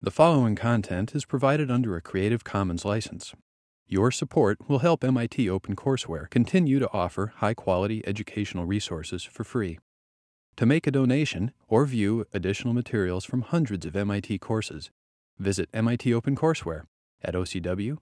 The 0.00 0.12
following 0.12 0.54
content 0.54 1.16
is 1.16 1.24
provided 1.24 1.72
under 1.72 1.96
a 1.96 2.00
Creative 2.00 2.44
Commons 2.44 2.84
license. 2.84 3.34
Your 3.88 4.12
support 4.12 4.68
will 4.68 4.78
help 4.78 5.02
MIT 5.02 5.46
OpenCourseware 5.48 6.30
continue 6.30 6.78
to 6.78 6.88
offer 6.92 7.32
high 7.38 7.54
quality 7.54 8.06
educational 8.06 8.64
resources 8.64 9.24
for 9.24 9.42
free. 9.42 9.80
To 10.54 10.66
make 10.66 10.86
a 10.86 10.92
donation 10.92 11.50
or 11.66 11.84
view 11.84 12.24
additional 12.32 12.74
materials 12.74 13.24
from 13.24 13.42
hundreds 13.42 13.84
of 13.84 13.96
MIT 13.96 14.38
courses, 14.38 14.92
visit 15.36 15.68
MIT 15.74 16.12
OpenCourseware 16.12 16.84
at 17.20 17.34
ocw.mit.edu. 17.34 17.98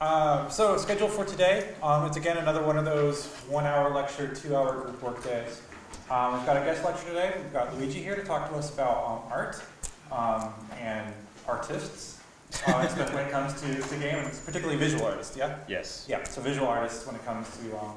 Uh, 0.00 0.48
so, 0.48 0.76
schedule 0.76 1.08
for 1.08 1.24
today, 1.24 1.74
um, 1.80 2.06
it's 2.06 2.16
again 2.16 2.38
another 2.38 2.64
one 2.64 2.76
of 2.76 2.84
those 2.84 3.26
one 3.48 3.64
hour 3.64 3.94
lecture, 3.94 4.34
two 4.34 4.56
hour 4.56 4.80
group 4.80 5.00
work 5.00 5.22
days. 5.22 5.62
Um, 6.10 6.38
we've 6.38 6.46
got 6.46 6.56
a 6.56 6.60
guest 6.60 6.82
lecture 6.84 7.06
today. 7.08 7.34
We've 7.36 7.52
got 7.52 7.76
Luigi 7.76 8.02
here 8.02 8.16
to 8.16 8.24
talk 8.24 8.48
to 8.48 8.56
us 8.56 8.72
about 8.72 9.04
um, 9.04 9.30
art 9.30 9.62
um, 10.10 10.54
and 10.80 11.12
artists, 11.46 12.18
uh, 12.66 12.82
especially 12.86 13.14
when 13.14 13.26
it 13.26 13.30
comes 13.30 13.60
to, 13.60 13.74
to 13.74 13.96
games, 13.98 14.40
particularly 14.40 14.78
visual 14.78 15.04
artists, 15.04 15.36
yeah? 15.36 15.58
Yes. 15.68 16.06
Yeah, 16.08 16.24
so 16.24 16.40
visual 16.40 16.66
artists 16.66 17.06
when 17.06 17.14
it 17.14 17.22
comes 17.26 17.46
to 17.58 17.78
um, 17.78 17.92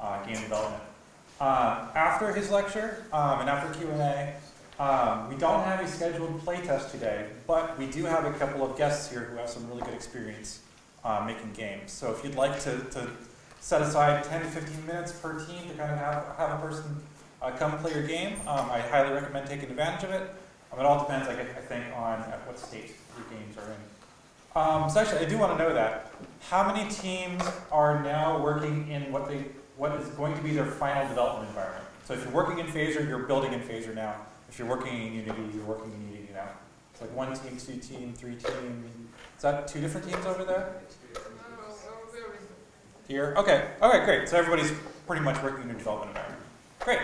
uh, 0.00 0.24
game 0.24 0.40
development. 0.40 0.82
Uh, 1.40 1.88
after 1.96 2.32
his 2.32 2.52
lecture 2.52 3.04
um, 3.12 3.40
and 3.40 3.50
after 3.50 3.76
Q&A, 3.80 4.34
um, 4.80 5.28
we 5.28 5.34
don't 5.34 5.64
have 5.64 5.80
a 5.80 5.88
scheduled 5.88 6.40
playtest 6.44 6.92
today, 6.92 7.26
but 7.48 7.76
we 7.80 7.86
do 7.86 8.04
have 8.04 8.26
a 8.26 8.32
couple 8.34 8.64
of 8.64 8.78
guests 8.78 9.10
here 9.10 9.22
who 9.22 9.38
have 9.38 9.48
some 9.48 9.66
really 9.68 9.82
good 9.82 9.94
experience 9.94 10.60
uh, 11.04 11.24
making 11.26 11.50
games. 11.52 11.90
So 11.90 12.12
if 12.12 12.22
you'd 12.22 12.36
like 12.36 12.60
to, 12.60 12.78
to 12.92 13.08
set 13.58 13.82
aside 13.82 14.22
10 14.22 14.42
to 14.42 14.46
15 14.46 14.86
minutes 14.86 15.10
per 15.10 15.44
team 15.44 15.68
to 15.68 15.74
kind 15.74 15.90
of 15.90 15.98
have, 15.98 16.36
have 16.36 16.60
a 16.60 16.62
person 16.64 17.02
uh, 17.42 17.50
come 17.52 17.76
play 17.78 17.92
your 17.92 18.06
game, 18.06 18.40
um, 18.46 18.70
I 18.70 18.80
highly 18.80 19.12
recommend 19.12 19.48
taking 19.48 19.70
advantage 19.70 20.04
of 20.04 20.10
it. 20.10 20.34
Um, 20.72 20.80
it 20.80 20.86
all 20.86 21.00
depends, 21.00 21.28
I, 21.28 21.32
I 21.32 21.62
think, 21.62 21.84
on 21.96 22.20
at 22.20 22.46
what 22.46 22.58
state 22.58 22.94
your 23.16 23.38
games 23.38 23.56
are 23.56 23.64
in. 23.64 23.76
Um, 24.56 24.90
so 24.90 25.00
actually, 25.00 25.24
I 25.24 25.28
do 25.28 25.36
want 25.36 25.56
to 25.56 25.62
know 25.62 25.74
that. 25.74 26.12
How 26.48 26.72
many 26.72 26.88
teams 26.90 27.42
are 27.70 28.02
now 28.02 28.42
working 28.42 28.88
in 28.88 29.12
what 29.12 29.28
they 29.28 29.44
what 29.76 29.92
is 30.00 30.08
going 30.10 30.34
to 30.34 30.42
be 30.42 30.52
their 30.52 30.64
final 30.64 31.06
development 31.08 31.48
environment? 31.48 31.84
So 32.06 32.14
if 32.14 32.24
you're 32.24 32.32
working 32.32 32.58
in 32.58 32.66
Phaser, 32.66 33.06
you're 33.06 33.24
building 33.24 33.52
in 33.52 33.60
Phaser 33.60 33.94
now. 33.94 34.14
If 34.48 34.58
you're 34.58 34.68
working 34.68 34.96
in 34.96 35.12
Unity, 35.12 35.42
you're 35.54 35.64
working 35.64 35.92
in 35.92 36.12
Unity 36.12 36.32
now. 36.32 36.48
It's 36.92 37.02
like 37.02 37.14
one 37.14 37.34
team, 37.34 37.58
two 37.58 37.76
team, 37.76 38.14
three 38.14 38.36
team. 38.36 38.88
Is 39.36 39.42
that 39.42 39.68
two 39.68 39.80
different 39.80 40.08
teams 40.08 40.24
over 40.24 40.44
there? 40.44 40.80
Here? 43.06 43.34
Okay. 43.36 43.68
Okay, 43.82 44.04
great. 44.04 44.28
So 44.28 44.38
everybody's 44.38 44.72
pretty 45.06 45.22
much 45.22 45.42
working 45.42 45.64
in 45.64 45.70
a 45.70 45.78
development 45.78 46.10
environment. 46.10 46.42
Great. 46.80 47.00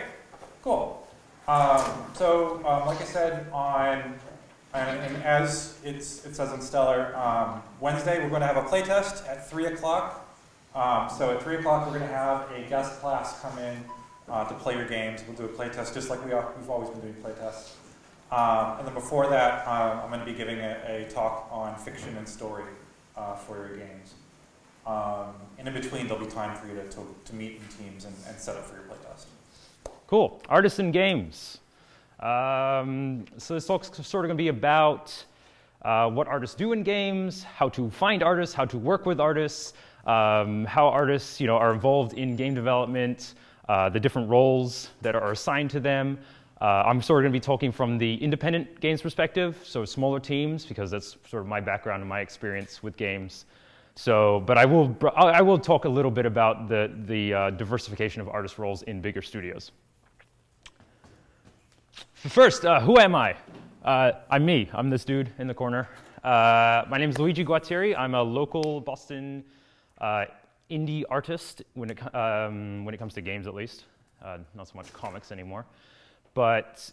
Cool. 0.63 1.07
Um, 1.49 1.83
so, 2.15 2.57
um, 2.65 2.87
like 2.87 3.01
I 3.01 3.05
said, 3.05 3.51
on 3.53 4.15
and, 4.75 5.01
and 5.01 5.23
as 5.23 5.79
it 5.85 6.03
says 6.03 6.53
in 6.53 6.63
Stellar, 6.63 7.15
um, 7.17 7.63
Wednesday 7.81 8.23
we're 8.23 8.31
going 8.31 8.41
to 8.41 8.47
have 8.47 8.57
a 8.57 8.63
playtest 8.63 9.29
at 9.29 9.49
3 9.51 9.67
o'clock. 9.67 10.27
Um, 10.75 11.11
so 11.11 11.31
at 11.31 11.43
3 11.43 11.57
o'clock 11.57 11.87
we're 11.87 11.99
going 11.99 12.09
to 12.09 12.15
have 12.15 12.51
a 12.53 12.63
guest 12.69 13.01
class 13.01 13.39
come 13.41 13.59
in 13.59 13.85
uh, 14.31 14.45
to 14.47 14.55
play 14.55 14.75
your 14.75 14.89
games. 14.89 15.23
We'll 15.27 15.37
do 15.37 15.45
a 15.45 15.49
playtest 15.49 15.93
just 15.93 16.09
like 16.09 16.25
we 16.25 16.33
we've 16.33 16.71
always 16.71 16.89
been 16.89 17.01
doing 17.01 17.17
playtests. 17.23 17.73
Um, 18.31 18.79
and 18.79 18.87
then 18.87 18.95
before 18.95 19.29
that, 19.29 19.67
um, 19.69 20.01
I'm 20.01 20.09
going 20.09 20.21
to 20.21 20.27
be 20.27 20.33
giving 20.33 20.59
a, 20.59 20.81
a, 20.87 21.11
talk 21.11 21.49
on 21.51 21.77
fiction 21.77 22.17
and 22.17 22.27
story 22.27 22.65
uh, 23.15 23.35
for 23.35 23.59
your 23.59 23.77
games. 23.77 24.15
Um, 24.87 25.35
and 25.59 25.69
in 25.69 25.75
between, 25.75 26.09
there'll 26.09 26.25
be 26.25 26.31
time 26.31 26.57
for 26.57 26.67
you 26.67 26.75
to, 26.77 26.89
to, 26.89 27.15
to 27.27 27.35
meet 27.35 27.61
in 27.61 27.85
teams 27.85 28.07
and, 28.07 28.15
and 28.27 28.39
set 28.39 28.57
up 28.57 28.65
for 28.65 28.75
your 28.75 28.85
playtest. 28.85 29.27
Cool. 30.13 30.43
Artisan 30.51 30.91
games. 30.91 31.61
Um, 32.21 33.25
so 33.39 33.55
this 33.55 33.67
talk's 33.67 33.89
sort 34.07 34.27
of 34.27 34.29
going 34.29 34.37
to 34.37 34.43
be 34.43 34.49
about 34.49 35.25
uh, 35.81 36.11
what 36.11 36.29
artists 36.29 36.55
do 36.55 36.73
in 36.73 36.83
games, 36.83 37.45
how 37.45 37.71
to 37.71 37.89
find 37.89 38.23
artists, 38.23 38.55
how 38.55 38.67
to 38.67 38.77
work 38.77 39.07
with 39.07 39.21
artists, 39.21 39.73
um, 40.05 40.67
how 40.67 40.87
artists 40.87 41.41
you 41.41 41.47
know, 41.47 41.57
are 41.57 41.73
involved 41.73 42.13
in 42.13 42.37
game 42.37 42.53
development, 42.53 43.37
uh, 43.71 43.89
the 43.89 43.99
different 43.99 44.29
roles 44.29 44.91
that 45.01 45.15
are 45.17 45.33
assigned 45.33 45.71
to 45.71 45.81
them. 45.81 46.19
Uh, 46.61 46.83
I'm 46.85 47.01
sort 47.01 47.21
of 47.21 47.23
going 47.23 47.33
to 47.33 47.41
be 47.41 47.41
talking 47.41 47.73
from 47.73 47.97
the 47.97 48.17
independent 48.17 48.81
games 48.81 49.01
perspective, 49.01 49.57
so 49.65 49.83
smaller 49.87 50.21
teams, 50.21 50.67
because 50.67 50.91
that's 50.91 51.17
sort 51.27 51.43
of 51.43 51.49
my 51.49 51.59
background 51.59 52.03
and 52.03 52.09
my 52.11 52.21
experience 52.21 52.83
with 52.83 52.99
games. 52.99 53.47
So, 53.95 54.43
but 54.45 54.59
I 54.59 54.67
will, 54.67 54.95
I 55.17 55.41
will 55.41 55.59
talk 55.59 55.87
a 55.87 55.89
little 55.89 56.11
bit 56.11 56.27
about 56.27 56.69
the, 56.69 56.93
the 57.07 57.33
uh, 57.33 57.51
diversification 57.53 58.21
of 58.21 58.29
artist 58.29 58.59
roles 58.59 58.83
in 58.83 59.01
bigger 59.01 59.23
studios. 59.23 59.73
First, 62.29 62.65
uh, 62.65 62.79
who 62.79 63.01
am 63.01 63.17
I? 63.17 63.35
Uh, 63.85 64.13
I'm 64.31 64.47
me. 64.47 64.71
I'm 64.73 64.91
this 64.91 65.05
dude 65.05 65.33
in 65.41 65.49
the 65.49 65.55
corner. 65.55 65.89
Uh, 66.23 66.85
my 66.89 66.97
name 66.97 67.11
is 67.11 67.19
Luigi 67.19 67.45
Guatieri. 67.45 67.99
I'm 67.99 68.15
a 68.15 68.23
local 68.23 68.81
Boston 68.81 69.43
uh, 69.99 70.27
indie 70.71 71.03
artist 71.11 71.63
when 71.75 71.91
it, 71.91 72.15
um, 72.15 72.85
when 72.85 72.95
it 72.95 72.99
comes 72.99 73.13
to 73.15 73.23
games, 73.23 73.49
at 73.49 73.55
least. 73.55 73.87
Uh, 74.25 74.39
not 74.55 74.69
so 74.69 74.75
much 74.77 74.93
comics 74.93 75.33
anymore. 75.33 75.67
But 76.33 76.93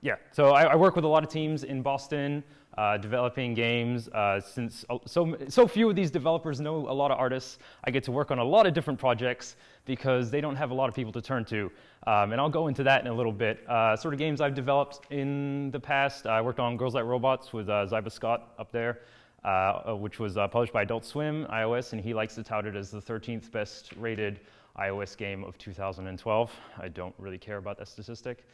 yeah, 0.00 0.16
so 0.32 0.52
I, 0.52 0.62
I, 0.62 0.76
work 0.76 0.96
with 0.96 1.04
a 1.04 1.08
lot 1.08 1.22
of 1.22 1.28
teams 1.28 1.64
in 1.64 1.82
Boston 1.82 2.42
uh, 2.80 2.96
developing 2.96 3.52
games. 3.52 4.08
Uh, 4.08 4.40
since 4.40 4.86
so, 5.04 5.36
so 5.48 5.66
few 5.66 5.90
of 5.90 5.94
these 5.94 6.10
developers 6.10 6.60
know 6.60 6.76
a 6.88 6.96
lot 7.02 7.10
of 7.10 7.18
artists, 7.18 7.58
I 7.84 7.90
get 7.90 8.02
to 8.04 8.12
work 8.12 8.30
on 8.30 8.38
a 8.38 8.44
lot 8.44 8.66
of 8.66 8.72
different 8.72 8.98
projects 8.98 9.56
because 9.84 10.30
they 10.30 10.40
don't 10.40 10.56
have 10.56 10.70
a 10.70 10.74
lot 10.74 10.88
of 10.88 10.94
people 10.94 11.12
to 11.12 11.20
turn 11.20 11.44
to. 11.46 11.70
Um, 12.06 12.32
and 12.32 12.40
I'll 12.40 12.48
go 12.48 12.68
into 12.68 12.82
that 12.84 13.02
in 13.02 13.08
a 13.08 13.12
little 13.12 13.32
bit. 13.32 13.68
Uh, 13.68 13.96
sort 13.96 14.14
of 14.14 14.18
games 14.18 14.40
I've 14.40 14.54
developed 14.54 15.12
in 15.12 15.70
the 15.72 15.80
past. 15.80 16.26
I 16.26 16.40
worked 16.40 16.58
on 16.58 16.78
Girls 16.78 16.94
Like 16.94 17.04
Robots 17.04 17.52
with 17.52 17.68
uh, 17.68 17.86
Ziba 17.86 18.08
Scott 18.08 18.54
up 18.58 18.72
there. 18.72 19.00
Uh, 19.44 19.94
which 19.94 20.18
was 20.18 20.36
uh, 20.36 20.46
published 20.46 20.70
by 20.70 20.82
Adult 20.82 21.02
Swim, 21.02 21.46
iOS, 21.46 21.94
and 21.94 22.00
he 22.02 22.12
likes 22.12 22.34
to 22.34 22.42
tout 22.42 22.66
it 22.66 22.76
as 22.76 22.90
the 22.90 23.00
13th 23.00 23.50
best 23.50 23.90
rated 23.96 24.40
iOS 24.78 25.16
game 25.16 25.44
of 25.44 25.56
2012. 25.56 26.52
I 26.78 26.88
don't 26.88 27.14
really 27.16 27.38
care 27.38 27.56
about 27.56 27.78
that 27.78 27.88
statistic, 27.88 28.44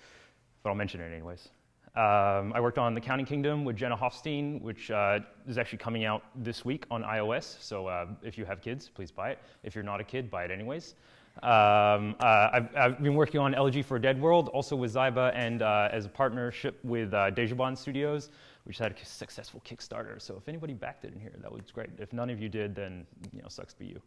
but 0.63 0.71
I'll 0.71 0.77
mention 0.77 1.01
it 1.01 1.13
anyways. 1.13 1.49
Um, 1.97 2.53
I 2.53 2.61
worked 2.61 2.77
on 2.77 2.95
The 2.95 3.01
Counting 3.01 3.25
Kingdom 3.25 3.65
with 3.65 3.75
Jenna 3.75 3.97
Hoffstein, 3.97 4.61
which 4.61 4.91
uh, 4.91 5.21
is 5.49 5.57
actually 5.57 5.79
coming 5.79 6.05
out 6.05 6.25
this 6.35 6.63
week 6.63 6.85
on 6.91 7.03
iOS. 7.03 7.57
So 7.61 7.87
uh, 7.87 8.09
if 8.23 8.37
you 8.37 8.45
have 8.45 8.61
kids, 8.61 8.91
please 8.91 9.11
buy 9.11 9.31
it. 9.31 9.39
If 9.63 9.75
you're 9.75 9.83
not 9.83 9.99
a 9.99 10.05
kid, 10.05 10.31
buy 10.31 10.45
it 10.45 10.51
anyways. 10.51 10.95
Um, 11.43 12.15
uh, 12.21 12.51
I've, 12.53 12.77
I've, 12.77 13.03
been 13.03 13.15
working 13.15 13.41
on 13.41 13.55
Elegy 13.55 13.81
for 13.81 13.97
a 13.97 14.01
Dead 14.01 14.21
World, 14.21 14.51
also 14.51 14.77
with 14.77 14.91
Ziba, 14.91 15.33
and 15.35 15.63
uh, 15.63 15.89
as 15.91 16.05
a 16.05 16.09
partnership 16.11 16.79
with 16.83 17.15
uh, 17.15 17.31
Dejobaan 17.31 17.79
Studios, 17.79 18.29
which 18.65 18.77
had 18.77 18.93
a 18.93 19.05
successful 19.05 19.63
Kickstarter. 19.67 20.21
So 20.21 20.37
if 20.37 20.49
anybody 20.49 20.75
backed 20.75 21.07
it 21.07 21.15
in 21.15 21.21
here, 21.21 21.33
that 21.41 21.51
was 21.51 21.63
great. 21.73 21.91
If 21.99 22.13
none 22.13 22.29
of 22.29 22.41
you 22.41 22.51
did, 22.51 22.75
then 22.75 23.07
you 23.33 23.41
know, 23.41 23.49
sucks 23.49 23.73
to 23.73 23.79
be 23.79 23.87
you. 23.87 24.01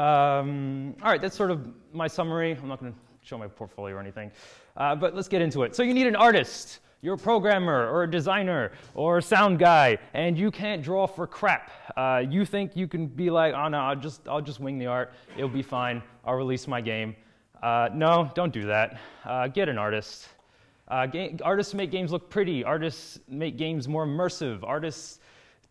Um, 0.00 0.94
all 1.02 1.10
right, 1.10 1.20
that's 1.20 1.36
sort 1.36 1.50
of 1.50 1.68
my 1.92 2.06
summary. 2.06 2.52
I'm 2.60 2.68
not 2.68 2.78
going 2.78 2.92
to 2.92 2.98
show 3.28 3.36
my 3.36 3.46
portfolio 3.46 3.96
or 3.96 4.00
anything. 4.00 4.30
Uh, 4.76 4.94
but 4.94 5.14
let's 5.14 5.28
get 5.28 5.42
into 5.42 5.62
it. 5.62 5.76
So 5.76 5.82
you 5.82 5.92
need 5.92 6.06
an 6.06 6.16
artist. 6.16 6.80
You're 7.02 7.14
a 7.14 7.18
programmer 7.18 7.88
or 7.88 8.04
a 8.04 8.10
designer 8.10 8.72
or 8.94 9.18
a 9.18 9.22
sound 9.22 9.58
guy, 9.58 9.98
and 10.14 10.36
you 10.36 10.50
can't 10.50 10.82
draw 10.82 11.06
for 11.06 11.26
crap. 11.26 11.70
Uh, 11.96 12.24
you 12.28 12.44
think 12.44 12.74
you 12.74 12.88
can 12.88 13.06
be 13.06 13.30
like, 13.30 13.54
oh 13.54 13.68
no, 13.68 13.78
I'll 13.78 13.96
just, 13.96 14.26
I'll 14.26 14.40
just 14.40 14.60
wing 14.60 14.78
the 14.78 14.86
art. 14.86 15.12
It'll 15.36 15.48
be 15.48 15.62
fine. 15.62 16.02
I'll 16.24 16.34
release 16.34 16.66
my 16.66 16.80
game. 16.80 17.14
Uh, 17.62 17.90
no, 17.92 18.30
don't 18.34 18.52
do 18.52 18.66
that. 18.66 18.98
Uh, 19.24 19.46
get 19.46 19.68
an 19.68 19.78
artist. 19.78 20.28
Uh, 20.88 21.06
artists 21.44 21.74
make 21.74 21.90
games 21.90 22.10
look 22.10 22.30
pretty. 22.30 22.64
Artists 22.64 23.20
make 23.28 23.58
games 23.58 23.86
more 23.86 24.06
immersive. 24.06 24.60
Artists 24.62 25.20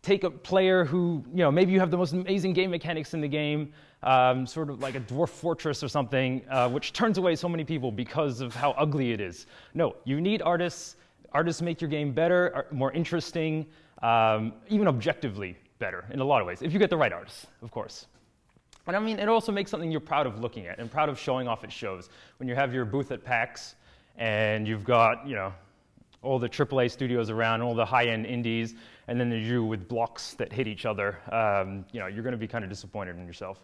take 0.00 0.22
a 0.22 0.30
player 0.30 0.84
who, 0.84 1.24
you 1.32 1.38
know, 1.38 1.50
maybe 1.50 1.72
you 1.72 1.80
have 1.80 1.90
the 1.90 1.96
most 1.96 2.12
amazing 2.12 2.52
game 2.52 2.70
mechanics 2.70 3.14
in 3.14 3.20
the 3.20 3.28
game, 3.28 3.72
um, 4.02 4.46
sort 4.46 4.70
of 4.70 4.80
like 4.80 4.94
a 4.94 5.00
dwarf 5.00 5.28
fortress 5.28 5.82
or 5.82 5.88
something, 5.88 6.42
uh, 6.50 6.68
which 6.68 6.92
turns 6.92 7.18
away 7.18 7.34
so 7.34 7.48
many 7.48 7.64
people 7.64 7.90
because 7.90 8.40
of 8.40 8.54
how 8.54 8.72
ugly 8.72 9.12
it 9.12 9.20
is. 9.20 9.46
No, 9.74 9.96
you 10.04 10.20
need 10.20 10.42
artists. 10.42 10.96
Artists 11.32 11.60
make 11.60 11.80
your 11.80 11.90
game 11.90 12.12
better, 12.12 12.66
more 12.70 12.92
interesting, 12.92 13.66
um, 14.02 14.52
even 14.68 14.88
objectively 14.88 15.56
better 15.78 16.04
in 16.10 16.20
a 16.20 16.24
lot 16.24 16.40
of 16.40 16.46
ways, 16.46 16.62
if 16.62 16.72
you 16.72 16.78
get 16.78 16.90
the 16.90 16.96
right 16.96 17.12
artists, 17.12 17.46
of 17.62 17.70
course. 17.70 18.06
And 18.86 18.96
I 18.96 19.00
mean, 19.00 19.18
it 19.18 19.28
also 19.28 19.52
makes 19.52 19.70
something 19.70 19.90
you're 19.90 20.00
proud 20.00 20.26
of 20.26 20.40
looking 20.40 20.66
at 20.66 20.78
and 20.78 20.90
proud 20.90 21.10
of 21.10 21.18
showing 21.18 21.46
off 21.46 21.62
at 21.62 21.70
shows. 21.70 22.08
When 22.38 22.48
you 22.48 22.54
have 22.54 22.72
your 22.72 22.86
booth 22.86 23.12
at 23.12 23.22
PAX 23.22 23.74
and 24.16 24.66
you've 24.66 24.84
got, 24.84 25.26
you 25.26 25.34
know, 25.34 25.52
all 26.22 26.38
the 26.38 26.48
AAA 26.48 26.90
studios 26.90 27.28
around, 27.30 27.60
all 27.60 27.74
the 27.74 27.84
high-end 27.84 28.24
indies, 28.26 28.74
and 29.06 29.20
then 29.20 29.30
you 29.30 29.62
with 29.62 29.86
blocks 29.88 30.32
that 30.34 30.52
hit 30.52 30.66
each 30.66 30.86
other, 30.86 31.18
um, 31.30 31.84
you 31.92 32.00
know, 32.00 32.06
you're 32.06 32.22
going 32.22 32.32
to 32.32 32.38
be 32.38 32.48
kind 32.48 32.64
of 32.64 32.70
disappointed 32.70 33.16
in 33.16 33.26
yourself. 33.26 33.60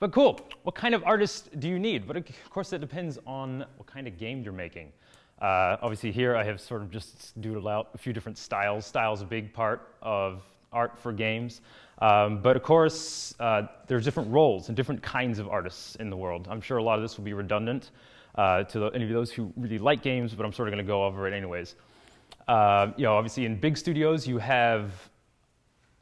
But 0.00 0.12
cool, 0.12 0.38
what 0.62 0.76
kind 0.76 0.94
of 0.94 1.02
artist 1.04 1.58
do 1.58 1.68
you 1.68 1.78
need? 1.78 2.06
But 2.06 2.16
of 2.16 2.24
course, 2.50 2.72
it 2.72 2.80
depends 2.80 3.18
on 3.26 3.64
what 3.76 3.86
kind 3.86 4.06
of 4.06 4.16
game 4.16 4.44
you're 4.44 4.52
making. 4.52 4.92
Uh, 5.42 5.76
obviously, 5.82 6.12
here 6.12 6.36
I 6.36 6.44
have 6.44 6.60
sort 6.60 6.82
of 6.82 6.90
just 6.90 7.40
doodled 7.40 7.68
out 7.68 7.90
a 7.94 7.98
few 7.98 8.12
different 8.12 8.38
styles. 8.38 8.86
Style's 8.86 9.22
a 9.22 9.24
big 9.24 9.52
part 9.52 9.94
of 10.00 10.42
art 10.72 10.96
for 10.98 11.12
games. 11.12 11.62
Um, 12.00 12.40
but 12.42 12.56
of 12.56 12.62
course, 12.62 13.34
uh, 13.40 13.62
there's 13.88 14.04
different 14.04 14.30
roles 14.30 14.68
and 14.68 14.76
different 14.76 15.02
kinds 15.02 15.40
of 15.40 15.48
artists 15.48 15.96
in 15.96 16.10
the 16.10 16.16
world. 16.16 16.46
I'm 16.48 16.60
sure 16.60 16.78
a 16.78 16.82
lot 16.82 16.98
of 16.98 17.02
this 17.02 17.16
will 17.16 17.24
be 17.24 17.32
redundant 17.32 17.90
uh, 18.36 18.62
to 18.64 18.78
the, 18.78 18.86
any 18.90 19.04
of 19.04 19.10
those 19.10 19.32
who 19.32 19.52
really 19.56 19.78
like 19.78 20.02
games, 20.02 20.32
but 20.32 20.46
I'm 20.46 20.52
sort 20.52 20.68
of 20.68 20.72
going 20.74 20.84
to 20.84 20.88
go 20.88 21.04
over 21.04 21.26
it 21.26 21.34
anyways. 21.34 21.74
Uh, 22.46 22.92
you 22.96 23.02
know, 23.02 23.16
obviously 23.16 23.46
in 23.46 23.58
big 23.58 23.76
studios, 23.76 24.28
you 24.28 24.38
have 24.38 24.92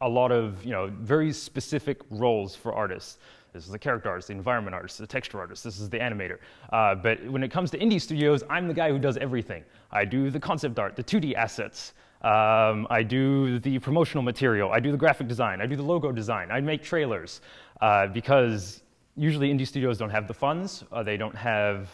a 0.02 0.08
lot 0.08 0.30
of 0.30 0.62
you 0.64 0.72
know 0.72 0.88
very 1.00 1.32
specific 1.32 2.00
roles 2.10 2.54
for 2.54 2.74
artists. 2.74 3.18
This 3.56 3.64
is 3.64 3.72
the 3.72 3.78
character 3.78 4.10
artist, 4.10 4.28
the 4.28 4.34
environment 4.34 4.74
artist, 4.74 4.98
the 4.98 5.06
texture 5.06 5.40
artist, 5.40 5.64
this 5.64 5.80
is 5.80 5.88
the 5.88 5.98
animator. 5.98 6.38
Uh, 6.70 6.94
but 6.94 7.24
when 7.30 7.42
it 7.42 7.50
comes 7.50 7.70
to 7.70 7.78
indie 7.78 8.00
studios, 8.00 8.44
I'm 8.50 8.68
the 8.68 8.74
guy 8.74 8.90
who 8.90 8.98
does 8.98 9.16
everything. 9.16 9.64
I 9.90 10.04
do 10.04 10.30
the 10.30 10.38
concept 10.38 10.78
art, 10.78 10.94
the 10.94 11.02
2D 11.02 11.34
assets. 11.34 11.94
Um, 12.20 12.86
I 12.90 13.02
do 13.02 13.58
the 13.58 13.78
promotional 13.78 14.22
material. 14.22 14.72
I 14.72 14.80
do 14.80 14.90
the 14.90 14.98
graphic 14.98 15.26
design. 15.26 15.62
I 15.62 15.66
do 15.66 15.74
the 15.74 15.82
logo 15.82 16.12
design. 16.12 16.50
I 16.50 16.60
make 16.60 16.82
trailers. 16.82 17.40
Uh, 17.80 18.08
because 18.08 18.82
usually 19.16 19.50
indie 19.50 19.66
studios 19.66 19.96
don't 19.96 20.10
have 20.10 20.28
the 20.28 20.34
funds, 20.34 20.84
uh, 20.92 21.02
they 21.02 21.16
don't 21.16 21.34
have 21.34 21.88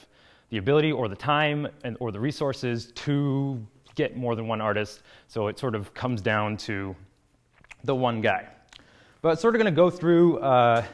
the 0.50 0.59
ability 0.59 0.91
or 0.91 1.06
the 1.06 1.17
time 1.17 1.69
and, 1.85 1.97
or 2.00 2.11
the 2.11 2.19
resources 2.19 2.91
to 2.97 3.64
get 3.94 4.17
more 4.17 4.35
than 4.35 4.49
one 4.49 4.61
artist. 4.61 5.03
So 5.29 5.47
it 5.47 5.61
sort 5.61 5.76
of 5.76 5.94
comes 5.94 6.20
down 6.20 6.56
to 6.59 6.97
the 7.85 7.94
one 7.94 8.20
guy. 8.20 8.49
But 9.23 9.38
sort 9.38 9.55
of 9.55 9.61
going 9.61 9.73
to 9.73 9.76
go 9.76 9.88
through 9.88 10.41
uh, 10.41 10.85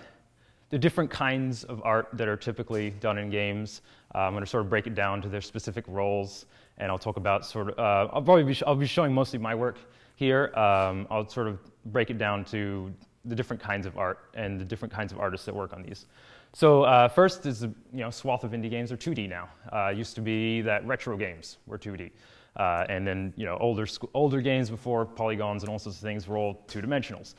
the 0.70 0.78
different 0.78 1.10
kinds 1.10 1.64
of 1.64 1.80
art 1.84 2.08
that 2.12 2.28
are 2.28 2.36
typically 2.36 2.90
done 2.90 3.18
in 3.18 3.30
games. 3.30 3.82
Uh, 4.14 4.18
I'm 4.18 4.32
going 4.32 4.44
to 4.44 4.50
sort 4.50 4.64
of 4.64 4.70
break 4.70 4.86
it 4.86 4.94
down 4.94 5.22
to 5.22 5.28
their 5.28 5.40
specific 5.40 5.84
roles, 5.88 6.46
and 6.78 6.90
I'll 6.90 6.98
talk 6.98 7.16
about 7.16 7.46
sort 7.46 7.70
of. 7.70 7.78
Uh, 7.78 8.12
I'll 8.12 8.22
probably 8.22 8.44
be, 8.44 8.60
I'll 8.66 8.74
be 8.74 8.86
showing 8.86 9.12
mostly 9.12 9.38
my 9.38 9.54
work 9.54 9.78
here. 10.16 10.52
Um, 10.54 11.06
I'll 11.10 11.28
sort 11.28 11.48
of 11.48 11.58
break 11.86 12.10
it 12.10 12.18
down 12.18 12.44
to 12.46 12.92
the 13.24 13.34
different 13.34 13.62
kinds 13.62 13.86
of 13.86 13.98
art 13.98 14.30
and 14.34 14.60
the 14.60 14.64
different 14.64 14.92
kinds 14.92 15.12
of 15.12 15.18
artists 15.18 15.46
that 15.46 15.54
work 15.54 15.72
on 15.72 15.82
these. 15.82 16.06
So 16.54 16.82
uh, 16.82 17.08
first 17.08 17.46
is 17.46 17.62
you 17.62 17.74
know 17.92 18.10
swath 18.10 18.44
of 18.44 18.52
indie 18.52 18.70
games 18.70 18.90
are 18.92 18.96
2D 18.96 19.28
now. 19.28 19.48
Uh, 19.72 19.88
used 19.88 20.14
to 20.16 20.20
be 20.20 20.60
that 20.62 20.86
retro 20.86 21.16
games 21.16 21.58
were 21.66 21.78
2D. 21.78 22.10
Uh, 22.56 22.84
and 22.88 23.06
then 23.06 23.32
you 23.36 23.44
know 23.46 23.56
older 23.60 23.86
older 24.14 24.40
games 24.40 24.68
before 24.68 25.04
polygons 25.04 25.62
and 25.62 25.70
all 25.70 25.78
sorts 25.78 25.98
of 25.98 26.02
things 26.02 26.26
were 26.26 26.36
all 26.36 26.62
two 26.66 26.80
dimensionals 26.80 27.34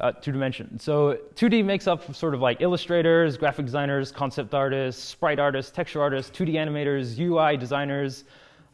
uh, 0.00 0.12
two 0.12 0.32
dimension. 0.32 0.78
So 0.78 1.18
2D 1.34 1.64
makes 1.64 1.86
up 1.86 2.14
sort 2.14 2.34
of 2.34 2.40
like 2.40 2.60
illustrators, 2.60 3.36
graphic 3.36 3.64
designers, 3.64 4.12
concept 4.12 4.54
artists, 4.54 5.02
sprite 5.02 5.38
artists, 5.38 5.72
texture 5.72 6.02
artists, 6.02 6.36
2D 6.36 6.52
animators, 6.52 7.18
UI 7.18 7.56
designers. 7.56 8.24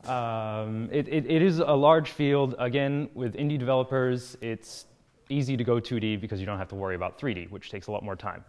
Um, 0.05 0.89
it, 0.91 1.07
it, 1.09 1.31
it 1.31 1.43
is 1.43 1.61
a 1.61 1.73
large 1.73 2.11
field. 2.11 2.57
Again, 2.59 3.09
with 3.15 3.35
indie 3.35 3.59
developers, 3.59 4.37
it's 4.41 4.87
easy 5.29 5.57
to 5.57 5.65
go 5.65 5.77
2D 5.77 6.21
because 6.21 6.41
you 6.41 6.47
don't 6.47 6.59
have 6.59 6.69
to 6.69 6.75
worry 6.75 6.97
about 6.97 7.19
3D, 7.21 7.51
which 7.51 7.71
takes 7.71 7.87
a 7.87 7.93
lot 7.93 8.03
more 8.03 8.17
time. 8.17 8.45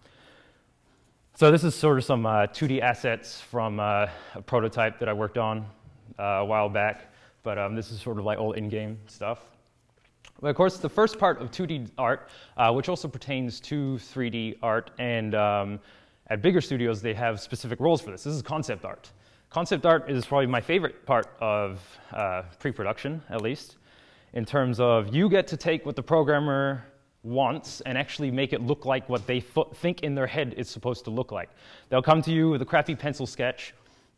So 1.35 1.51
this 1.51 1.63
is 1.63 1.75
sort 1.75 1.97
of 1.97 2.03
some 2.03 2.25
uh, 2.25 2.47
2D 2.47 2.81
assets 2.81 3.39
from 3.39 3.79
uh, 3.79 4.07
a 4.35 4.41
prototype 4.41 4.99
that 4.99 5.09
I 5.09 5.13
worked 5.13 5.37
on 5.37 5.65
uh, 6.17 6.23
a 6.23 6.45
while 6.45 6.69
back. 6.69 7.07
But 7.43 7.57
um, 7.57 7.75
this 7.75 7.91
is 7.91 7.99
sort 8.01 8.17
of 8.17 8.25
like 8.25 8.39
all 8.39 8.53
in-game 8.53 8.97
stuff. 9.07 9.39
But 10.43 10.49
of 10.49 10.57
course, 10.57 10.75
the 10.75 10.89
first 10.89 11.17
part 11.17 11.41
of 11.41 11.51
2D 11.51 11.91
art, 11.97 12.27
uh, 12.57 12.69
which 12.73 12.89
also 12.89 13.07
pertains 13.07 13.61
to 13.61 13.95
3D 13.95 14.57
art, 14.61 14.91
and 14.99 15.33
um, 15.35 15.79
at 16.27 16.41
bigger 16.41 16.59
studios, 16.59 17.01
they 17.01 17.13
have 17.13 17.39
specific 17.39 17.79
roles 17.79 18.01
for 18.01 18.11
this. 18.11 18.25
This 18.25 18.33
is 18.33 18.41
concept 18.41 18.83
art. 18.83 19.09
Concept 19.49 19.85
art 19.85 20.11
is 20.11 20.25
probably 20.25 20.47
my 20.47 20.59
favorite 20.59 21.05
part 21.05 21.27
of 21.39 21.79
uh, 22.11 22.41
pre 22.59 22.73
production, 22.73 23.21
at 23.29 23.41
least, 23.41 23.77
in 24.33 24.43
terms 24.43 24.81
of 24.81 25.15
you 25.15 25.29
get 25.29 25.47
to 25.47 25.55
take 25.55 25.85
what 25.85 25.95
the 25.95 26.03
programmer 26.03 26.83
wants 27.23 27.79
and 27.85 27.97
actually 27.97 28.29
make 28.29 28.51
it 28.51 28.61
look 28.61 28.85
like 28.85 29.07
what 29.07 29.25
they 29.25 29.39
think 29.39 30.01
in 30.03 30.13
their 30.13 30.27
head 30.27 30.55
it's 30.57 30.69
supposed 30.69 31.05
to 31.05 31.09
look 31.09 31.31
like. 31.31 31.51
They'll 31.87 32.01
come 32.01 32.21
to 32.21 32.33
you 32.33 32.49
with 32.49 32.61
a 32.61 32.65
crappy 32.65 32.95
pencil 32.95 33.25
sketch 33.25 33.73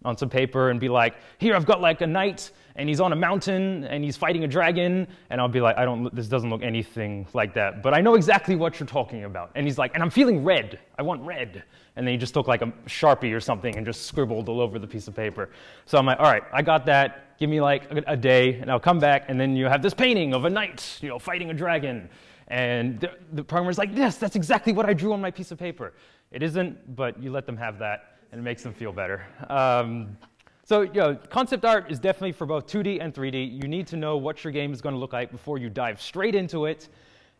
on 0.06 0.18
some 0.18 0.30
paper 0.30 0.69
and 0.69 0.80
be 0.80 0.88
like, 0.88 1.16
here, 1.40 1.56
I've 1.56 1.66
got 1.66 1.81
like 1.81 2.02
a 2.02 2.07
knight 2.07 2.52
and 2.75 2.88
he's 2.88 3.00
on 3.00 3.12
a 3.12 3.16
mountain 3.16 3.84
and 3.86 4.04
he's 4.04 4.16
fighting 4.16 4.44
a 4.44 4.48
dragon. 4.48 5.07
And 5.30 5.42
I'll 5.42 5.48
be 5.48 5.62
like, 5.62 5.78
I 5.78 5.86
don't, 5.86 6.13
this 6.16 6.28
doesn't 6.28 6.50
look 6.50 6.62
anything 6.62 7.28
like 7.34 7.54
that, 7.56 7.81
but 7.81 7.94
I 7.94 8.02
know 8.02 8.16
exactly 8.16 8.56
what 8.56 8.80
you're 8.80 8.88
talking 8.88 9.24
about. 9.24 9.52
And 9.56 9.66
he's 9.66 9.78
like, 9.78 9.94
and 9.96 10.04
I'm 10.04 10.10
feeling 10.10 10.44
red. 10.44 10.80
I 10.98 11.02
want 11.02 11.22
red. 11.24 11.63
And 11.96 12.06
then 12.06 12.13
he 12.13 12.18
just 12.18 12.34
took 12.34 12.48
like 12.48 12.62
a 12.62 12.68
Sharpie 12.88 13.34
or 13.34 13.40
something 13.40 13.75
and 13.75 13.86
just 13.86 14.06
scribbled 14.06 14.50
all 14.50 14.62
over 14.62 14.80
the 14.80 14.88
piece 14.88 15.07
of 15.07 15.16
paper. 15.16 15.50
So 15.86 15.98
I'm 15.98 16.06
like, 16.06 16.19
all 16.19 16.31
right, 16.31 16.44
I 16.54 16.62
got 16.62 16.86
that. 16.86 17.38
Give 17.38 17.50
me 17.50 17.60
like 17.60 17.92
a, 18.08 18.16
day 18.16 18.56
and 18.56 18.72
I'll 18.72 18.80
come 18.80 19.00
back. 19.00 19.25
And 19.28 19.40
then 19.40 19.56
you 19.56 19.66
have 19.66 19.81
this 19.81 19.94
painting 19.94 20.34
of 20.34 20.46
a 20.46 20.50
knight, 20.50 21.00
you 21.01 21.10
know, 21.10 21.19
fighting 21.19 21.50
a 21.50 21.54
dragon. 21.54 22.10
And 22.48 23.00
the, 23.00 23.12
the 23.34 23.44
programmer's 23.44 23.78
like, 23.78 23.90
yes, 23.94 24.18
that's 24.18 24.36
exactly 24.36 24.72
what 24.72 24.86
I 24.86 24.94
drew 24.94 25.13
on 25.13 25.19
my 25.19 25.31
piece 25.31 25.51
of 25.51 25.58
paper. 25.58 25.94
It 26.31 26.44
isn't, 26.44 26.96
but 26.96 27.22
you 27.22 27.31
let 27.31 27.46
them 27.46 27.58
have 27.58 27.80
that 27.80 28.15
and 28.31 28.39
it 28.39 28.44
makes 28.44 28.63
them 28.63 28.74
feel 28.74 28.92
better. 28.92 29.25
Um, 29.50 30.18
so, 30.63 30.81
you 30.81 30.94
know, 30.94 31.16
concept 31.30 31.63
art 31.63 31.92
is 31.92 32.00
definitely 32.00 32.31
for 32.31 32.48
both 32.48 32.66
2D 32.66 33.00
and 33.00 33.13
3D. 33.13 33.62
You 33.62 33.68
need 33.68 33.86
to 33.88 33.98
know 33.98 34.18
what 34.18 34.44
your 34.44 34.51
game 34.51 34.74
is 34.74 34.81
going 34.81 34.95
to 34.95 35.00
look 35.00 35.13
like 35.13 35.31
before 35.31 35.60
you 35.60 35.69
dive 35.69 36.01
straight 36.01 36.33
into 36.33 36.66
it, 36.66 36.89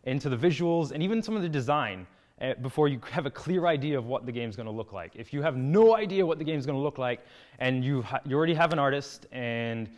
into 0.04 0.28
the 0.28 0.36
visuals, 0.36 0.92
and 0.92 1.02
even 1.02 1.20
some 1.22 1.34
of 1.34 1.42
the 1.42 1.48
design 1.48 2.06
uh, 2.40 2.54
before 2.62 2.86
you 2.86 3.00
have 3.10 3.26
a 3.26 3.30
clear 3.30 3.66
idea 3.66 3.98
of 3.98 4.06
what 4.06 4.26
the 4.26 4.32
game 4.32 4.48
is 4.48 4.54
going 4.54 4.66
to 4.66 4.72
look 4.72 4.92
like. 4.92 5.16
If 5.16 5.32
you 5.32 5.42
have 5.42 5.56
no 5.56 5.96
idea 5.96 6.24
what 6.24 6.38
the 6.38 6.44
game 6.44 6.58
is 6.58 6.66
going 6.66 6.78
to 6.78 6.82
look 6.82 6.98
like, 6.98 7.20
and 7.58 7.84
you, 7.84 8.04
you 8.24 8.36
already 8.36 8.54
have 8.54 8.72
an 8.72 8.78
artist 8.78 9.26
and 9.32 9.90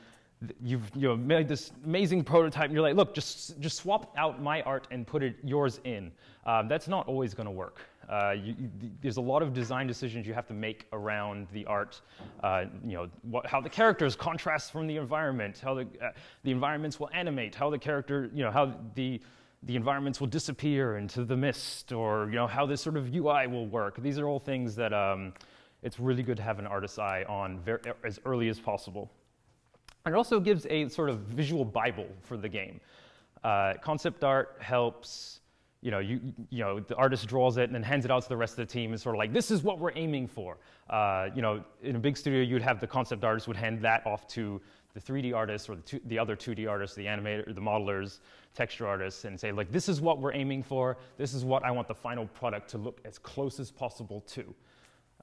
you've 0.63 0.91
you 0.95 1.09
know, 1.09 1.17
made 1.17 1.49
this 1.49 1.73
amazing 1.85 2.25
prototype, 2.25 2.67
and 2.67 2.73
you're 2.73 2.83
like, 2.83 2.97
look, 2.97 3.15
just, 3.15 3.61
just 3.61 3.77
swap 3.77 4.15
out 4.17 4.41
my 4.41 4.63
art 4.63 4.87
and 4.91 5.07
put 5.07 5.23
it 5.23 5.37
yours 5.43 5.81
in. 5.85 6.13
Um, 6.47 6.69
that's 6.69 6.89
not 6.89 7.07
always 7.09 7.35
going 7.35 7.47
to 7.47 7.53
work. 7.53 7.81
Uh, 8.09 8.33
you, 8.33 8.55
there's 9.03 9.19
a 9.19 9.23
lot 9.23 9.43
of 9.43 9.53
design 9.53 9.87
decisions 9.87 10.27
you 10.27 10.33
have 10.33 10.47
to 10.47 10.55
make 10.55 10.87
around 10.93 11.47
the 11.53 11.67
art. 11.67 12.01
Uh, 12.43 12.65
you 12.85 12.95
know, 12.95 13.09
what, 13.23 13.47
how 13.47 13.61
the 13.61 13.69
characters 13.69 14.17
contrast 14.17 14.73
from 14.73 14.87
the 14.87 14.97
environment, 14.97 15.61
how 15.63 15.75
the, 15.75 15.87
uh, 16.03 16.11
the 16.43 16.51
environments 16.51 16.99
will 16.99 17.11
animate, 17.13 17.55
how 17.55 17.69
the 17.69 17.79
character, 17.79 18.31
you 18.33 18.43
know, 18.43 18.51
how 18.51 18.75
the, 18.95 19.21
the 19.65 19.77
environments 19.77 20.21
will 20.21 20.27
disappear 20.27 20.97
into 20.97 21.25
the 21.25 21.37
mist, 21.37 21.93
or 21.93 22.27
you 22.27 22.37
know, 22.37 22.47
how 22.47 22.65
this 22.65 22.81
sort 22.81 22.97
of 22.97 23.15
UI 23.15 23.47
will 23.47 23.67
work. 23.67 24.01
These 24.01 24.19
are 24.19 24.27
all 24.27 24.41
things 24.41 24.75
that 24.77 24.95
um, 24.95 25.35
it's 25.83 26.01
really 26.01 26.23
good 26.23 26.39
to 26.39 26.43
have 26.43 26.59
an 26.59 26.67
artist's 26.67 26.99
eye 26.99 27.25
on 27.29 27.61
as 28.05 28.19
early 28.25 28.49
as 28.49 28.59
possible. 28.59 29.11
And 30.07 30.15
it 30.15 30.17
also 30.17 30.41
gives 30.41 30.67
a 30.71 30.89
sort 30.89 31.11
of 31.11 31.19
visual 31.19 31.65
Bible 31.65 32.07
for 32.23 32.39
the 32.39 32.49
game. 32.49 32.81
Uh, 33.45 33.75
concept 33.83 34.25
art 34.25 34.57
helps 34.61 35.38
you 35.81 35.91
know, 35.91 36.01
you, 36.01 36.21
you 36.51 36.65
know, 36.65 36.81
the 36.81 36.97
artist 36.97 37.27
draws 37.27 37.57
it 37.57 37.65
and 37.65 37.75
then 37.75 37.83
hands 37.83 38.05
it 38.05 38.11
out 38.11 38.23
to 38.23 38.29
the 38.29 38.37
rest 38.37 38.53
of 38.53 38.67
the 38.67 38.73
team. 38.73 38.93
It's 38.93 39.03
sort 39.03 39.15
of 39.15 39.19
like, 39.19 39.33
this 39.33 39.51
is 39.51 39.63
what 39.63 39.79
we're 39.79 39.93
aiming 39.95 40.27
for. 40.27 40.59
Uh, 40.91 41.29
you 41.35 41.43
know, 41.43 41.63
in 41.83 41.95
a 41.95 41.99
big 41.99 42.17
studio, 42.17 42.43
you'd 42.43 42.63
have 42.63 42.81
the 42.81 42.87
concept 42.87 43.23
artist 43.23 43.47
would 43.47 43.57
hand 43.57 43.81
that 43.83 44.05
off 44.05 44.27
to 44.29 44.61
the 44.95 45.01
3D 45.01 45.35
artists 45.35 45.69
or 45.69 45.77
the, 45.77 45.83
two, 45.83 46.01
the 46.07 46.19
other 46.19 46.35
2D 46.35 46.69
artists, 46.69 46.97
the 46.97 47.05
animator, 47.05 47.55
the 47.55 47.61
modelers, 47.61 48.19
texture 48.55 48.89
artists, 48.89 49.25
and 49.25 49.39
say, 49.39 49.53
like, 49.53 49.71
this 49.71 49.89
is 49.89 50.01
what 50.01 50.19
we're 50.19 50.33
aiming 50.33 50.63
for. 50.63 50.97
This 51.17 51.33
is 51.33 51.45
what 51.45 51.63
I 51.65 51.71
want 51.71 51.87
the 51.87 51.95
final 51.95 52.27
product 52.27 52.69
to 52.71 52.79
look 52.79 53.01
as 53.05 53.19
close 53.19 53.61
as 53.61 53.71
possible 53.71 54.23
to. 54.23 54.43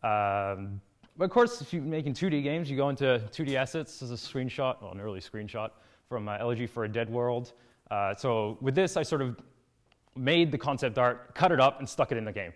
Um, 0.08 0.80
but 1.18 1.26
of 1.26 1.32
course, 1.32 1.62
if 1.62 1.74
you're 1.74 1.82
making 1.82 2.14
2D 2.14 2.44
games, 2.44 2.70
you 2.70 2.78
go 2.78 2.90
into 2.90 3.22
2D 3.32 3.56
assets. 3.56 4.00
This 4.00 4.10
is 4.10 4.12
a 4.12 4.30
screenshot, 4.30 4.82
well, 4.82 4.92
an 4.92 5.02
early 5.02 5.20
screenshot 5.20 5.72
from 6.08 6.30
uh, 6.30 6.38
Elegy 6.40 6.68
for 6.68 6.86
a 6.86 6.90
Dead 6.90 7.10
World. 7.10 7.54
Uh, 7.90 8.14
so 8.16 8.58
with 8.62 8.76
this, 8.76 8.98
I 8.98 9.04
sort 9.04 9.22
of 9.22 9.38
made 10.16 10.52
the 10.52 10.58
concept 10.58 10.98
art, 10.98 11.36
cut 11.36 11.52
it 11.52 11.60
up, 11.60 11.80
and 11.80 11.88
stuck 11.88 12.12
it 12.12 12.18
in 12.18 12.26
the 12.26 12.32
game. 12.32 12.54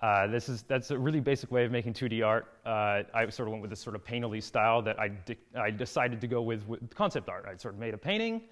Uh, 0.00 0.28
this 0.28 0.48
is, 0.48 0.62
that's 0.62 0.92
a 0.92 0.98
really 0.98 1.18
basic 1.18 1.50
way 1.50 1.64
of 1.64 1.72
making 1.72 1.92
2D 1.92 2.24
art. 2.24 2.46
Uh, 2.64 3.02
I 3.12 3.28
sort 3.30 3.48
of 3.48 3.52
went 3.52 3.62
with 3.62 3.70
this 3.70 3.80
sort 3.80 3.96
of 3.96 4.04
painterly 4.04 4.42
style 4.42 4.80
that 4.82 4.98
I, 5.00 5.10
I 5.56 5.70
decided 5.70 6.20
to 6.20 6.28
go 6.28 6.40
with, 6.40 6.66
with 6.68 6.94
concept 6.94 7.28
art. 7.28 7.46
I 7.48 7.56
sort 7.56 7.74
of 7.74 7.80
made 7.80 7.94
a 7.94 7.98
painting. 7.98 8.42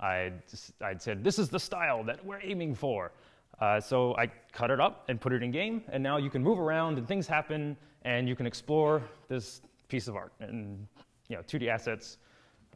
I 0.00 0.32
I'd 0.80 1.02
said, 1.02 1.24
this 1.24 1.38
is 1.38 1.48
the 1.48 1.58
style 1.58 2.04
that 2.04 2.24
we're 2.24 2.40
aiming 2.42 2.74
for. 2.74 3.12
Uh, 3.60 3.80
so 3.80 4.16
I 4.16 4.26
cut 4.52 4.70
it 4.70 4.80
up 4.80 5.04
and 5.08 5.20
put 5.20 5.32
it 5.32 5.42
in 5.42 5.50
game, 5.50 5.82
and 5.88 6.02
now 6.02 6.16
you 6.16 6.30
can 6.30 6.42
move 6.42 6.58
around 6.58 6.98
and 6.98 7.06
things 7.06 7.26
happen, 7.26 7.76
and 8.02 8.28
you 8.28 8.36
can 8.36 8.46
explore 8.46 9.02
this 9.28 9.62
piece 9.88 10.08
of 10.08 10.16
art. 10.16 10.32
And 10.40 10.86
you 11.28 11.36
know, 11.36 11.42
2D 11.42 11.68
assets 11.68 12.18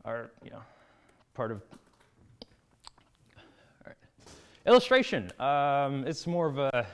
are 0.04 0.30
you 0.44 0.50
know, 0.50 0.62
part 1.35 1.50
of 1.50 1.62
Illustration. 4.68 5.32
Um, 5.40 6.06
it's 6.06 6.26
more 6.26 6.46
of 6.46 6.58
a 6.58 6.87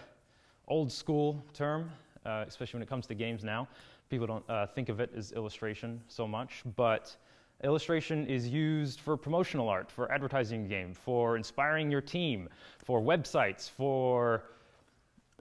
old 0.68 0.92
school 0.92 1.44
term, 1.52 1.90
uh, 2.24 2.44
especially 2.46 2.78
when 2.78 2.84
it 2.84 2.88
comes 2.88 3.04
to 3.08 3.16
games 3.16 3.42
now. 3.42 3.66
People 4.08 4.28
don't 4.28 4.48
uh, 4.48 4.68
think 4.68 4.88
of 4.88 5.00
it 5.00 5.10
as 5.16 5.32
illustration 5.32 6.00
so 6.06 6.28
much, 6.28 6.62
but 6.76 7.16
illustration 7.64 8.28
is 8.28 8.46
used 8.46 9.00
for 9.00 9.16
promotional 9.16 9.68
art, 9.68 9.90
for 9.90 10.10
advertising 10.12 10.68
game, 10.68 10.94
for 10.94 11.36
inspiring 11.36 11.90
your 11.90 12.00
team, 12.00 12.48
for 12.78 13.00
websites, 13.00 13.68
for 13.68 14.44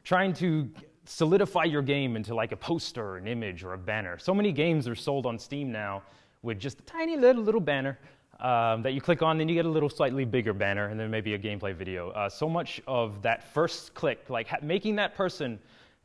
trying 0.03 0.33
to 0.33 0.67
solidify 1.05 1.65
your 1.65 1.83
game 1.83 2.15
into 2.15 2.33
like 2.33 2.51
a 2.51 2.57
poster, 2.57 3.17
an 3.17 3.27
image, 3.27 3.63
or 3.63 3.73
a 3.73 3.77
banner. 3.77 4.17
So 4.17 4.33
many 4.33 4.51
games 4.51 4.87
are 4.87 4.95
sold 4.95 5.27
on 5.27 5.37
Steam 5.37 5.71
now 5.71 6.01
with 6.41 6.57
just 6.57 6.79
a 6.79 6.83
tiny 6.83 7.15
little 7.15 7.43
little 7.43 7.61
banner 7.61 7.99
um, 8.43 8.83
that 8.83 8.93
you 8.93 9.01
click 9.01 9.21
on, 9.21 9.37
then 9.37 9.47
you 9.49 9.55
get 9.55 9.65
a 9.65 9.69
little 9.69 9.89
slightly 9.89 10.25
bigger 10.25 10.53
banner, 10.53 10.87
and 10.87 10.99
then 10.99 11.09
maybe 11.09 11.33
a 11.33 11.39
gameplay 11.39 11.73
video. 11.73 12.09
Uh, 12.11 12.29
so 12.29 12.47
much 12.47 12.81
of 12.87 13.21
that 13.21 13.51
first 13.53 13.93
click, 13.93 14.29
like 14.29 14.61
making 14.61 14.95
that 14.97 15.15
person 15.15 15.57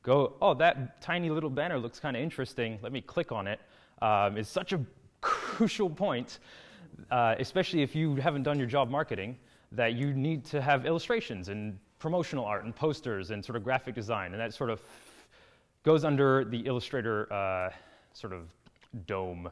go, 0.03 0.35
oh, 0.41 0.55
that 0.55 1.03
tiny 1.03 1.29
little 1.29 1.51
banner 1.51 1.79
looks 1.79 1.99
kind 1.99 2.17
of 2.17 2.23
interesting, 2.23 2.79
let 2.81 2.93
me 2.93 3.01
click 3.01 3.33
on 3.33 3.47
it, 3.47 3.61
um, 4.01 4.39
is 4.39 4.49
such 4.49 4.73
a 4.73 4.81
crucial 5.21 5.91
point, 5.91 6.39
uh, 7.11 7.35
especially 7.39 7.83
if 7.83 7.95
you 7.95 8.15
haven't 8.17 8.45
done 8.45 8.57
your 8.57 8.69
job 8.69 8.89
marketing, 8.89 9.37
that 9.73 9.95
you 9.95 10.15
need 10.15 10.45
to 10.45 10.63
have 10.63 10.87
illustrations 10.87 11.49
and 11.49 11.79
promotional 11.99 12.45
art 12.45 12.65
and 12.65 12.75
posters 12.75 13.33
and 13.33 13.45
sort 13.45 13.57
of 13.57 13.65
graphic 13.65 13.95
design, 13.95 14.33
and 14.33 14.41
that 14.41 14.55
sort 14.55 14.71
of 14.71 14.81
goes 15.83 16.05
under 16.05 16.45
the 16.45 16.61
Illustrator 16.61 17.33
uh, 17.33 17.71
sort 18.13 18.33
of 18.33 18.49
dome. 19.07 19.51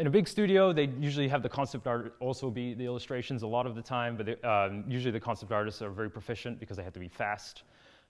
In 0.00 0.06
a 0.06 0.10
big 0.10 0.26
studio, 0.26 0.72
they 0.72 0.88
usually 0.98 1.28
have 1.28 1.42
the 1.42 1.48
concept 1.50 1.86
art 1.86 2.16
also 2.20 2.48
be 2.48 2.72
the 2.72 2.86
illustrations 2.86 3.42
a 3.42 3.46
lot 3.46 3.66
of 3.66 3.74
the 3.74 3.82
time, 3.82 4.16
but 4.16 4.42
um, 4.46 4.82
usually 4.88 5.10
the 5.10 5.20
concept 5.20 5.52
artists 5.52 5.82
are 5.82 5.90
very 5.90 6.08
proficient 6.08 6.58
because 6.58 6.78
they 6.78 6.82
have 6.82 6.94
to 6.94 6.98
be 6.98 7.06
fast, 7.06 7.64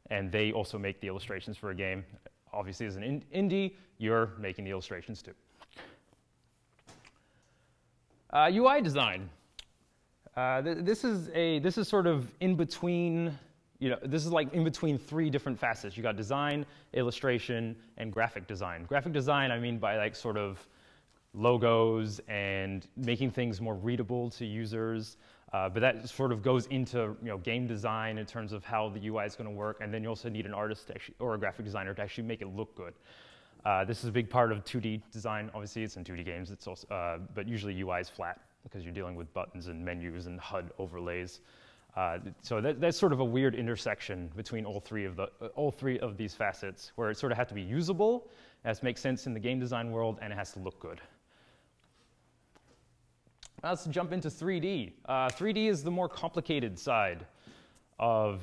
and 0.09 0.31
they 0.31 0.53
also 0.53 0.79
make 0.79 1.01
the 1.01 1.09
illustrations 1.09 1.57
for 1.57 1.71
a 1.71 1.75
game. 1.75 2.05
Obviously, 2.53 2.87
as 2.87 2.95
an 2.95 3.03
in- 3.03 3.25
indie, 3.35 3.73
you're 3.99 4.35
making 4.39 4.65
the 4.65 4.71
illustrations 4.71 5.21
too. 5.21 5.33
Uh, 8.33 8.49
UI 8.55 8.81
design. 8.81 9.29
Uh, 10.37 10.63
th- 10.63 10.79
this 10.83 11.03
is 11.03 11.29
a 11.35 11.59
this 11.59 11.77
is 11.77 11.89
sort 11.89 12.07
of 12.07 12.31
in 12.39 12.55
between. 12.55 13.37
You 13.81 13.91
know, 13.91 13.99
this 14.05 14.25
is 14.25 14.31
like 14.31 14.55
in 14.55 14.63
between 14.63 14.97
three 14.97 15.29
different 15.29 15.59
facets. 15.59 15.97
You 15.97 16.05
got 16.05 16.15
design, 16.15 16.67
illustration, 16.93 17.75
and 17.97 18.13
graphic 18.13 18.47
design. 18.47 18.85
Graphic 18.85 19.13
design, 19.13 19.51
I 19.51 19.59
mean 19.59 19.79
by 19.79 19.97
like 19.97 20.15
sort 20.15 20.37
of 20.37 20.65
logos 21.35 22.21
and 22.29 22.87
making 22.97 23.31
things 23.31 23.61
more 23.61 23.75
readable 23.75 24.31
to 24.31 24.45
users. 24.45 25.17
Uh, 25.53 25.69
but 25.69 25.81
that 25.81 26.09
sort 26.09 26.31
of 26.31 26.43
goes 26.43 26.67
into 26.67 27.17
you 27.23 27.29
know, 27.29 27.39
game 27.39 27.67
design 27.67 28.19
in 28.19 28.27
terms 28.27 28.53
of 28.53 28.65
how 28.65 28.89
the 28.89 29.09
UI 29.09 29.25
is 29.25 29.35
going 29.35 29.49
to 29.49 29.55
work, 29.55 29.79
and 29.81 29.93
then 29.93 30.03
you 30.03 30.09
also 30.09 30.29
need 30.29 30.47
an 30.47 30.55
artist 30.55 30.91
actually, 30.95 31.15
or 31.19 31.35
a 31.35 31.39
graphic 31.39 31.65
designer 31.65 31.93
to 31.93 32.03
actually 32.03 32.25
make 32.25 32.41
it 32.41 32.49
look 32.55 32.75
good. 32.77 32.95
Uh, 33.65 33.85
this 33.85 34.03
is 34.03 34.09
a 34.09 34.13
big 34.13 34.31
part 34.31 34.53
of 34.53 34.65
2D 34.65 35.03
design. 35.13 35.51
Obviously, 35.53 35.83
it's 35.83 35.97
in 35.97 36.05
2D 36.05 36.25
games, 36.25 36.51
it's 36.51 36.67
also, 36.67 36.87
uh, 36.89 37.19
but 37.35 37.49
usually 37.49 37.79
UI 37.81 38.01
is 38.01 38.09
flat 38.09 38.41
because 38.63 38.85
you're 38.85 38.95
dealing 38.95 39.17
with 39.17 39.33
buttons 39.35 39.67
and 39.67 39.85
menus 39.85 40.27
and 40.27 40.39
HUD 40.39 40.71
overlays. 40.79 41.41
Uh, 41.97 42.19
so 42.43 42.61
that, 42.61 42.81
that's 42.81 42.97
sort 42.97 43.13
of 43.13 43.19
a 43.19 43.25
weird 43.25 43.57
intersection 43.57 44.31
between 44.37 44.65
all 44.65 44.79
three 44.79 45.05
of 45.05 45.17
the 45.17 45.25
uh, 45.41 45.47
all 45.57 45.73
three 45.73 45.99
of 45.99 46.17
these 46.17 46.35
facets, 46.35 46.93
where 46.95 47.11
it 47.11 47.19
sort 47.19 47.33
of 47.33 47.39
has 47.39 47.49
to 47.49 47.55
be 47.55 47.63
usable, 47.63 48.29
it 48.65 48.69
has 48.69 48.79
to 48.79 48.85
make 48.85 48.97
sense 48.97 49.27
in 49.27 49.35
the 49.35 49.41
game 49.41 49.59
design 49.59 49.91
world, 49.91 50.19
and 50.23 50.33
it 50.33 50.37
has 50.37 50.53
to 50.53 50.61
look 50.61 50.79
good. 50.79 51.01
Now 53.63 53.71
let's 53.71 53.85
jump 53.87 54.13
into 54.13 54.29
3D. 54.29 54.93
Uh, 55.05 55.29
3D 55.29 55.69
is 55.69 55.83
the 55.85 55.91
more 55.91 56.09
complicated 56.09 56.79
side 56.79 57.27
of 57.99 58.41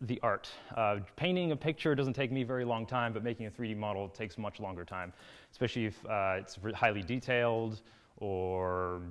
the 0.00 0.18
art. 0.22 0.48
Uh, 0.74 1.00
painting 1.16 1.52
a 1.52 1.56
picture 1.56 1.94
doesn't 1.94 2.14
take 2.14 2.32
me 2.32 2.42
very 2.42 2.64
long 2.64 2.86
time, 2.86 3.12
but 3.12 3.22
making 3.22 3.46
a 3.46 3.50
3D 3.50 3.76
model 3.76 4.08
takes 4.08 4.38
much 4.38 4.58
longer 4.58 4.82
time, 4.82 5.12
especially 5.52 5.84
if 5.84 6.02
uh, 6.06 6.36
it's 6.38 6.58
highly 6.74 7.02
detailed 7.02 7.82
or 8.16 9.02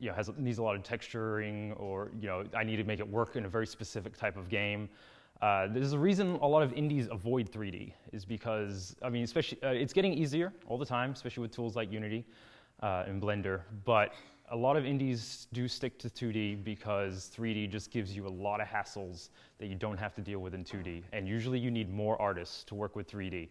you 0.00 0.08
know, 0.08 0.14
has, 0.14 0.30
needs 0.36 0.58
a 0.58 0.62
lot 0.62 0.74
of 0.74 0.82
texturing 0.82 1.78
or 1.80 2.10
you 2.20 2.26
know, 2.26 2.42
I 2.56 2.64
need 2.64 2.76
to 2.76 2.84
make 2.84 2.98
it 2.98 3.08
work 3.08 3.36
in 3.36 3.44
a 3.44 3.48
very 3.48 3.68
specific 3.68 4.16
type 4.16 4.36
of 4.36 4.48
game. 4.48 4.88
Uh, 5.40 5.68
there's 5.68 5.92
a 5.92 5.98
reason 5.98 6.38
a 6.42 6.46
lot 6.46 6.62
of 6.64 6.72
indies 6.72 7.06
avoid 7.08 7.50
3D 7.52 7.92
is 8.12 8.24
because, 8.24 8.96
I 9.00 9.10
mean, 9.10 9.22
especially, 9.22 9.62
uh, 9.62 9.68
it's 9.68 9.92
getting 9.92 10.12
easier 10.12 10.52
all 10.66 10.78
the 10.78 10.86
time, 10.86 11.12
especially 11.12 11.42
with 11.42 11.52
tools 11.52 11.76
like 11.76 11.92
Unity 11.92 12.24
uh, 12.82 13.04
and 13.06 13.22
Blender, 13.22 13.60
but 13.84 14.12
a 14.52 14.56
lot 14.56 14.76
of 14.76 14.84
indies 14.84 15.46
do 15.54 15.66
stick 15.66 15.98
to 15.98 16.10
2D 16.10 16.62
because 16.62 17.30
3D 17.34 17.70
just 17.70 17.90
gives 17.90 18.14
you 18.14 18.26
a 18.26 18.28
lot 18.28 18.60
of 18.60 18.68
hassles 18.68 19.30
that 19.58 19.66
you 19.66 19.74
don't 19.74 19.96
have 19.96 20.14
to 20.14 20.20
deal 20.20 20.40
with 20.40 20.54
in 20.54 20.62
2D. 20.62 21.04
And 21.14 21.26
usually 21.26 21.58
you 21.58 21.70
need 21.70 21.90
more 21.90 22.20
artists 22.20 22.62
to 22.64 22.74
work 22.74 22.94
with 22.94 23.10
3D 23.10 23.48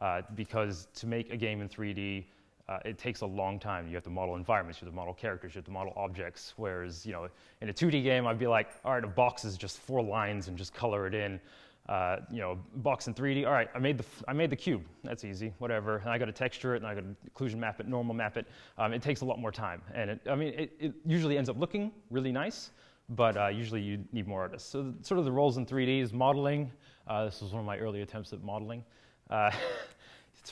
uh, 0.00 0.22
because 0.36 0.86
to 0.94 1.08
make 1.08 1.32
a 1.32 1.36
game 1.36 1.60
in 1.60 1.68
3D, 1.68 2.24
uh, 2.68 2.78
it 2.84 2.98
takes 2.98 3.22
a 3.22 3.26
long 3.26 3.58
time. 3.58 3.88
You 3.88 3.94
have 3.94 4.04
to 4.04 4.10
model 4.10 4.36
environments, 4.36 4.80
you 4.80 4.86
have 4.86 4.94
to 4.94 4.96
model 4.96 5.12
characters, 5.12 5.56
you 5.56 5.58
have 5.58 5.64
to 5.64 5.72
model 5.72 5.92
objects. 5.96 6.54
Whereas, 6.56 7.04
you 7.04 7.12
know, 7.12 7.26
in 7.60 7.68
a 7.68 7.72
2D 7.72 8.04
game, 8.04 8.24
I'd 8.24 8.38
be 8.38 8.46
like, 8.46 8.68
all 8.84 8.92
right, 8.92 9.02
a 9.02 9.08
box 9.08 9.44
is 9.44 9.56
just 9.56 9.78
four 9.78 10.02
lines 10.02 10.46
and 10.46 10.56
just 10.56 10.72
color 10.72 11.08
it 11.08 11.14
in 11.14 11.40
uh, 11.88 12.16
you 12.30 12.40
know, 12.40 12.58
box 12.76 13.08
in 13.08 13.14
3D. 13.14 13.46
All 13.46 13.52
right, 13.52 13.68
I 13.74 13.78
made 13.78 13.98
the 13.98 14.04
I 14.26 14.32
made 14.32 14.50
the 14.50 14.56
cube. 14.56 14.82
That's 15.02 15.24
easy. 15.24 15.52
Whatever. 15.58 15.98
And 15.98 16.08
I 16.08 16.16
got 16.16 16.26
to 16.26 16.32
texture 16.32 16.74
it, 16.74 16.78
and 16.78 16.86
I 16.86 16.94
got 16.94 17.02
to 17.02 17.30
occlusion 17.30 17.56
map 17.56 17.80
it, 17.80 17.86
normal 17.86 18.14
map 18.14 18.36
it. 18.36 18.46
Um, 18.78 18.92
it 18.92 19.02
takes 19.02 19.20
a 19.20 19.24
lot 19.24 19.38
more 19.38 19.52
time, 19.52 19.82
and 19.94 20.10
it, 20.10 20.20
I 20.28 20.34
mean, 20.34 20.54
it, 20.54 20.72
it, 20.80 20.94
usually 21.04 21.36
ends 21.36 21.50
up 21.50 21.58
looking 21.58 21.92
really 22.10 22.32
nice, 22.32 22.70
but 23.10 23.36
uh, 23.36 23.48
usually 23.48 23.82
you 23.82 24.02
need 24.12 24.26
more 24.26 24.40
artists. 24.40 24.70
So 24.70 24.94
sort 25.02 25.18
of 25.18 25.26
the 25.26 25.32
roles 25.32 25.58
in 25.58 25.66
3D 25.66 26.00
is 26.00 26.12
modeling. 26.12 26.70
Uh, 27.06 27.26
this 27.26 27.42
was 27.42 27.52
one 27.52 27.60
of 27.60 27.66
my 27.66 27.76
early 27.78 28.00
attempts 28.00 28.32
at 28.32 28.42
modeling. 28.42 28.82
Uh, 29.28 29.50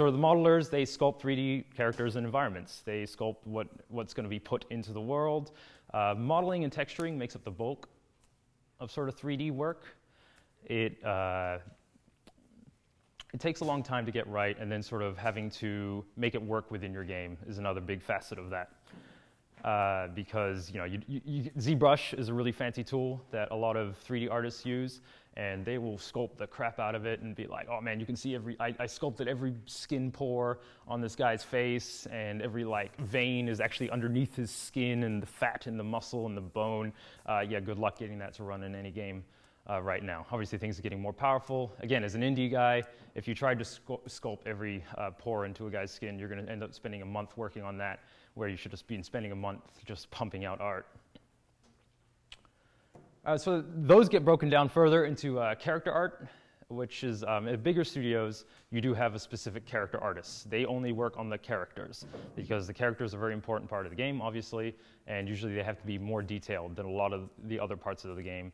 of 0.00 0.12
the 0.12 0.18
modelers, 0.18 0.68
they 0.70 0.84
sculpt 0.84 1.20
3D 1.20 1.64
characters 1.74 2.16
and 2.16 2.26
environments. 2.26 2.80
They 2.80 3.02
sculpt 3.04 3.36
what, 3.44 3.68
what's 3.88 4.12
going 4.12 4.24
to 4.24 4.30
be 4.30 4.38
put 4.38 4.64
into 4.70 4.92
the 4.92 5.00
world. 5.00 5.52
Uh, 5.94 6.14
modeling 6.16 6.64
and 6.64 6.72
texturing 6.72 7.16
makes 7.16 7.36
up 7.36 7.44
the 7.44 7.50
bulk 7.50 7.88
of 8.80 8.90
sort 8.90 9.08
of 9.08 9.16
3D 9.16 9.50
work 9.50 9.84
it, 10.66 11.04
uh, 11.04 11.58
it 13.32 13.40
takes 13.40 13.60
a 13.60 13.64
long 13.64 13.82
time 13.82 14.04
to 14.06 14.12
get 14.12 14.26
right, 14.28 14.58
and 14.58 14.70
then 14.70 14.82
sort 14.82 15.02
of 15.02 15.16
having 15.16 15.50
to 15.50 16.04
make 16.16 16.34
it 16.34 16.42
work 16.42 16.70
within 16.70 16.92
your 16.92 17.04
game 17.04 17.38
is 17.46 17.58
another 17.58 17.80
big 17.80 18.02
facet 18.02 18.38
of 18.38 18.50
that. 18.50 18.70
Uh, 19.64 20.08
because 20.08 20.72
you 20.72 20.78
know, 20.78 20.84
you, 20.84 21.00
you, 21.06 21.50
ZBrush 21.56 22.18
is 22.18 22.28
a 22.28 22.34
really 22.34 22.50
fancy 22.50 22.82
tool 22.82 23.22
that 23.30 23.48
a 23.52 23.54
lot 23.54 23.76
of 23.76 23.96
3D 24.04 24.28
artists 24.28 24.66
use, 24.66 25.00
and 25.36 25.64
they 25.64 25.78
will 25.78 25.96
sculpt 25.96 26.36
the 26.36 26.46
crap 26.48 26.80
out 26.80 26.96
of 26.96 27.06
it 27.06 27.20
and 27.20 27.36
be 27.36 27.46
like, 27.46 27.68
"Oh 27.70 27.80
man, 27.80 28.00
you 28.00 28.06
can 28.06 28.16
see 28.16 28.34
every 28.34 28.56
I, 28.58 28.74
I 28.80 28.86
sculpted 28.86 29.28
every 29.28 29.54
skin 29.66 30.10
pore 30.10 30.58
on 30.88 31.00
this 31.00 31.14
guy's 31.14 31.44
face, 31.44 32.06
and 32.06 32.42
every 32.42 32.64
like 32.64 32.96
vein 33.02 33.48
is 33.48 33.60
actually 33.60 33.88
underneath 33.90 34.34
his 34.34 34.50
skin, 34.50 35.04
and 35.04 35.22
the 35.22 35.26
fat 35.26 35.68
and 35.68 35.78
the 35.78 35.84
muscle 35.84 36.26
and 36.26 36.36
the 36.36 36.42
bone. 36.42 36.92
Uh, 37.24 37.44
yeah, 37.48 37.60
good 37.60 37.78
luck 37.78 37.98
getting 37.98 38.18
that 38.18 38.34
to 38.34 38.42
run 38.42 38.64
in 38.64 38.74
any 38.74 38.90
game." 38.90 39.22
Uh, 39.70 39.80
right 39.80 40.02
now. 40.02 40.26
Obviously, 40.30 40.58
things 40.58 40.78
are 40.78 40.82
getting 40.82 41.00
more 41.00 41.12
powerful. 41.12 41.72
Again, 41.80 42.04
as 42.04 42.14
an 42.14 42.22
indie 42.22 42.50
guy, 42.50 42.82
if 43.14 43.28
you 43.28 43.34
tried 43.34 43.58
to 43.58 43.64
sculpt 43.64 44.46
every 44.46 44.84
uh, 44.98 45.10
pore 45.10 45.44
into 45.44 45.66
a 45.66 45.70
guy's 45.70 45.90
skin, 45.90 46.18
you're 46.18 46.28
going 46.28 46.44
to 46.44 46.50
end 46.50 46.62
up 46.62 46.74
spending 46.74 47.02
a 47.02 47.06
month 47.06 47.36
working 47.36 47.62
on 47.62 47.78
that, 47.78 48.00
where 48.34 48.48
you 48.48 48.56
should 48.56 48.70
just 48.70 48.86
be 48.86 49.00
spending 49.02 49.32
a 49.32 49.36
month 49.36 49.60
just 49.84 50.10
pumping 50.10 50.44
out 50.44 50.60
art. 50.60 50.86
Uh, 53.24 53.38
so 53.38 53.62
those 53.76 54.08
get 54.08 54.24
broken 54.24 54.48
down 54.48 54.68
further 54.68 55.04
into 55.04 55.38
uh, 55.38 55.54
character 55.54 55.92
art, 55.92 56.26
which 56.66 57.04
is 57.04 57.22
um, 57.22 57.46
at 57.46 57.62
bigger 57.62 57.84
studios, 57.84 58.46
you 58.72 58.80
do 58.80 58.94
have 58.94 59.14
a 59.14 59.18
specific 59.18 59.64
character 59.64 60.02
artist. 60.02 60.50
They 60.50 60.64
only 60.64 60.90
work 60.90 61.16
on 61.16 61.28
the 61.28 61.38
characters 61.38 62.04
because 62.34 62.66
the 62.66 62.74
characters 62.74 63.14
are 63.14 63.18
a 63.18 63.20
very 63.20 63.34
important 63.34 63.70
part 63.70 63.86
of 63.86 63.90
the 63.90 63.96
game, 63.96 64.20
obviously, 64.20 64.74
and 65.06 65.28
usually 65.28 65.54
they 65.54 65.62
have 65.62 65.78
to 65.78 65.86
be 65.86 65.98
more 65.98 66.22
detailed 66.22 66.74
than 66.74 66.86
a 66.86 66.90
lot 66.90 67.12
of 67.12 67.28
the 67.44 67.60
other 67.60 67.76
parts 67.76 68.04
of 68.04 68.16
the 68.16 68.22
game 68.22 68.52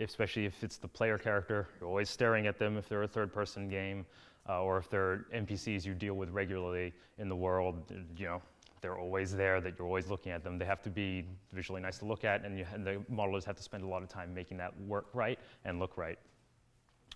especially 0.00 0.44
if 0.44 0.62
it's 0.62 0.76
the 0.76 0.88
player 0.88 1.18
character. 1.18 1.68
You're 1.80 1.88
always 1.88 2.10
staring 2.10 2.46
at 2.46 2.58
them 2.58 2.76
if 2.76 2.88
they're 2.88 3.02
a 3.02 3.08
third 3.08 3.32
person 3.32 3.68
game, 3.68 4.06
uh, 4.48 4.62
or 4.62 4.78
if 4.78 4.90
they're 4.90 5.26
NPCs 5.34 5.84
you 5.84 5.94
deal 5.94 6.14
with 6.14 6.30
regularly 6.30 6.92
in 7.18 7.28
the 7.28 7.36
world. 7.36 7.82
You 8.16 8.26
know, 8.26 8.42
they're 8.80 8.98
always 8.98 9.34
there, 9.34 9.60
that 9.60 9.74
you're 9.78 9.86
always 9.86 10.08
looking 10.08 10.32
at 10.32 10.44
them. 10.44 10.58
They 10.58 10.64
have 10.64 10.82
to 10.82 10.90
be 10.90 11.26
visually 11.52 11.80
nice 11.80 11.98
to 11.98 12.04
look 12.04 12.24
at, 12.24 12.44
and, 12.44 12.58
you, 12.58 12.66
and 12.72 12.86
the 12.86 13.02
modelers 13.12 13.44
have 13.44 13.56
to 13.56 13.62
spend 13.62 13.82
a 13.82 13.86
lot 13.86 14.02
of 14.02 14.08
time 14.08 14.34
making 14.34 14.58
that 14.58 14.78
work 14.82 15.06
right 15.12 15.38
and 15.64 15.78
look 15.78 15.96
right. 15.96 16.18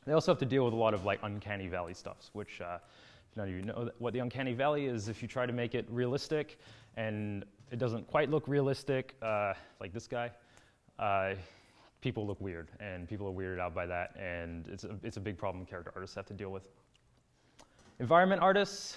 They 0.06 0.12
also 0.12 0.32
have 0.32 0.38
to 0.38 0.46
deal 0.46 0.64
with 0.64 0.72
a 0.72 0.76
lot 0.76 0.94
of 0.94 1.04
like 1.04 1.20
uncanny 1.22 1.68
valley 1.68 1.94
stuffs, 1.94 2.30
which 2.32 2.60
uh, 2.60 2.78
none 3.36 3.48
of 3.48 3.54
you 3.54 3.62
know 3.62 3.90
what 3.98 4.12
the 4.14 4.20
uncanny 4.20 4.54
valley 4.54 4.86
is. 4.86 5.08
If 5.08 5.20
you 5.20 5.28
try 5.28 5.46
to 5.46 5.52
make 5.52 5.74
it 5.74 5.86
realistic 5.90 6.58
and 6.96 7.44
it 7.70 7.78
doesn't 7.78 8.06
quite 8.06 8.30
look 8.30 8.48
realistic, 8.48 9.14
uh, 9.22 9.52
like 9.80 9.92
this 9.92 10.06
guy, 10.06 10.30
uh, 10.98 11.34
people 12.00 12.26
look 12.26 12.40
weird, 12.40 12.68
and 12.80 13.08
people 13.08 13.26
are 13.26 13.32
weirded 13.32 13.60
out 13.60 13.74
by 13.74 13.86
that, 13.86 14.16
and 14.18 14.66
it's 14.68 14.84
a, 14.84 14.96
it's 15.02 15.16
a 15.16 15.20
big 15.20 15.36
problem 15.36 15.66
character 15.66 15.92
artists 15.94 16.16
have 16.16 16.26
to 16.26 16.34
deal 16.34 16.50
with. 16.50 16.68
Environment 17.98 18.40
artists, 18.40 18.96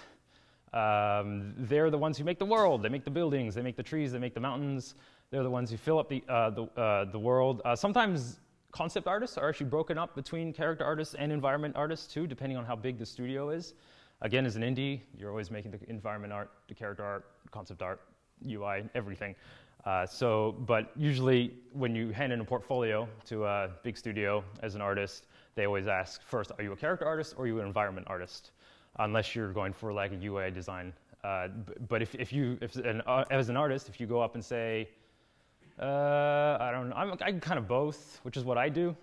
um, 0.74 1.54
they're 1.58 1.90
the 1.90 1.98
ones 1.98 2.18
who 2.18 2.24
make 2.24 2.40
the 2.40 2.46
world. 2.46 2.82
They 2.82 2.90
make 2.90 3.04
the 3.04 3.12
buildings, 3.12 3.54
they 3.56 3.62
make 3.62 3.76
the 3.76 3.84
trees, 3.84 4.12
they 4.12 4.20
make 4.20 4.34
the 4.34 4.40
mountains. 4.40 4.96
They're 5.30 5.44
the 5.44 5.50
ones 5.50 5.72
who 5.72 5.78
fill 5.78 5.98
up 5.98 6.10
the, 6.10 6.24
uh, 6.30 6.52
the, 6.52 6.64
uh, 6.80 7.06
the 7.06 7.18
world. 7.18 7.62
Uh, 7.66 7.76
sometimes 7.76 8.40
concept 8.72 9.08
artists 9.08 9.38
are 9.38 9.50
actually 9.50 9.66
broken 9.68 9.98
up 9.98 10.16
between 10.16 10.54
character 10.54 10.86
artists 10.86 11.16
and 11.16 11.32
environment 11.32 11.76
artists 11.76 12.12
too, 12.12 12.28
depending 12.28 12.58
on 12.58 12.66
how 12.66 12.76
big 12.76 13.00
the 13.00 13.06
studio 13.06 13.50
is. 13.50 13.74
Again, 14.22 14.46
as 14.46 14.56
an 14.56 14.62
indie, 14.62 15.02
you're 15.18 15.30
always 15.30 15.52
making 15.52 15.72
the 15.72 15.80
environment 15.90 16.32
art, 16.32 16.52
the 16.68 16.76
character 16.76 17.04
art, 17.04 17.26
concept 17.52 17.82
art, 17.82 18.02
UI, 18.48 18.84
everything. 18.96 19.36
Uh, 19.86 20.06
so, 20.06 20.56
but 20.60 20.92
usually 20.96 21.54
when 21.74 21.94
you 21.94 22.12
hand 22.12 22.32
in 22.32 22.40
a 22.40 22.46
portfolio 22.46 23.08
to 23.25 23.46
a 23.46 23.70
big 23.84 23.98
studio 23.98 24.44
as 24.62 24.75
an 24.75 24.82
artist, 24.82 25.25
they 25.56 25.66
always 25.66 25.88
ask 25.88 26.22
first, 26.24 26.52
are 26.58 26.63
you 26.63 26.72
a 26.72 26.75
character 26.75 27.06
artist 27.06 27.36
or 27.38 27.44
are 27.44 27.48
you 27.48 27.60
an 27.60 27.68
environment 27.68 28.08
artist? 28.10 28.52
Unless 29.00 29.36
you're 29.36 29.52
going 29.52 29.74
for 29.74 29.92
like 29.92 30.12
a 30.12 30.25
UI 30.25 30.52
design 30.52 30.94
Uh, 31.24 31.48
but 31.88 32.02
if, 32.02 32.16
if 32.16 32.34
you, 32.34 32.58
if 32.62 32.75
an, 32.75 33.02
uh, 33.08 33.24
as 33.32 33.50
an 33.50 33.58
artist, 33.58 33.88
if 33.88 34.00
you 34.00 34.08
go 34.08 34.22
up 34.22 34.36
and 34.36 34.44
say, 34.44 34.90
uh, 35.80 36.58
I 36.60 36.70
don't 36.72 36.90
know, 36.90 36.96
I'm, 36.96 37.18
I'm 37.22 37.40
kind 37.40 37.58
of 37.58 37.68
both, 37.68 38.20
which 38.24 38.38
is 38.38 38.44
what 38.44 38.58
I 38.58 38.70
do, 38.70 38.96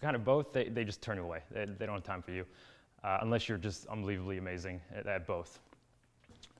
kind 0.00 0.14
of 0.14 0.24
both, 0.24 0.52
they, 0.52 0.68
they 0.68 0.84
just 0.84 1.00
turn 1.00 1.16
you 1.16 1.24
away. 1.24 1.40
They, 1.50 1.64
they 1.64 1.86
don't 1.86 1.94
have 1.94 2.04
time 2.04 2.22
for 2.22 2.32
you, 2.32 2.44
uh, 3.04 3.18
unless 3.22 3.48
you're 3.48 3.58
just 3.58 3.86
unbelievably 3.86 4.38
amazing 4.38 4.80
at, 4.94 5.06
at 5.06 5.26
both. 5.26 5.58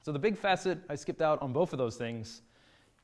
So 0.03 0.13
the 0.13 0.19
big 0.19 0.39
facet 0.39 0.79
I 0.89 0.95
skipped 0.95 1.21
out 1.21 1.43
on 1.43 1.53
both 1.53 1.73
of 1.73 1.79
those 1.79 1.97
things 1.97 2.43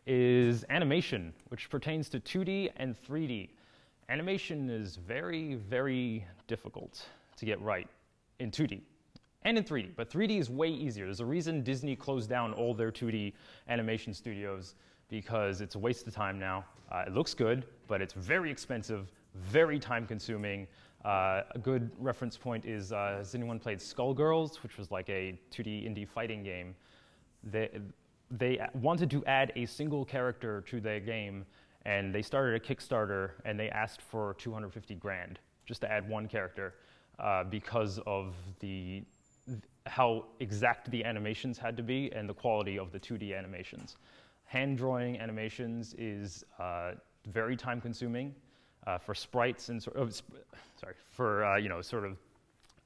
is 0.06 0.64
animation, 0.68 1.32
which 1.48 1.70
pertains 1.70 2.08
to 2.10 2.20
2D 2.20 2.70
and 2.76 2.96
3D. 3.00 3.50
Animation 4.08 4.68
is 4.68 4.96
very, 4.96 5.54
very 5.54 6.24
difficult 6.48 7.06
to 7.36 7.44
get 7.46 7.60
right 7.62 7.88
in 8.40 8.50
2D 8.50 8.82
and 9.44 9.58
in 9.58 9.64
3D, 9.64 9.90
but 9.96 10.10
3D 10.10 10.38
is 10.38 10.50
way 10.50 10.68
easier. 10.68 11.06
There's 11.06 11.20
a 11.20 11.26
reason 11.26 11.62
Disney 11.62 11.96
closed 11.96 12.28
down 12.28 12.52
all 12.52 12.74
their 12.74 12.90
2D 12.92 13.32
animation 13.68 14.14
studios 14.14 14.74
because 15.08 15.60
it's 15.60 15.74
a 15.74 15.78
waste 15.78 16.06
of 16.06 16.14
time 16.14 16.38
now. 16.38 16.64
Uh, 16.90 17.04
it 17.06 17.12
looks 17.12 17.34
good, 17.34 17.64
but 17.88 18.00
it's 18.00 18.12
very 18.14 18.50
expensive, 18.50 19.10
very 19.34 19.78
time 19.78 20.06
consuming. 20.06 20.66
Uh, 21.04 21.42
a 21.54 21.58
good 21.58 21.90
reference 21.98 22.36
point 22.36 22.64
is 22.64 22.92
uh, 22.92 23.16
has 23.18 23.34
anyone 23.34 23.58
played 23.58 23.78
Skullgirls, 23.78 24.62
which 24.62 24.78
was 24.78 24.90
like 24.90 25.08
a 25.08 25.38
2D 25.50 25.86
indie 25.86 26.08
fighting 26.08 26.42
game? 26.42 26.74
They, 27.42 27.68
they 28.32 28.58
wanted 28.74 29.10
to 29.10 29.24
add 29.26 29.52
a 29.56 29.66
single 29.66 30.04
character 30.04 30.62
to 30.62 30.80
their 30.80 31.00
game, 31.00 31.44
and 31.84 32.14
they 32.14 32.22
started 32.22 32.54
a 32.54 32.64
Kickstarter 32.64 33.32
and 33.44 33.58
they 33.58 33.68
asked 33.70 34.00
for 34.00 34.34
250 34.34 34.94
grand 34.94 35.38
just 35.66 35.80
to 35.82 35.90
add 35.90 36.08
one 36.08 36.26
character 36.26 36.74
uh, 37.18 37.44
because 37.44 37.98
of 38.06 38.34
the 38.60 39.02
how 39.86 40.24
exact 40.38 40.90
the 40.92 41.04
animations 41.04 41.58
had 41.58 41.76
to 41.76 41.82
be 41.82 42.10
and 42.12 42.28
the 42.28 42.34
quality 42.34 42.78
of 42.78 42.92
the 42.92 43.00
2D 43.00 43.36
animations. 43.36 43.96
Hand 44.44 44.78
drawing 44.78 45.18
animations 45.18 45.94
is 45.98 46.44
uh, 46.60 46.92
very 47.26 47.56
time 47.56 47.80
consuming 47.80 48.34
uh, 48.86 48.98
for 48.98 49.14
sprites 49.14 49.68
and 49.68 49.82
sort 49.82 49.96
of, 49.96 50.14
sorry, 50.80 50.94
for 51.10 51.44
uh, 51.44 51.56
you 51.56 51.68
know 51.68 51.82
sort 51.82 52.04
of 52.04 52.16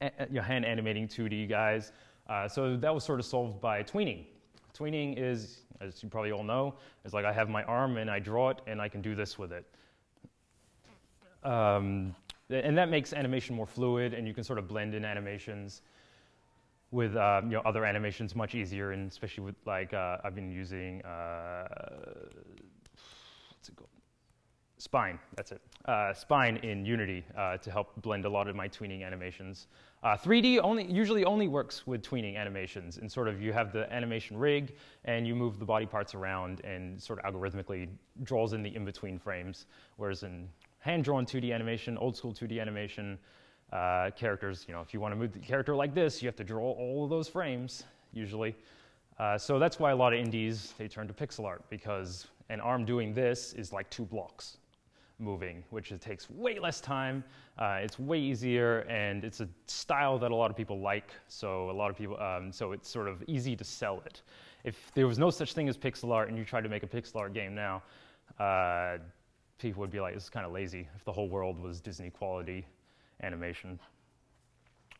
you 0.00 0.36
know, 0.36 0.42
hand 0.42 0.64
animating 0.64 1.06
2D 1.06 1.48
guys. 1.48 1.92
Uh, 2.28 2.48
so 2.48 2.76
that 2.76 2.92
was 2.92 3.04
sort 3.04 3.20
of 3.20 3.26
solved 3.26 3.60
by 3.60 3.82
tweening. 3.82 4.24
Tweening 4.76 5.14
is, 5.16 5.60
as 5.80 6.02
you 6.02 6.08
probably 6.08 6.32
all 6.32 6.44
know, 6.44 6.74
is 7.04 7.14
like 7.14 7.24
I 7.24 7.32
have 7.32 7.48
my 7.48 7.62
arm 7.64 7.96
and 7.96 8.10
I 8.10 8.18
draw 8.18 8.50
it 8.50 8.60
and 8.66 8.80
I 8.80 8.88
can 8.88 9.00
do 9.00 9.14
this 9.14 9.38
with 9.38 9.52
it. 9.52 9.64
Um, 11.42 12.14
and 12.50 12.76
that 12.76 12.88
makes 12.88 13.12
animation 13.12 13.56
more 13.56 13.66
fluid 13.66 14.12
and 14.12 14.26
you 14.26 14.34
can 14.34 14.44
sort 14.44 14.58
of 14.58 14.68
blend 14.68 14.94
in 14.94 15.04
animations 15.04 15.82
with 16.90 17.16
uh, 17.16 17.40
you 17.44 17.50
know, 17.50 17.62
other 17.64 17.84
animations 17.84 18.34
much 18.34 18.54
easier, 18.54 18.92
and 18.92 19.10
especially 19.10 19.44
with 19.44 19.56
like 19.66 19.92
uh, 19.92 20.18
I've 20.24 20.34
been 20.34 20.50
using 20.50 21.02
uh, 21.02 21.66
what's 23.50 23.68
it 23.68 23.76
called? 23.76 23.90
Spine. 24.78 25.18
That's 25.34 25.52
it. 25.52 25.60
Uh, 25.84 26.12
Spine 26.12 26.58
in 26.58 26.84
Unity 26.84 27.24
uh, 27.36 27.56
to 27.58 27.70
help 27.70 28.00
blend 28.02 28.24
a 28.24 28.28
lot 28.28 28.48
of 28.48 28.54
my 28.54 28.68
tweening 28.68 29.04
animations. 29.04 29.66
3D 30.14 30.58
uh, 30.58 30.62
only 30.62 30.84
usually 30.84 31.24
only 31.24 31.48
works 31.48 31.86
with 31.86 32.02
tweening 32.02 32.36
animations, 32.36 32.98
and 32.98 33.10
sort 33.10 33.28
of 33.28 33.42
you 33.42 33.52
have 33.52 33.72
the 33.72 33.92
animation 33.92 34.36
rig, 34.36 34.74
and 35.04 35.26
you 35.26 35.34
move 35.34 35.58
the 35.58 35.64
body 35.64 35.86
parts 35.86 36.14
around, 36.14 36.60
and 36.64 37.02
sort 37.02 37.18
of 37.18 37.34
algorithmically 37.34 37.88
draws 38.22 38.52
in 38.52 38.62
the 38.62 38.74
in-between 38.74 39.18
frames. 39.18 39.66
Whereas 39.96 40.22
in 40.22 40.48
hand-drawn 40.78 41.26
2D 41.26 41.52
animation, 41.52 41.98
old 41.98 42.16
school 42.16 42.32
2D 42.32 42.60
animation, 42.60 43.18
uh, 43.72 44.10
characters, 44.16 44.64
you 44.68 44.74
know, 44.74 44.80
if 44.80 44.94
you 44.94 45.00
want 45.00 45.12
to 45.12 45.16
move 45.16 45.32
the 45.32 45.40
character 45.40 45.74
like 45.74 45.94
this, 45.94 46.22
you 46.22 46.28
have 46.28 46.36
to 46.36 46.44
draw 46.44 46.72
all 46.72 47.04
of 47.04 47.10
those 47.10 47.28
frames, 47.28 47.84
usually. 48.12 48.54
Uh, 49.18 49.36
so 49.36 49.58
that's 49.58 49.80
why 49.80 49.90
a 49.90 49.96
lot 49.96 50.12
of 50.12 50.20
indies, 50.20 50.74
they 50.78 50.86
turn 50.86 51.08
to 51.08 51.14
pixel 51.14 51.46
art, 51.46 51.64
because 51.70 52.28
an 52.48 52.60
arm 52.60 52.84
doing 52.84 53.12
this 53.12 53.54
is 53.54 53.72
like 53.72 53.90
two 53.90 54.04
blocks 54.04 54.58
moving, 55.18 55.64
which 55.70 55.92
takes 56.00 56.28
way 56.30 56.58
less 56.58 56.80
time, 56.80 57.24
uh, 57.58 57.78
it's 57.80 57.98
way 57.98 58.18
easier, 58.18 58.80
and 58.80 59.24
it's 59.24 59.40
a 59.40 59.48
style 59.66 60.18
that 60.18 60.30
a 60.30 60.34
lot 60.34 60.50
of 60.50 60.56
people 60.56 60.80
like, 60.80 61.10
so 61.28 61.70
a 61.70 61.72
lot 61.72 61.90
of 61.90 61.96
people, 61.96 62.20
um, 62.20 62.52
so 62.52 62.72
it's 62.72 62.88
sort 62.88 63.08
of 63.08 63.22
easy 63.26 63.56
to 63.56 63.64
sell 63.64 64.02
it. 64.04 64.22
If 64.64 64.92
there 64.94 65.06
was 65.06 65.18
no 65.18 65.30
such 65.30 65.54
thing 65.54 65.68
as 65.68 65.78
pixel 65.78 66.12
art 66.12 66.28
and 66.28 66.36
you 66.36 66.44
tried 66.44 66.62
to 66.62 66.68
make 66.68 66.82
a 66.82 66.86
pixel 66.86 67.16
art 67.16 67.32
game 67.32 67.54
now, 67.54 67.82
uh, 68.38 68.98
people 69.58 69.80
would 69.80 69.90
be 69.90 70.00
like, 70.00 70.14
this 70.14 70.24
is 70.24 70.30
kind 70.30 70.44
of 70.44 70.52
lazy 70.52 70.88
if 70.96 71.04
the 71.04 71.12
whole 71.12 71.28
world 71.28 71.58
was 71.58 71.80
Disney 71.80 72.10
quality 72.10 72.66
animation. 73.22 73.78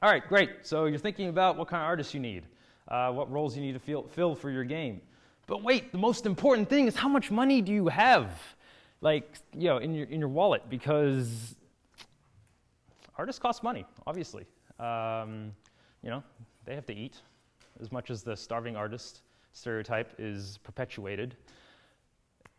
All 0.02 0.10
right, 0.10 0.26
great. 0.26 0.50
So 0.62 0.86
you're 0.86 0.98
thinking 0.98 1.28
about 1.28 1.56
what 1.56 1.68
kind 1.68 1.82
of 1.82 1.86
artists 1.86 2.14
you 2.14 2.20
need, 2.20 2.44
uh, 2.88 3.10
what 3.12 3.30
roles 3.30 3.56
you 3.56 3.62
need 3.62 3.72
to 3.72 4.04
fill 4.08 4.34
for 4.34 4.50
your 4.50 4.64
game. 4.64 5.00
But 5.46 5.62
wait, 5.62 5.92
the 5.92 5.98
most 5.98 6.26
important 6.26 6.68
thing 6.68 6.86
is 6.86 6.96
how 6.96 7.08
much 7.08 7.30
money 7.30 7.60
do 7.60 7.72
you 7.72 7.88
have, 7.88 8.55
like 9.00 9.38
you 9.54 9.68
know, 9.68 9.78
in 9.78 9.94
your 9.94 10.06
in 10.06 10.20
your 10.20 10.28
wallet? 10.28 10.62
Because 10.68 11.54
artists 13.16 13.38
cost 13.38 13.62
money, 13.62 13.84
obviously. 14.06 14.44
Um, 14.78 15.52
you 16.02 16.10
know, 16.10 16.22
they 16.64 16.74
have 16.74 16.86
to 16.86 16.94
eat 16.94 17.16
as 17.80 17.90
much 17.92 18.10
as 18.10 18.22
the 18.22 18.36
starving 18.36 18.76
artist 18.76 19.22
stereotype 19.52 20.14
is 20.18 20.58
perpetuated. 20.62 21.36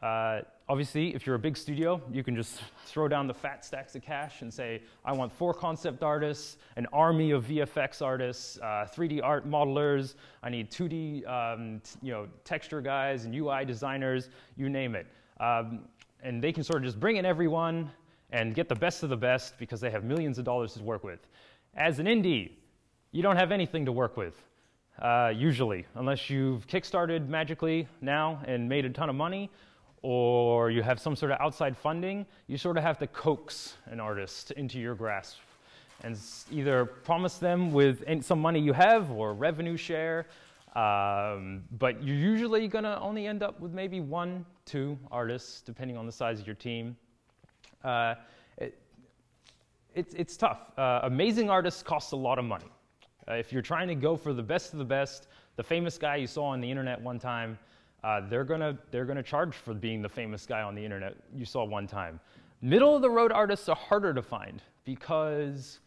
Uh, 0.01 0.41
obviously, 0.69 1.15
if 1.15 1.25
you're 1.25 1.35
a 1.35 1.39
big 1.39 1.57
studio, 1.57 1.99
you 2.11 2.23
can 2.23 2.35
just 2.35 2.59
throw 2.85 3.07
down 3.07 3.25
the 3.25 3.33
fat 3.33 3.65
stacks 3.65 3.95
of 3.95 4.03
cash 4.03 4.41
and 4.41 4.53
say, 4.53 4.81
I 5.03 5.11
want 5.11 5.31
four 5.31 5.55
concept 5.55 6.03
artists, 6.03 6.57
an 6.75 6.85
army 6.93 7.31
of 7.31 7.45
VFX 7.45 8.03
artists, 8.03 8.59
uh, 8.59 8.87
3D 8.95 9.21
art 9.23 9.49
modelers, 9.49 10.13
I 10.43 10.49
need 10.49 10.69
2D 10.69 11.27
um, 11.27 11.81
you 12.03 12.11
know, 12.11 12.27
texture 12.43 12.79
guys 12.79 13.25
and 13.25 13.33
UI 13.33 13.65
designers, 13.65 14.29
you 14.55 14.69
name 14.69 14.95
it. 14.95 15.07
Um, 15.39 15.85
and 16.23 16.43
they 16.43 16.51
can 16.51 16.63
sort 16.63 16.79
of 16.79 16.85
just 16.85 16.99
bring 16.99 17.17
in 17.17 17.25
everyone 17.25 17.91
and 18.31 18.53
get 18.53 18.67
the 18.67 18.75
best 18.75 19.03
of 19.03 19.09
the 19.09 19.17
best 19.17 19.57
because 19.57 19.79
they 19.79 19.89
have 19.89 20.03
millions 20.03 20.37
of 20.37 20.45
dollars 20.45 20.73
to 20.73 20.83
work 20.83 21.03
with. 21.03 21.19
As 21.75 21.99
an 21.99 22.05
indie, 22.05 22.51
you 23.11 23.21
don't 23.21 23.37
have 23.37 23.51
anything 23.51 23.85
to 23.85 23.91
work 23.91 24.17
with. 24.17 24.41
Uh, 25.01 25.31
usually, 25.35 25.85
unless 25.95 26.29
you've 26.29 26.65
kickstarted 26.67 27.27
magically 27.27 27.87
now 28.01 28.41
and 28.45 28.67
made 28.67 28.83
a 28.83 28.89
ton 28.89 29.09
of 29.09 29.15
money, 29.15 29.49
or 30.01 30.71
you 30.71 30.81
have 30.81 30.99
some 30.99 31.15
sort 31.15 31.31
of 31.31 31.39
outside 31.39 31.77
funding, 31.77 32.25
you 32.47 32.57
sort 32.57 32.77
of 32.77 32.83
have 32.83 32.97
to 32.97 33.07
coax 33.07 33.75
an 33.85 33.99
artist 33.99 34.51
into 34.51 34.79
your 34.79 34.95
grasp 34.95 35.37
and 36.03 36.17
either 36.51 36.85
promise 36.85 37.37
them 37.37 37.71
with 37.71 38.03
some 38.23 38.39
money 38.39 38.59
you 38.59 38.73
have 38.73 39.09
or 39.11 39.33
revenue 39.33 39.77
share. 39.77 40.27
Um, 40.75 41.63
but 41.77 42.03
you're 42.03 42.15
usually 42.15 42.67
going 42.67 42.83
to 42.83 42.99
only 42.99 43.25
end 43.25 43.41
up 43.41 43.59
with 43.59 43.71
maybe 43.71 43.99
one, 43.99 44.45
two 44.65 44.97
artists, 45.11 45.61
depending 45.61 45.97
on 45.97 46.05
the 46.05 46.11
size 46.11 46.39
of 46.39 46.45
your 46.45 46.55
team. 46.55 46.95
Uh, 47.83 48.15
it, 48.57 48.77
it's, 49.95 50.13
it's 50.13 50.37
tough. 50.37 50.71
Uh, 50.77 50.99
amazing 51.03 51.49
artists 51.49 51.81
cost 51.81 52.11
a 52.11 52.15
lot 52.15 52.37
of 52.37 52.45
money. 52.45 52.67
Uh, 53.27 53.33
if 53.33 53.51
you're 53.51 53.61
trying 53.61 53.87
to 53.87 53.95
go 53.95 54.15
for 54.15 54.33
the 54.33 54.43
best 54.43 54.73
of 54.73 54.79
the 54.79 54.85
best, 54.85 55.27
the 55.55 55.63
famous 55.63 55.97
guy 55.97 56.15
you 56.15 56.27
saw 56.27 56.45
on 56.45 56.61
the 56.61 56.69
internet 56.69 57.01
one 57.01 57.19
time, 57.19 57.57
uh, 58.03 58.21
they're 58.29 58.43
gonna 58.43 58.77
they're 58.91 59.05
gonna 59.05 59.23
charge 59.23 59.55
for 59.55 59.73
being 59.73 60.01
the 60.01 60.09
famous 60.09 60.45
guy 60.45 60.61
on 60.61 60.75
the 60.75 60.83
internet 60.83 61.15
you 61.35 61.43
saw 61.43 61.65
one 61.65 61.87
time. 61.87 62.19
Middle 62.61 62.95
of 62.95 63.01
the 63.01 63.09
road 63.09 63.31
artists 63.31 63.67
are 63.67 63.75
harder 63.75 64.13
to 64.13 64.21
find 64.21 64.61
because 64.85 65.79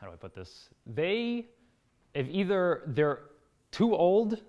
how 0.00 0.08
do 0.08 0.12
I 0.12 0.16
put 0.16 0.34
this? 0.34 0.68
They 0.86 1.46
if 2.14 2.28
either 2.28 2.82
they're 2.86 3.20
too 3.70 3.94
old 3.94 4.42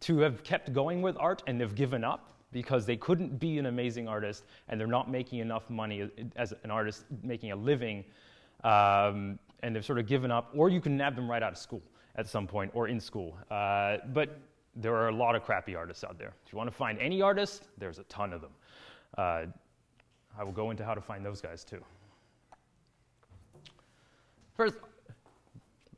to 0.00 0.18
have 0.18 0.42
kept 0.42 0.72
going 0.72 1.02
with 1.02 1.16
art 1.18 1.42
and 1.46 1.60
they've 1.60 1.74
given 1.74 2.04
up 2.04 2.30
because 2.52 2.84
they 2.84 2.96
couldn't 2.96 3.38
be 3.38 3.58
an 3.58 3.66
amazing 3.66 4.08
artist 4.08 4.44
and 4.68 4.80
they're 4.80 4.86
not 4.86 5.10
making 5.10 5.38
enough 5.38 5.68
money 5.70 6.08
as 6.36 6.52
an 6.64 6.70
artist 6.70 7.04
making 7.22 7.52
a 7.52 7.56
living 7.56 8.04
um, 8.64 9.38
and 9.62 9.74
they've 9.74 9.84
sort 9.84 9.98
of 9.98 10.06
given 10.06 10.30
up 10.30 10.50
or 10.54 10.68
you 10.68 10.80
can 10.80 10.96
nab 10.96 11.16
them 11.16 11.30
right 11.30 11.42
out 11.42 11.52
of 11.52 11.58
school 11.58 11.82
at 12.16 12.28
some 12.28 12.46
point 12.46 12.70
or 12.74 12.88
in 12.88 13.00
school 13.00 13.36
uh, 13.50 13.98
but 14.12 14.38
there 14.76 14.94
are 14.94 15.08
a 15.08 15.14
lot 15.14 15.34
of 15.34 15.44
crappy 15.44 15.74
artists 15.74 16.04
out 16.04 16.18
there. 16.18 16.32
If 16.46 16.52
you 16.52 16.56
want 16.56 16.70
to 16.70 16.76
find 16.76 16.98
any 16.98 17.20
artist, 17.20 17.68
there's 17.78 17.98
a 17.98 18.04
ton 18.04 18.32
of 18.32 18.40
them. 18.40 18.50
Uh, 19.18 19.44
I 20.38 20.44
will 20.44 20.52
go 20.52 20.70
into 20.70 20.84
how 20.84 20.94
to 20.94 21.00
find 21.00 21.24
those 21.24 21.40
guys 21.40 21.64
too. 21.64 21.84
First, 24.56 24.76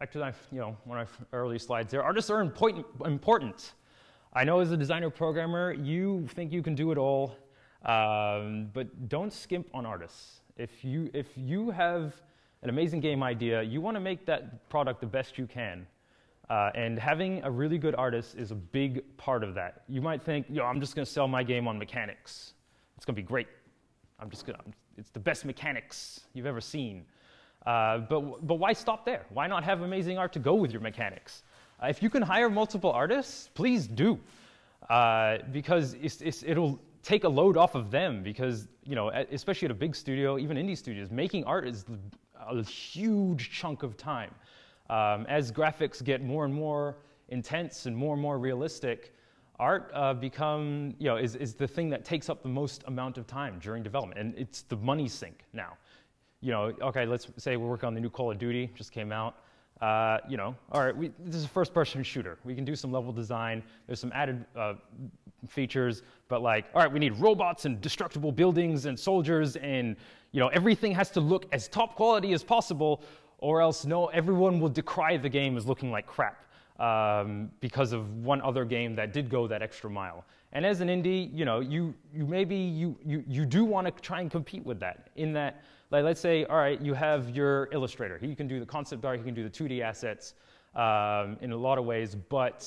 back 0.04 0.12
to 0.12 0.18
my, 0.18 0.34
you 0.52 0.58
know, 0.58 0.76
one 0.84 1.00
of 1.00 1.08
my 1.18 1.26
early 1.32 1.58
slides 1.58 1.90
there. 1.90 2.02
Artists 2.02 2.28
are 2.28 2.42
important. 2.42 2.84
important. 3.06 3.72
I 4.34 4.44
know 4.44 4.60
as 4.60 4.70
a 4.70 4.76
designer 4.76 5.08
programmer, 5.08 5.72
you 5.72 6.28
think 6.34 6.52
you 6.52 6.62
can 6.62 6.74
do 6.74 6.92
it 6.92 6.98
all, 6.98 7.34
um, 7.86 8.68
but 8.74 9.08
don't 9.08 9.32
skimp 9.32 9.66
on 9.72 9.86
artists. 9.86 10.42
If 10.58 10.84
you, 10.84 11.08
if 11.14 11.28
you 11.36 11.70
have 11.70 12.14
an 12.62 12.68
amazing 12.68 13.00
game 13.00 13.22
idea, 13.22 13.62
you 13.62 13.80
want 13.80 13.94
to 13.94 14.00
make 14.00 14.26
that 14.26 14.68
product 14.68 15.00
the 15.00 15.06
best 15.06 15.38
you 15.38 15.46
can. 15.46 15.86
Uh, 16.50 16.70
and 16.74 16.98
having 16.98 17.42
a 17.42 17.50
really 17.50 17.78
good 17.78 17.94
artist 17.94 18.36
is 18.36 18.50
a 18.50 18.54
big 18.54 19.02
part 19.16 19.42
of 19.42 19.54
that. 19.54 19.84
You 19.88 20.02
might 20.02 20.22
think, 20.22 20.44
yo, 20.50 20.66
I'm 20.66 20.82
just 20.82 20.94
going 20.94 21.06
to 21.06 21.10
sell 21.10 21.28
my 21.28 21.42
game 21.42 21.66
on 21.66 21.78
mechanics. 21.78 22.52
It's 22.98 23.06
going 23.06 23.16
to 23.16 23.22
be 23.22 23.26
great. 23.26 23.48
I'm 24.20 24.28
just 24.28 24.44
going 24.44 24.58
to, 24.58 24.64
it's 24.98 25.08
the 25.08 25.18
best 25.18 25.46
mechanics 25.46 26.20
you've 26.34 26.44
ever 26.44 26.60
seen. 26.60 27.06
Uh, 27.66 27.98
but, 27.98 28.46
but 28.46 28.54
why 28.56 28.72
stop 28.72 29.04
there? 29.06 29.24
Why 29.30 29.46
not 29.46 29.64
have 29.64 29.82
amazing 29.82 30.18
art 30.18 30.32
to 30.34 30.38
go 30.38 30.54
with 30.54 30.70
your 30.70 30.82
mechanics? 30.82 31.42
Uh, 31.82 31.86
if 31.86 32.02
you 32.02 32.10
can 32.10 32.22
hire 32.22 32.50
multiple 32.50 32.90
artists, 32.90 33.48
please 33.54 33.86
do, 33.86 34.18
uh, 34.90 35.38
because 35.50 35.94
it's, 35.94 36.20
it's, 36.20 36.42
it'll 36.42 36.78
take 37.02 37.24
a 37.24 37.28
load 37.28 37.56
off 37.56 37.74
of 37.74 37.90
them. 37.90 38.22
Because 38.22 38.68
you 38.84 38.94
know, 38.94 39.08
especially 39.08 39.66
at 39.66 39.72
a 39.72 39.74
big 39.74 39.96
studio, 39.96 40.38
even 40.38 40.56
indie 40.56 40.76
studios, 40.76 41.10
making 41.10 41.44
art 41.44 41.66
is 41.66 41.84
a 42.46 42.62
huge 42.62 43.50
chunk 43.50 43.82
of 43.82 43.96
time. 43.96 44.34
Um, 44.90 45.24
as 45.28 45.50
graphics 45.50 46.04
get 46.04 46.22
more 46.22 46.44
and 46.44 46.52
more 46.52 46.98
intense 47.28 47.86
and 47.86 47.96
more 47.96 48.12
and 48.12 48.22
more 48.22 48.38
realistic, 48.38 49.14
art 49.58 49.90
uh, 49.94 50.12
become 50.12 50.94
you 50.98 51.06
know 51.06 51.16
is, 51.16 51.36
is 51.36 51.54
the 51.54 51.66
thing 51.66 51.88
that 51.90 52.04
takes 52.04 52.28
up 52.28 52.42
the 52.42 52.48
most 52.48 52.84
amount 52.86 53.16
of 53.16 53.26
time 53.26 53.58
during 53.60 53.82
development, 53.82 54.20
and 54.20 54.34
it's 54.36 54.62
the 54.62 54.76
money 54.76 55.08
sink 55.08 55.44
now. 55.52 55.78
You 56.44 56.50
know, 56.50 56.72
okay, 56.82 57.06
let's 57.06 57.26
say 57.38 57.56
we're 57.56 57.70
working 57.70 57.86
on 57.86 57.94
the 57.94 58.02
new 58.02 58.10
Call 58.10 58.30
of 58.30 58.38
Duty, 58.38 58.70
just 58.74 58.92
came 58.92 59.12
out. 59.12 59.36
Uh, 59.80 60.18
you 60.28 60.36
know, 60.36 60.54
all 60.70 60.84
right, 60.84 60.94
we, 60.94 61.10
this 61.18 61.36
is 61.36 61.44
a 61.46 61.48
first-person 61.48 62.02
shooter. 62.02 62.36
We 62.44 62.54
can 62.54 62.66
do 62.66 62.76
some 62.76 62.92
level 62.92 63.12
design. 63.12 63.62
There's 63.86 63.98
some 63.98 64.12
added 64.14 64.44
uh, 64.54 64.74
features, 65.48 66.02
but 66.28 66.42
like, 66.42 66.66
all 66.74 66.82
right, 66.82 66.92
we 66.92 66.98
need 66.98 67.16
robots 67.16 67.64
and 67.64 67.80
destructible 67.80 68.30
buildings 68.30 68.84
and 68.84 69.00
soldiers, 69.00 69.56
and 69.56 69.96
you 70.32 70.40
know, 70.40 70.48
everything 70.48 70.92
has 70.92 71.10
to 71.12 71.20
look 71.20 71.46
as 71.50 71.66
top 71.66 71.96
quality 71.96 72.34
as 72.34 72.44
possible, 72.44 73.02
or 73.38 73.62
else 73.62 73.86
no, 73.86 74.08
everyone 74.08 74.60
will 74.60 74.68
decry 74.68 75.16
the 75.16 75.30
game 75.30 75.56
as 75.56 75.64
looking 75.64 75.90
like 75.90 76.06
crap 76.06 76.44
um, 76.78 77.50
because 77.60 77.92
of 77.92 78.22
one 78.22 78.42
other 78.42 78.66
game 78.66 78.94
that 78.96 79.14
did 79.14 79.30
go 79.30 79.46
that 79.46 79.62
extra 79.62 79.88
mile. 79.88 80.26
And 80.52 80.66
as 80.66 80.82
an 80.82 80.88
indie, 80.88 81.34
you 81.34 81.46
know, 81.46 81.60
you, 81.60 81.94
you 82.14 82.26
maybe 82.26 82.54
you, 82.54 82.98
you, 83.02 83.24
you 83.26 83.46
do 83.46 83.64
want 83.64 83.86
to 83.86 84.02
try 84.02 84.20
and 84.20 84.30
compete 84.30 84.64
with 84.66 84.78
that 84.80 85.08
in 85.16 85.32
that, 85.32 85.64
like, 85.90 86.04
let's 86.04 86.20
say, 86.20 86.44
all 86.44 86.56
right, 86.56 86.80
you 86.80 86.94
have 86.94 87.30
your 87.30 87.68
illustrator. 87.72 88.18
He 88.18 88.34
can 88.34 88.48
do 88.48 88.60
the 88.60 88.66
concept 88.66 89.04
art, 89.04 89.18
he 89.18 89.24
can 89.24 89.34
do 89.34 89.48
the 89.48 89.50
2D 89.50 89.80
assets 89.80 90.34
um, 90.74 91.36
in 91.40 91.52
a 91.52 91.56
lot 91.56 91.78
of 91.78 91.84
ways, 91.84 92.14
but 92.14 92.66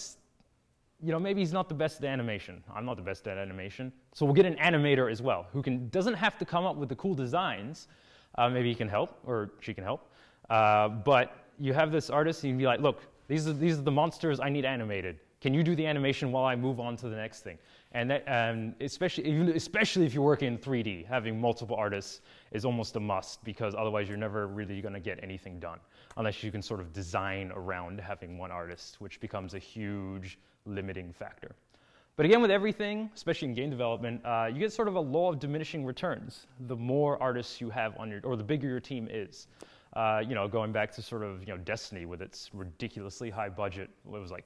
you 1.03 1.11
know, 1.11 1.19
maybe 1.19 1.41
he's 1.41 1.53
not 1.53 1.69
the 1.69 1.75
best 1.75 2.03
at 2.03 2.05
animation. 2.05 2.63
I'm 2.73 2.85
not 2.85 2.95
the 2.95 3.03
best 3.03 3.27
at 3.27 3.37
animation. 3.37 3.91
So 4.13 4.25
we'll 4.25 4.33
get 4.33 4.45
an 4.45 4.55
animator 4.55 5.11
as 5.11 5.21
well 5.21 5.45
who 5.53 5.61
can, 5.61 5.89
doesn't 5.89 6.15
have 6.15 6.37
to 6.39 6.45
come 6.45 6.65
up 6.65 6.75
with 6.75 6.89
the 6.89 6.95
cool 6.95 7.13
designs. 7.13 7.87
Uh, 8.35 8.49
maybe 8.49 8.69
he 8.69 8.75
can 8.75 8.89
help 8.89 9.19
or 9.25 9.51
she 9.59 9.73
can 9.73 9.83
help. 9.83 10.09
Uh, 10.49 10.89
but 10.89 11.35
you 11.59 11.73
have 11.73 11.91
this 11.91 12.09
artist 12.09 12.43
and 12.43 12.49
you 12.49 12.53
can 12.53 12.59
be 12.59 12.65
like, 12.65 12.79
look, 12.79 13.01
these 13.27 13.47
are, 13.47 13.53
these 13.53 13.77
are 13.77 13.83
the 13.83 13.91
monsters 13.91 14.39
I 14.39 14.49
need 14.49 14.65
animated. 14.65 15.19
Can 15.39 15.53
you 15.53 15.61
do 15.63 15.75
the 15.75 15.85
animation 15.85 16.31
while 16.31 16.45
I 16.45 16.55
move 16.55 16.79
on 16.79 16.97
to 16.97 17.09
the 17.09 17.15
next 17.15 17.41
thing? 17.41 17.59
And 17.93 18.11
that, 18.11 18.23
um, 18.27 18.75
especially, 18.81 19.51
especially 19.51 20.05
if 20.05 20.13
you're 20.13 20.23
working 20.23 20.49
in 20.49 20.57
3D, 20.57 21.05
having 21.05 21.39
multiple 21.39 21.75
artists 21.75 22.21
is 22.51 22.65
almost 22.65 22.95
a 22.95 22.99
must 22.99 23.43
because 23.43 23.73
otherwise 23.75 24.09
you're 24.09 24.17
never 24.17 24.47
really 24.47 24.81
going 24.81 24.93
to 24.93 24.99
get 24.99 25.19
anything 25.23 25.59
done 25.59 25.79
unless 26.17 26.43
you 26.43 26.51
can 26.51 26.61
sort 26.61 26.79
of 26.79 26.91
design 26.91 27.51
around 27.55 27.99
having 27.99 28.37
one 28.37 28.51
artist, 28.51 28.99
which 28.99 29.19
becomes 29.19 29.53
a 29.53 29.59
huge 29.59 30.37
limiting 30.65 31.13
factor. 31.13 31.55
But 32.17 32.25
again, 32.25 32.41
with 32.41 32.49
everything, 32.49 33.11
especially 33.13 33.49
in 33.49 33.53
game 33.53 33.69
development, 33.69 34.21
uh, 34.25 34.49
you 34.51 34.59
get 34.59 34.73
sort 34.73 34.87
of 34.87 34.95
a 34.95 34.99
law 34.99 35.31
of 35.31 35.39
diminishing 35.39 35.85
returns. 35.85 36.47
The 36.61 36.75
more 36.75 37.21
artists 37.21 37.61
you 37.61 37.69
have 37.69 37.95
on 37.99 38.09
your, 38.09 38.21
or 38.23 38.35
the 38.35 38.43
bigger 38.43 38.67
your 38.67 38.79
team 38.79 39.07
is. 39.09 39.47
Uh, 39.93 40.23
you 40.27 40.33
know, 40.33 40.47
going 40.47 40.71
back 40.71 40.91
to 40.93 41.01
sort 41.01 41.23
of 41.23 41.41
you 41.41 41.47
know 41.47 41.57
Destiny 41.57 42.05
with 42.05 42.21
its 42.21 42.49
ridiculously 42.53 43.29
high 43.29 43.49
budget, 43.49 43.91
it 44.05 44.09
was 44.09 44.31
like 44.31 44.45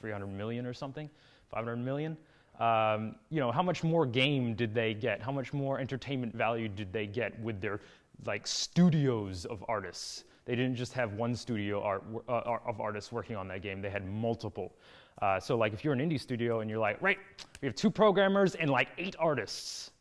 300 0.00 0.26
million 0.26 0.64
or 0.64 0.72
something, 0.72 1.08
500 1.50 1.76
million. 1.76 2.16
Um, 2.58 3.16
you 3.30 3.40
know, 3.40 3.50
how 3.50 3.62
much 3.62 3.82
more 3.82 4.06
game 4.06 4.54
did 4.54 4.74
they 4.74 4.94
get? 4.94 5.22
How 5.22 5.32
much 5.32 5.52
more 5.52 5.80
entertainment 5.80 6.34
value 6.34 6.68
did 6.68 6.92
they 6.92 7.06
get 7.06 7.38
with 7.40 7.60
their 7.60 7.80
like 8.26 8.46
studios 8.46 9.44
of 9.46 9.64
artists? 9.68 10.24
They 10.44 10.54
didn't 10.54 10.76
just 10.76 10.92
have 10.92 11.14
one 11.14 11.34
studio 11.34 11.82
art, 11.82 12.04
uh, 12.28 12.56
of 12.66 12.80
artists 12.80 13.12
working 13.12 13.36
on 13.36 13.48
that 13.48 13.62
game. 13.62 13.80
They 13.80 13.90
had 13.90 14.06
multiple. 14.06 14.72
Uh, 15.20 15.38
so 15.38 15.56
like 15.56 15.72
if 15.72 15.84
you're 15.84 15.92
an 15.92 16.00
indie 16.00 16.20
studio 16.20 16.60
and 16.60 16.70
you're 16.70 16.80
like, 16.80 17.00
right, 17.00 17.18
we 17.60 17.66
have 17.66 17.74
two 17.74 17.90
programmers 17.90 18.54
and 18.54 18.68
like 18.70 18.88
eight 18.98 19.14
artists 19.18 19.92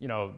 you 0.00 0.08
know, 0.08 0.32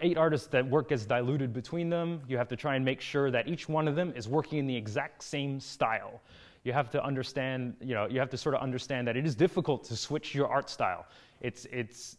eight 0.00 0.16
artists 0.16 0.46
that 0.48 0.66
work 0.66 0.88
gets 0.88 1.04
diluted 1.04 1.52
between 1.52 1.90
them. 1.90 2.22
You 2.28 2.38
have 2.38 2.48
to 2.48 2.56
try 2.56 2.76
and 2.76 2.84
make 2.84 3.02
sure 3.02 3.30
that 3.30 3.46
each 3.46 3.68
one 3.68 3.86
of 3.86 3.94
them 3.94 4.12
is 4.16 4.26
working 4.26 4.58
in 4.58 4.66
the 4.66 4.74
exact 4.74 5.22
same 5.22 5.60
style. 5.60 6.22
You 6.64 6.72
have 6.72 6.90
to 6.90 7.04
understand, 7.04 7.74
you 7.80 7.94
know, 7.94 8.06
you 8.06 8.20
have 8.20 8.30
to 8.30 8.36
sort 8.36 8.54
of 8.54 8.60
understand 8.60 9.08
that 9.08 9.16
it 9.16 9.26
is 9.26 9.34
difficult 9.34 9.84
to 9.84 9.96
switch 9.96 10.34
your 10.34 10.48
art 10.48 10.70
style. 10.70 11.06
It's, 11.40 11.66
it's, 11.72 12.16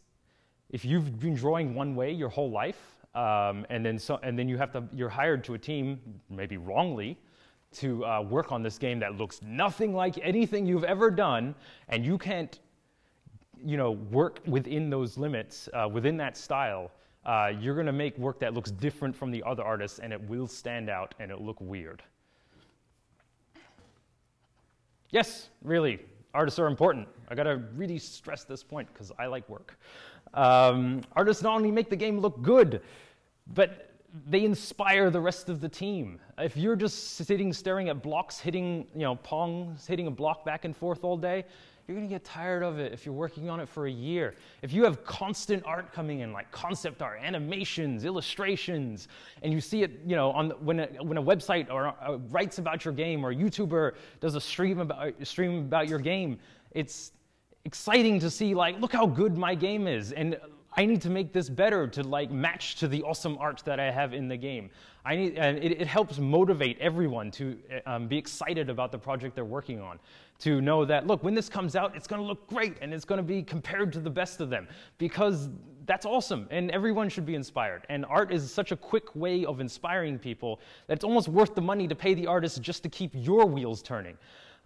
if 0.69 0.84
you've 0.84 1.19
been 1.19 1.36
drawing 1.36 1.75
one 1.75 1.95
way 1.95 2.12
your 2.12 2.29
whole 2.29 2.51
life, 2.51 2.97
um, 3.15 3.65
and 3.69 3.86
then 3.86 3.97
so, 3.99 4.19
and 4.23 4.38
then 4.38 4.49
you 4.49 4.58
have 4.58 4.71
to, 4.73 4.84
you're 4.91 5.10
hired 5.10 5.43
to 5.45 5.53
a 5.53 5.58
team, 5.58 5.99
maybe 6.29 6.58
wrongly, 6.58 7.17
to 7.73 8.06
uh, 8.06 8.21
work 8.21 8.51
on 8.51 8.63
this 8.63 8.77
game 8.77 8.99
that 8.99 9.15
looks 9.15 9.41
nothing 9.41 9.93
like 9.93 10.17
anything 10.21 10.65
you've 10.65 10.84
ever 10.84 11.10
done, 11.10 11.56
and 11.89 12.06
you 12.06 12.17
can't 12.17 12.60
you 13.65 13.77
know, 13.77 13.91
work 13.91 14.39
within 14.45 14.89
those 14.89 15.17
limits, 15.17 15.69
uh, 15.73 15.88
within 15.88 16.17
that 16.17 16.36
style, 16.36 16.91
uh, 17.25 17.51
you're 17.60 17.75
going 17.75 17.86
to 17.86 17.93
make 17.93 18.17
work 18.17 18.39
that 18.39 18.53
looks 18.53 18.71
different 18.71 19.15
from 19.15 19.32
the 19.32 19.41
other 19.45 19.63
artists, 19.63 19.99
and 19.99 20.12
it 20.12 20.21
will 20.27 20.47
stand 20.47 20.89
out 20.89 21.15
and 21.19 21.32
it'll 21.32 21.45
look 21.45 21.62
weird. 21.62 22.03
Yes, 25.13 25.49
really, 25.63 25.99
artists 26.34 26.58
are 26.58 26.65
important. 26.65 27.08
I 27.30 27.36
got 27.36 27.43
to 27.43 27.62
really 27.76 27.99
stress 27.99 28.45
this 28.45 28.63
point 28.63 28.91
because 28.91 29.12
I 29.19 29.28
like 29.28 29.47
work. 29.47 29.78
Um, 30.34 31.02
artists 31.15 31.43
not 31.43 31.54
only 31.54 31.69
make 31.69 31.91
the 31.91 31.95
game 31.95 32.17
look 32.17 32.41
good, 32.41 32.82
but 33.54 33.91
they 34.28 34.43
inspire 34.43 35.12
the 35.12 35.21
rest 35.21 35.49
of 35.49 35.62
the 35.62 35.69
team. 35.69 36.19
If 36.39 36.58
you're 36.58 36.76
just 36.76 37.13
sitting 37.13 37.54
staring 37.54 37.89
at 37.89 38.02
blocks, 38.02 38.39
hitting, 38.39 38.88
you 38.95 39.02
know, 39.02 39.17
pong, 39.17 39.78
hitting 39.88 40.08
a 40.08 40.12
block 40.12 40.43
back 40.45 40.65
and 40.65 40.76
forth 40.76 41.04
all 41.04 41.15
day, 41.15 41.45
you're 41.88 41.98
going 41.98 42.08
to 42.08 42.13
get 42.13 42.24
tired 42.24 42.63
of 42.63 42.80
it 42.80 42.93
if 42.93 43.06
you're 43.06 43.13
working 43.13 43.50
on 43.50 43.60
it 43.60 43.67
for 43.67 43.88
a 43.88 43.91
year. 43.91 44.36
If 44.62 44.72
you 44.72 44.86
have 44.86 45.04
constant 45.04 45.63
art 45.65 45.91
coming 45.91 46.22
in, 46.22 46.32
like 46.32 46.50
concept 46.50 47.02
art, 47.02 47.19
animations, 47.22 48.06
illustrations, 48.06 49.10
and 49.41 49.52
you 49.52 49.60
see 49.60 49.84
it, 49.84 50.00
you 50.06 50.15
know, 50.15 50.32
on 50.32 50.48
the, 50.48 50.56
when, 50.56 50.80
a, 50.80 50.88
when 51.02 51.17
a 51.17 51.24
website 51.24 51.69
or 51.69 51.88
uh, 51.88 52.17
writes 52.30 52.58
about 52.58 52.86
your 52.86 52.93
game 52.93 53.26
or 53.26 53.32
a 53.32 53.36
YouTuber 53.36 53.93
does 54.22 54.36
a 54.36 54.41
stream 54.41 54.80
about, 54.80 55.13
stream 55.28 55.60
about 55.60 55.89
your 55.89 56.00
game, 56.00 56.39
it's 56.72 57.12
exciting 57.65 58.17
to 58.19 58.30
see, 58.30 58.56
like, 58.56 58.80
look 58.80 58.93
how 58.93 59.06
good 59.06 59.38
my 59.38 59.54
game 59.54 59.86
is. 59.86 60.13
And 60.13 60.38
I 60.75 60.86
need 60.86 61.01
to 61.03 61.09
make 61.09 61.33
this 61.33 61.49
better 61.49 61.88
to 61.88 62.03
like 62.03 62.31
match 62.31 62.75
to 62.75 62.88
the 62.88 63.03
awesome 63.03 63.38
art 63.39 63.62
that 63.65 63.79
I 63.79 63.91
have 63.91 64.13
in 64.13 64.27
the 64.27 64.38
game. 64.38 64.71
I 65.05 65.15
need, 65.15 65.38
and 65.38 65.57
it, 65.57 65.81
it 65.81 65.88
helps 65.88 66.17
motivate 66.17 66.79
everyone 66.79 67.29
to 67.31 67.57
um, 67.86 68.07
be 68.07 68.17
excited 68.17 68.69
about 68.69 68.91
the 68.91 68.97
project 68.97 69.36
they're 69.36 69.45
working 69.45 69.81
on. 69.81 69.99
To 70.39 70.62
know 70.62 70.83
that, 70.86 71.05
look, 71.05 71.23
when 71.23 71.36
this 71.36 71.47
comes 71.47 71.75
out, 71.75 71.95
it's 71.95 72.07
going 72.07 72.21
to 72.21 72.27
look 72.27 72.47
great 72.47 72.77
and 72.81 72.93
it's 72.93 73.05
going 73.05 73.17
to 73.17 73.23
be 73.23 73.43
compared 73.43 73.93
to 73.93 73.99
the 73.99 74.09
best 74.09 74.41
of 74.41 74.49
them 74.49 74.67
because 74.97 75.49
that's 75.86 76.05
awesome 76.05 76.47
and 76.49 76.71
everyone 76.71 77.07
should 77.09 77.25
be 77.25 77.36
inspired. 77.36 77.86
And 77.89 78.05
art 78.05 78.33
is 78.33 78.51
such 78.51 78.71
a 78.71 78.75
quick 78.75 79.15
way 79.15 79.45
of 79.45 79.59
inspiring 79.59 80.17
people 80.17 80.59
that 80.88 80.95
it's 80.95 81.03
almost 81.03 81.27
worth 81.27 81.53
the 81.53 81.62
money 81.62 81.88
to 81.88 81.95
pay 81.95 82.13
the 82.13 82.25
artist 82.25 82.62
just 82.62 82.83
to 82.83 82.89
keep 82.89 83.12
your 83.13 83.45
wheels 83.45 83.81
turning. 83.81 84.17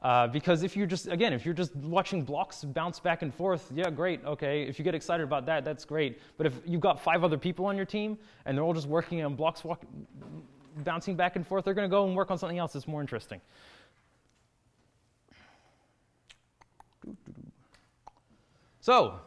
Uh, 0.03 0.27
because 0.27 0.61
if 0.61 0.77
you're 0.77 0.85
just, 0.85 1.07
again, 1.07 1.33
if 1.33 1.43
you're 1.43 1.55
just 1.55 1.75
watching 1.75 2.23
blocks 2.23 2.63
bounce 2.63 2.99
back 2.99 3.23
and 3.23 3.33
forth, 3.33 3.71
yeah, 3.73 3.89
great, 3.89 4.23
okay. 4.25 4.63
If 4.63 4.77
you 4.77 4.85
get 4.85 4.93
excited 4.93 5.23
about 5.23 5.47
that, 5.47 5.65
that's 5.65 5.85
great. 5.85 6.21
But 6.37 6.45
if 6.45 6.53
you've 6.65 6.81
got 6.81 7.01
five 7.01 7.23
other 7.23 7.37
people 7.37 7.65
on 7.65 7.75
your 7.75 7.85
team 7.85 8.17
and 8.45 8.55
they're 8.55 8.63
all 8.63 8.75
just 8.75 8.87
working 8.87 9.23
on 9.23 9.35
blocks 9.35 9.63
walk, 9.63 9.81
bouncing 10.83 11.15
back 11.15 11.35
and 11.35 11.45
forth, 11.45 11.65
they're 11.65 11.73
going 11.73 11.89
to 11.89 11.91
go 11.91 12.05
and 12.05 12.15
work 12.15 12.29
on 12.29 12.37
something 12.37 12.59
else 12.59 12.73
that's 12.73 12.87
more 12.87 13.01
interesting. 13.01 13.41
So, 18.79 19.19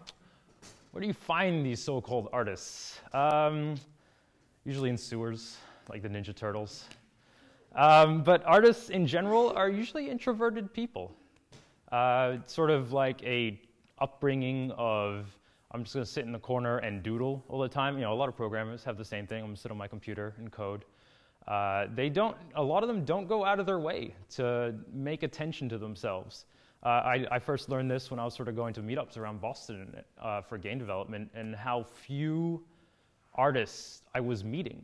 where 0.93 1.01
do 1.01 1.07
you 1.07 1.13
find 1.13 1.67
these 1.67 1.83
so 1.83 2.01
called 2.01 2.29
artists? 2.33 3.01
Um, 3.13 3.75
usually 4.65 4.89
in 4.89 4.97
sewers, 4.97 5.59
like 5.89 6.03
the 6.03 6.09
Ninja 6.09 6.35
Turtles. 6.35 6.85
Um, 7.75 8.23
but 8.23 8.45
artists 8.45 8.91
in 8.91 9.07
general 9.07 9.51
are 9.51 9.69
usually 9.69 10.11
introverted 10.11 10.73
people. 10.73 11.13
Uh, 11.93 12.37
sort 12.47 12.71
of 12.71 12.93
like 12.93 13.23
a 13.25 13.61
upbringing 13.99 14.71
of 14.73 15.27
I'm 15.73 15.85
just 15.85 15.95
going 15.95 16.05
to 16.05 16.11
sit 16.11 16.25
in 16.25 16.33
the 16.33 16.39
corner 16.39 16.79
and 16.79 17.03
doodle 17.03 17.45
all 17.49 17.61
the 17.61 17.69
time. 17.69 17.95
You 17.95 18.03
know, 18.03 18.13
a 18.13 18.15
lot 18.15 18.29
of 18.29 18.37
programmers 18.37 18.83
have 18.85 18.97
the 18.97 19.05
same 19.05 19.27
thing. 19.27 19.39
I'm 19.39 19.47
going 19.47 19.55
to 19.55 19.61
sit 19.61 19.71
on 19.71 19.77
my 19.77 19.87
computer 19.87 20.35
and 20.39 20.51
code. 20.51 20.85
Uh, 21.47 21.87
they 21.95 22.09
don't. 22.09 22.37
A 22.57 22.63
lot 22.63 22.83
of 22.83 22.89
them 22.89 23.05
don't 23.05 23.29
go 23.29 23.45
out 23.45 23.61
of 23.61 23.67
their 23.67 23.79
way 23.79 24.15
to 24.31 24.75
make 24.93 25.23
attention 25.23 25.69
to 25.69 25.79
themselves. 25.79 26.47
Uh, 26.83 26.89
I, 26.89 27.27
I, 27.31 27.39
first 27.39 27.69
learned 27.69 27.91
this 27.91 28.11
when 28.11 28.19
I 28.19 28.25
was 28.25 28.35
sort 28.35 28.49
of 28.49 28.57
going 28.57 28.73
to 28.75 28.81
meetups 28.81 29.19
around 29.19 29.41
Boston 29.41 29.95
uh, 30.21 30.41
for 30.41 30.59
game 30.59 30.79
development, 30.79 31.31
and 31.35 31.55
how 31.55 31.85
few 31.85 32.65
artists 33.35 34.03
I 34.15 34.21
was 34.21 34.45
meeting 34.45 34.83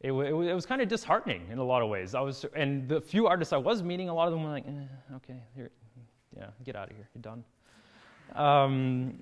it, 0.00 0.12
it, 0.12 0.32
it 0.32 0.54
was 0.54 0.66
kind 0.66 0.80
of 0.80 0.88
disheartening 0.88 1.46
in 1.50 1.58
a 1.58 1.64
lot 1.64 1.82
of 1.82 1.88
ways. 1.88 2.14
I 2.14 2.20
was, 2.20 2.46
and 2.54 2.88
the 2.88 3.00
few 3.00 3.26
artists 3.26 3.52
I 3.52 3.58
was 3.58 3.82
meeting, 3.82 4.08
a 4.08 4.14
lot 4.14 4.28
of 4.28 4.32
them 4.32 4.42
were 4.42 4.50
like, 4.50 4.66
eh, 4.66 5.16
okay, 5.16 5.42
here, 5.54 5.70
yeah, 6.36 6.46
get 6.64 6.74
out 6.74 6.90
of 6.90 6.96
here, 6.96 7.08
you're 7.14 7.22
done. 7.22 7.44
Um, 8.34 9.18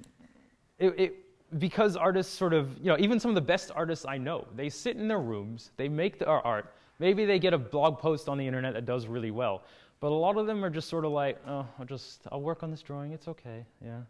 it, 0.79 1.17
because 1.59 1.97
artists 1.97 2.33
sort 2.33 2.53
of, 2.53 2.77
you 2.79 2.85
know, 2.85 2.97
even 2.99 3.19
some 3.19 3.31
of 3.31 3.35
the 3.35 3.41
best 3.41 3.71
artists 3.75 4.05
I 4.07 4.19
know, 4.19 4.47
they 4.55 4.69
sit 4.69 4.97
in 4.97 5.09
their 5.09 5.21
rooms, 5.21 5.73
they 5.77 5.89
make 5.89 6.19
their 6.19 6.29
art, 6.29 6.73
maybe 6.99 7.25
they 7.25 7.39
get 7.39 7.55
a 7.55 7.59
blog 7.59 7.99
post 7.99 8.29
on 8.29 8.39
the 8.39 8.47
internet 8.47 8.75
that 8.75 8.85
does 8.85 9.07
really 9.07 9.31
well, 9.31 9.63
But 10.01 10.09
a 10.09 10.15
lot 10.15 10.37
of 10.37 10.47
them 10.47 10.65
are 10.65 10.71
just 10.71 10.89
sort 10.89 11.05
of 11.05 11.13
like, 11.13 11.39
oh, 11.47 11.67
I'll 11.79 11.85
just, 11.85 12.23
I'll 12.31 12.41
work 12.41 12.63
on 12.63 12.71
this 12.71 12.83
drawing, 12.83 13.13
it's 13.13 13.27
okay, 13.29 13.65
yeah. 13.85 14.01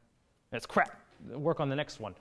It's 0.52 0.66
crap, 0.66 1.00
work 1.30 1.60
on 1.60 1.68
the 1.68 1.76
next 1.76 2.00
one. 2.00 2.14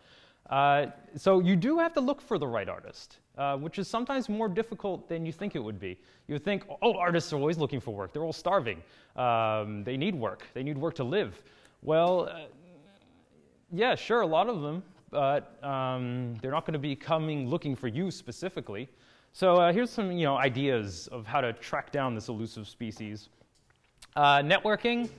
Uh, 0.49 0.87
so 1.15 1.39
you 1.39 1.55
do 1.55 1.77
have 1.77 1.93
to 1.93 2.01
look 2.01 2.21
for 2.21 2.37
the 2.37 2.47
right 2.47 2.69
artist, 2.69 3.17
uh, 3.37 3.57
which 3.57 3.79
is 3.79 3.87
sometimes 3.87 4.29
more 4.29 4.47
difficult 4.47 5.09
than 5.09 5.25
you 5.25 5.31
think 5.31 5.55
it 5.55 5.63
would 5.63 5.79
be. 5.79 5.97
You 6.27 6.39
think, 6.39 6.63
oh, 6.81 6.93
artists 6.93 7.33
are 7.33 7.37
always 7.37 7.57
looking 7.57 7.79
for 7.79 7.93
work. 7.93 8.13
They're 8.13 8.23
all 8.23 8.33
starving. 8.33 8.81
Um, 9.15 9.83
they 9.83 9.97
need 9.97 10.15
work. 10.15 10.47
They 10.53 10.63
need 10.63 10.77
work 10.77 10.95
to 10.95 11.03
live. 11.03 11.41
Well, 11.81 12.29
uh, 12.29 12.45
yeah, 13.71 13.95
sure, 13.95 14.21
a 14.21 14.27
lot 14.27 14.47
of 14.47 14.61
them, 14.61 14.83
but 15.11 15.61
um, 15.63 16.35
they're 16.41 16.51
not 16.51 16.65
going 16.65 16.73
to 16.73 16.79
be 16.79 16.95
coming 16.95 17.49
looking 17.49 17.75
for 17.75 17.87
you 17.87 18.09
specifically. 18.09 18.87
So 19.33 19.57
uh, 19.57 19.73
here's 19.73 19.89
some 19.89 20.11
you 20.11 20.25
know, 20.25 20.37
ideas 20.37 21.07
of 21.11 21.25
how 21.27 21.41
to 21.41 21.53
track 21.53 21.91
down 21.91 22.15
this 22.15 22.29
elusive 22.29 22.67
species. 22.67 23.29
Uh, 24.15 24.37
networking, 24.37 25.09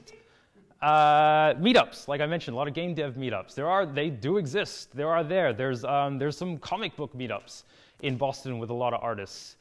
uh, 0.80 1.54
meetups, 1.54 2.08
like 2.08 2.20
I 2.20 2.26
mentioned, 2.26 2.54
a 2.54 2.58
lot 2.58 2.68
of 2.68 2.74
game 2.74 2.94
dev 2.94 3.14
meetups. 3.14 3.54
There 3.54 3.68
are, 3.68 3.84
they 3.84 4.10
do 4.10 4.36
exist. 4.36 4.94
There 4.94 5.08
are 5.08 5.24
there. 5.24 5.52
There's, 5.52 5.84
um, 5.84 6.18
there's 6.18 6.36
some 6.36 6.58
comic 6.58 6.96
book 6.96 7.12
meetups 7.14 7.64
in 8.00 8.16
Boston 8.16 8.58
with 8.58 8.70
a 8.70 8.74
lot 8.74 8.94
of 8.94 9.02
artists. 9.02 9.56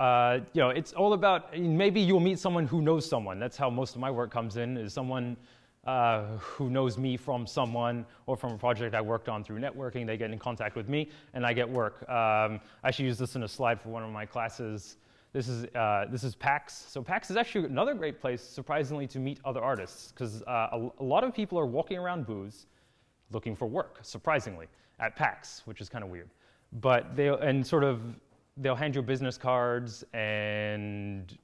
Uh, 0.00 0.40
you 0.54 0.62
know, 0.62 0.70
it's 0.70 0.94
all 0.94 1.12
about 1.12 1.58
maybe 1.58 2.00
you'll 2.00 2.20
meet 2.20 2.38
someone 2.38 2.66
who 2.66 2.80
knows 2.80 3.06
someone. 3.06 3.38
That's 3.38 3.56
how 3.56 3.68
most 3.68 3.94
of 3.94 4.00
my 4.00 4.10
work 4.10 4.30
comes 4.30 4.56
in. 4.56 4.78
Is 4.78 4.94
someone 4.94 5.36
uh, 5.86 6.24
who 6.38 6.70
knows 6.70 6.96
me 6.96 7.16
from 7.16 7.46
someone 7.46 8.06
or 8.26 8.36
from 8.36 8.52
a 8.52 8.58
project 8.58 8.94
I 8.94 9.02
worked 9.02 9.28
on 9.28 9.44
through 9.44 9.60
networking. 9.60 10.06
They 10.06 10.16
get 10.16 10.30
in 10.30 10.38
contact 10.38 10.76
with 10.76 10.88
me, 10.88 11.10
and 11.34 11.44
I 11.44 11.52
get 11.52 11.68
work. 11.68 12.08
Um, 12.08 12.60
I 12.82 12.88
actually 12.88 13.06
use 13.06 13.18
this 13.18 13.36
in 13.36 13.42
a 13.42 13.48
slide 13.48 13.78
for 13.80 13.90
one 13.90 14.02
of 14.02 14.10
my 14.10 14.24
classes. 14.24 14.96
This 15.34 15.48
is, 15.48 15.64
uh, 15.74 16.06
this 16.10 16.22
is 16.22 16.36
PAX. 16.36 16.72
So 16.88 17.02
PAX 17.02 17.28
is 17.28 17.36
actually 17.36 17.66
another 17.66 17.92
great 17.92 18.20
place, 18.20 18.40
surprisingly, 18.40 19.08
to 19.08 19.18
meet 19.18 19.40
other 19.44 19.60
artists, 19.60 20.12
because 20.12 20.42
uh, 20.42 20.68
a, 20.70 20.90
a, 21.00 21.02
lot 21.02 21.24
of 21.24 21.34
people 21.34 21.58
are 21.58 21.66
walking 21.66 21.98
around 21.98 22.24
booths 22.24 22.66
looking 23.32 23.56
for 23.56 23.66
work, 23.66 23.98
surprisingly, 24.02 24.68
at 25.00 25.16
PAX, 25.16 25.62
which 25.64 25.80
is 25.80 25.88
kind 25.88 26.04
of 26.04 26.10
weird. 26.10 26.30
But 26.80 27.16
they 27.16 27.26
and 27.26 27.66
sort 27.66 27.82
of 27.82 28.00
they'll 28.56 28.76
hand 28.76 28.94
you 28.94 29.02
business 29.02 29.36
cards 29.36 30.04
and 30.14 31.36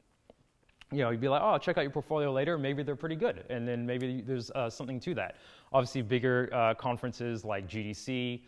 you 0.93 0.99
know, 0.99 1.11
you'd 1.11 1.21
be 1.21 1.29
like, 1.29 1.43
oh, 1.43 1.51
I'll 1.51 1.59
check 1.59 1.77
out 1.77 1.83
your 1.83 1.91
portfolio 1.91 2.33
later. 2.33 2.59
Maybe 2.59 2.83
they're 2.85 2.97
pretty 2.97 3.17
good. 3.17 3.45
And 3.49 3.67
then 3.67 3.87
maybe 3.87 4.23
there's 4.23 4.51
uh, 4.53 4.71
something 4.71 4.99
to 5.01 5.15
that. 5.15 5.37
Obviously, 5.73 6.03
bigger 6.03 6.49
uh, 6.53 6.75
conferences 6.75 7.45
like 7.45 7.69
GDC, 7.69 8.43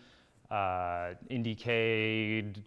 uh, 0.50 1.14
Indiecade, 1.30 2.62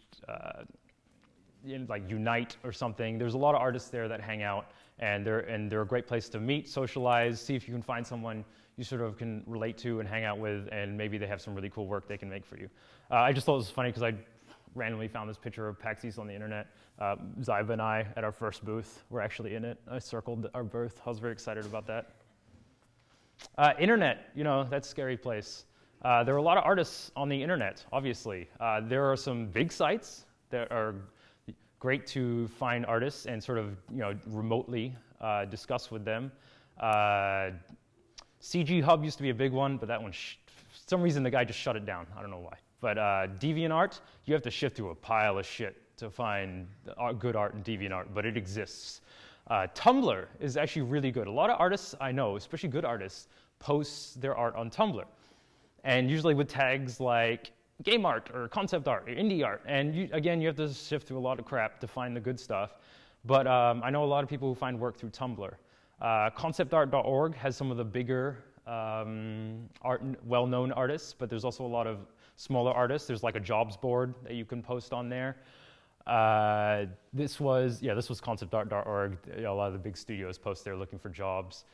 like 1.88 2.10
Unite 2.10 2.58
or 2.64 2.72
something. 2.72 3.18
There's 3.18 3.34
a 3.34 3.38
lot 3.38 3.56
of 3.56 3.62
artists 3.62 3.90
there 3.90 4.08
that 4.08 4.22
hang 4.22 4.44
out, 4.44 4.72
and 5.00 5.26
they're 5.26 5.40
and 5.42 5.72
they're 5.72 5.82
a 5.82 5.88
great 5.88 6.08
place 6.08 6.30
to 6.30 6.40
meet, 6.40 6.68
socialize, 6.68 7.42
see 7.42 7.56
if 7.56 7.68
you 7.68 7.74
can 7.74 7.82
find 7.82 8.06
someone 8.06 8.46
you 8.78 8.84
sort 8.84 9.02
of 9.02 9.18
can 9.18 9.44
relate 9.46 9.78
to 9.78 10.00
and 10.00 10.10
hang 10.10 10.26
out 10.26 10.38
with, 10.38 10.68
and 10.72 10.98
maybe 10.98 11.18
they 11.18 11.28
have 11.28 11.42
some 11.42 11.56
really 11.56 11.70
cool 11.70 11.88
work 11.88 12.08
they 12.08 12.18
can 12.18 12.30
make 12.30 12.46
for 12.46 12.58
you. 12.58 12.70
Uh, 13.10 13.16
I 13.16 13.32
just 13.32 13.46
thought 13.46 13.54
it 13.54 13.58
was 13.58 13.70
funny 13.70 13.90
because 13.90 14.04
I 14.04 14.14
randomly 14.74 15.08
found 15.08 15.30
this 15.30 15.38
picture 15.38 15.68
of 15.68 15.80
PAX 15.80 16.04
East 16.04 16.20
on 16.20 16.28
the 16.28 16.34
internet. 16.34 16.68
Uh, 17.00 17.16
Ziba 17.42 17.72
and 17.72 17.82
I 17.82 18.06
at 18.18 18.24
our 18.24 18.32
first 18.32 18.66
booth 18.66 19.04
were 19.10 19.22
actually 19.22 19.56
in 19.56 19.64
it. 19.64 19.80
I 19.90 20.00
circled 20.00 20.50
our 20.54 20.64
booth. 20.64 21.02
I 21.06 21.10
was 21.10 21.20
very 21.20 21.32
excited 21.32 21.66
about 21.66 21.88
that. 21.88 22.12
Uh, 23.58 23.74
internet, 23.80 24.30
you 24.36 24.44
know, 24.44 24.66
that's 24.66 24.88
a 24.88 24.92
scary 24.92 25.18
place. 25.18 25.66
Uh, 26.02 26.24
there 26.24 26.36
are 26.36 26.40
a 26.40 26.44
lot 26.44 26.58
of 26.58 26.64
artists 26.64 27.12
on 27.16 27.30
the 27.30 27.42
internet, 27.42 27.84
obviously. 27.92 28.48
Uh, 28.60 28.82
there 28.82 29.10
are 29.10 29.16
some 29.16 29.48
big 29.48 29.72
sites 29.72 30.26
that 30.50 30.72
are 30.72 30.96
great 31.86 32.08
to 32.08 32.48
find 32.48 32.84
artists 32.88 33.28
and 33.28 33.44
sort 33.44 33.60
of 33.60 33.78
you 33.92 34.00
know 34.00 34.16
remotely 34.26 34.96
uh, 35.22 35.46
discuss 35.46 35.92
with 35.92 36.04
them. 36.04 36.32
Uh, 36.80 37.52
CG 38.42 38.82
Hub 38.82 39.04
used 39.04 39.18
to 39.18 39.24
be 39.24 39.30
a 39.30 39.36
big 39.36 39.52
one, 39.52 39.78
but 39.78 39.88
that 39.88 40.02
one, 40.02 40.12
for 40.12 40.80
some 40.88 41.00
reason, 41.00 41.22
the 41.22 41.30
guy 41.30 41.44
just 41.44 41.60
shut 41.60 41.76
it 41.76 41.86
down. 41.86 42.08
I 42.18 42.22
don't 42.22 42.32
know 42.32 42.40
why. 42.40 42.58
But 42.82 42.98
uh, 42.98 43.28
DeviantArt, 43.40 44.00
you 44.26 44.34
have 44.34 44.42
to 44.42 44.50
shift 44.50 44.76
through 44.76 44.90
a 44.90 44.96
pile 44.96 45.38
of 45.38 45.46
shit 45.46 45.76
to 45.98 46.10
find 46.10 46.68
good 47.20 47.36
art 47.36 47.54
in 47.54 47.62
DeviantArt, 47.62 48.08
but 48.16 48.26
it 48.26 48.36
exists. 48.36 49.02
Uh, 49.46 49.68
Tumblr 49.76 50.26
is 50.40 50.58
actually 50.58 50.82
really 50.82 51.12
good. 51.12 51.28
A 51.28 51.32
lot 51.32 51.52
of 51.52 51.60
artists 51.60 51.94
I 52.02 52.12
know, 52.12 52.36
especially 52.36 52.70
good 52.70 52.86
artists, 52.86 53.28
post 53.60 54.20
their 54.20 54.36
art 54.36 54.56
on 54.56 54.72
Tumblr. 54.72 55.06
And 55.84 56.10
usually 56.10 56.34
with 56.34 56.48
tags 56.48 57.00
like 57.00 57.52
game 57.84 58.06
art 58.06 58.30
or 58.34 58.48
concept 58.48 58.88
art 58.88 59.08
or 59.08 59.12
indie 59.12 59.46
art. 59.46 59.62
And 59.66 59.96
you, 59.96 60.10
again, 60.12 60.42
you 60.42 60.48
have 60.48 60.56
to 60.58 60.74
sift 60.74 61.08
through 61.08 61.18
a 61.18 61.20
lot 61.20 61.40
of 61.40 61.46
crap 61.46 61.80
to 61.82 61.88
find 61.88 62.16
the 62.16 62.20
good 62.20 62.40
stuff. 62.40 62.76
But 63.26 63.48
um, 63.48 63.82
I 63.84 63.90
know 63.90 64.04
a 64.04 64.06
lot 64.06 64.24
of 64.24 64.30
people 64.30 64.48
who 64.48 64.56
find 64.56 64.80
work 64.80 64.98
through 64.98 65.10
Tumblr. 65.10 65.52
Uh, 66.02 66.30
conceptart.org 66.32 67.36
has 67.36 67.56
some 67.56 67.72
of 67.72 67.78
the 67.78 67.84
bigger, 67.84 68.44
um, 68.68 69.70
art, 69.82 70.04
well-known 70.26 70.72
artists, 70.74 71.14
but 71.18 71.30
there's 71.30 71.46
also 71.46 71.66
a 71.66 71.68
lot 71.68 71.88
of 71.88 72.00
smaller 72.36 72.72
artists. 72.72 73.08
There's 73.08 73.24
like 73.24 73.36
a 73.36 73.40
jobs 73.40 73.78
board 73.78 74.14
that 74.24 74.34
you 74.34 74.46
can 74.46 74.62
post 74.62 74.94
on 74.94 75.10
there. 75.10 75.38
Uh, 76.06 76.86
this 77.14 77.40
was, 77.40 77.82
yeah, 77.82 77.94
this 77.94 78.10
was 78.10 78.22
conceptart.org. 78.22 79.18
A 79.38 79.52
lot 79.52 79.68
of 79.68 79.74
the 79.74 79.80
big 79.80 79.98
studios 79.98 80.38
post 80.38 80.64
there 80.64 80.76
looking 80.76 81.00
for 81.00 81.10
jobs. 81.10 81.66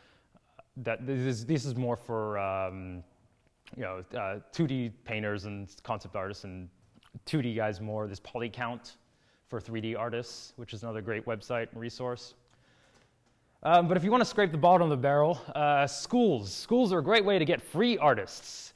That 0.77 1.05
this 1.05 1.19
is, 1.19 1.45
this 1.45 1.65
is 1.65 1.75
more 1.75 1.97
for 1.97 2.37
um, 2.39 3.03
you 3.75 3.83
know, 3.83 4.03
uh, 4.13 4.39
2D 4.53 4.91
painters 5.03 5.45
and 5.45 5.69
concept 5.83 6.15
artists 6.15 6.43
and 6.43 6.69
2D 7.25 7.55
guys 7.55 7.81
more. 7.81 8.07
There's 8.07 8.19
Polycount 8.19 8.95
for 9.47 9.59
3D 9.59 9.97
artists, 9.97 10.53
which 10.55 10.73
is 10.73 10.83
another 10.83 11.01
great 11.01 11.25
website 11.25 11.71
and 11.71 11.81
resource. 11.81 12.35
Um, 13.63 13.87
but 13.87 13.95
if 13.95 14.03
you 14.03 14.09
want 14.09 14.21
to 14.21 14.29
scrape 14.29 14.51
the 14.51 14.57
bottom 14.57 14.83
of 14.83 14.89
the 14.89 14.97
barrel, 14.97 15.39
uh, 15.53 15.85
schools. 15.85 16.51
Schools 16.53 16.91
are 16.91 16.99
a 16.99 17.03
great 17.03 17.23
way 17.23 17.37
to 17.37 17.45
get 17.45 17.61
free 17.61 17.97
artists. 17.97 18.73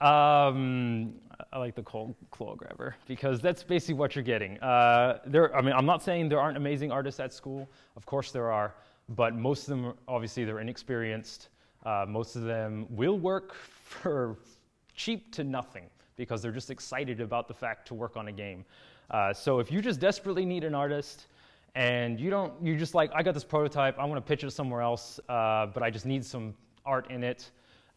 Um, 0.00 1.14
I 1.52 1.58
like 1.58 1.74
the 1.74 1.82
claw 1.82 2.14
grabber 2.54 2.96
because 3.06 3.40
that's 3.40 3.62
basically 3.62 3.94
what 3.94 4.14
you're 4.14 4.24
getting. 4.24 4.58
Uh, 4.60 5.18
there, 5.26 5.54
I 5.54 5.62
mean, 5.62 5.72
I'm 5.72 5.86
not 5.86 6.02
saying 6.02 6.28
there 6.28 6.40
aren't 6.40 6.56
amazing 6.56 6.92
artists 6.92 7.18
at 7.18 7.32
school. 7.32 7.68
Of 7.96 8.06
course 8.06 8.30
there 8.30 8.50
are, 8.50 8.74
but 9.08 9.34
most 9.34 9.62
of 9.62 9.68
them, 9.68 9.94
obviously, 10.06 10.44
they're 10.44 10.60
inexperienced. 10.60 11.48
Uh, 11.84 12.04
most 12.08 12.36
of 12.36 12.42
them 12.42 12.86
will 12.90 13.18
work 13.18 13.54
for 13.84 14.38
cheap 14.94 15.32
to 15.32 15.44
nothing 15.44 15.86
because 16.16 16.42
they're 16.42 16.52
just 16.52 16.70
excited 16.70 17.20
about 17.20 17.48
the 17.48 17.54
fact 17.54 17.88
to 17.88 17.94
work 17.94 18.16
on 18.16 18.28
a 18.28 18.32
game. 18.32 18.64
Uh, 19.10 19.32
so 19.32 19.58
if 19.58 19.72
you 19.72 19.80
just 19.80 19.98
desperately 19.98 20.44
need 20.44 20.64
an 20.64 20.74
artist 20.74 21.26
and 21.74 22.20
you 22.20 22.30
don't, 22.30 22.52
you're 22.62 22.76
just 22.76 22.94
like, 22.94 23.10
I 23.14 23.22
got 23.22 23.34
this 23.34 23.44
prototype, 23.44 23.98
I 23.98 24.04
want 24.04 24.24
to 24.24 24.28
pitch 24.28 24.44
it 24.44 24.50
somewhere 24.50 24.82
else, 24.82 25.18
uh, 25.28 25.66
but 25.66 25.82
I 25.82 25.90
just 25.90 26.06
need 26.06 26.24
some 26.24 26.54
art 26.84 27.10
in 27.10 27.24
it. 27.24 27.50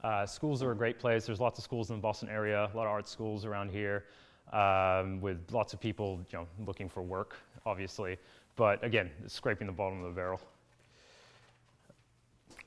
Uh, 0.04 0.26
schools 0.26 0.62
are 0.64 0.72
a 0.72 0.76
great 0.76 1.00
place. 1.00 1.26
There's 1.26 1.40
lots 1.40 1.58
of 1.58 1.64
schools 1.64 1.90
in 1.90 1.98
the 1.98 2.02
Boston 2.02 2.30
area, 2.30 2.70
a 2.74 2.78
lot 2.78 2.86
of 2.86 2.92
art 2.92 3.08
schools 3.08 3.46
around 3.46 3.70
here, 3.70 4.06
um, 4.52 5.22
with 5.22 5.40
lots 5.52 5.74
of 5.74 5.80
people, 5.80 6.20
you 6.32 6.40
know, 6.40 6.48
looking 6.66 6.90
for 6.90 7.02
work, 7.02 7.36
obviously. 7.66 8.18
But 8.56 8.84
again, 8.84 9.10
scraping 9.28 9.68
the 9.68 9.74
bottom 9.74 10.04
of 10.04 10.14
the 10.14 10.16
barrel. 10.16 10.42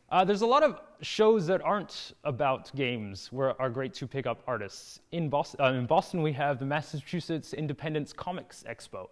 Uh, 0.08 0.24
there's 0.24 0.42
a 0.42 0.46
lot 0.46 0.62
of 0.62 0.78
shows 1.00 1.48
that 1.48 1.60
aren't 1.62 2.12
about 2.22 2.72
games 2.76 3.32
where 3.32 3.60
are 3.60 3.68
great 3.68 3.92
to 3.92 4.06
pick 4.06 4.24
up 4.24 4.40
artists. 4.46 5.00
In 5.10 5.28
Boston, 5.28 5.60
uh, 5.60 5.72
in 5.72 5.84
Boston, 5.84 6.22
we 6.22 6.32
have 6.32 6.60
the 6.60 6.64
Massachusetts 6.64 7.52
Independent 7.52 8.14
Comics 8.16 8.62
Expo, 8.70 9.08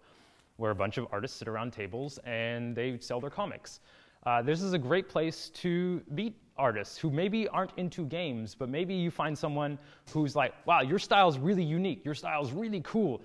where 0.55 0.71
a 0.71 0.75
bunch 0.75 0.97
of 0.97 1.05
artists 1.11 1.37
sit 1.37 1.49
around 1.49 1.73
tables 1.73 2.17
and 2.23 2.73
they 2.73 2.97
sell 3.01 3.19
their 3.19 3.29
comics. 3.29 3.81
Uh, 4.25 4.41
this 4.41 4.61
is 4.61 4.71
a 4.71 4.77
great 4.77 5.09
place 5.09 5.49
to 5.49 6.01
meet 6.09 6.33
artists 6.57 6.97
who 6.97 7.09
maybe 7.09 7.45
aren't 7.49 7.73
into 7.75 8.05
games, 8.05 8.55
but 8.55 8.69
maybe 8.69 8.93
you 8.93 9.11
find 9.11 9.37
someone 9.37 9.77
who's 10.11 10.33
like, 10.33 10.53
wow, 10.65 10.79
your 10.79 10.97
style's 10.97 11.37
really 11.37 11.63
unique, 11.63 12.05
your 12.05 12.15
style's 12.15 12.53
really 12.53 12.79
cool. 12.85 13.21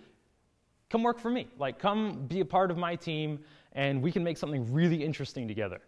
Come 0.89 1.05
work 1.05 1.21
for 1.21 1.31
me. 1.31 1.47
Like, 1.57 1.79
come 1.79 2.27
be 2.27 2.41
a 2.41 2.45
part 2.45 2.73
of 2.73 2.79
my 2.79 2.97
team, 2.97 3.39
and 3.75 4.03
we 4.03 4.11
can 4.11 4.25
make 4.25 4.39
something 4.39 4.73
really 4.73 5.05
interesting 5.05 5.47
together. 5.47 5.81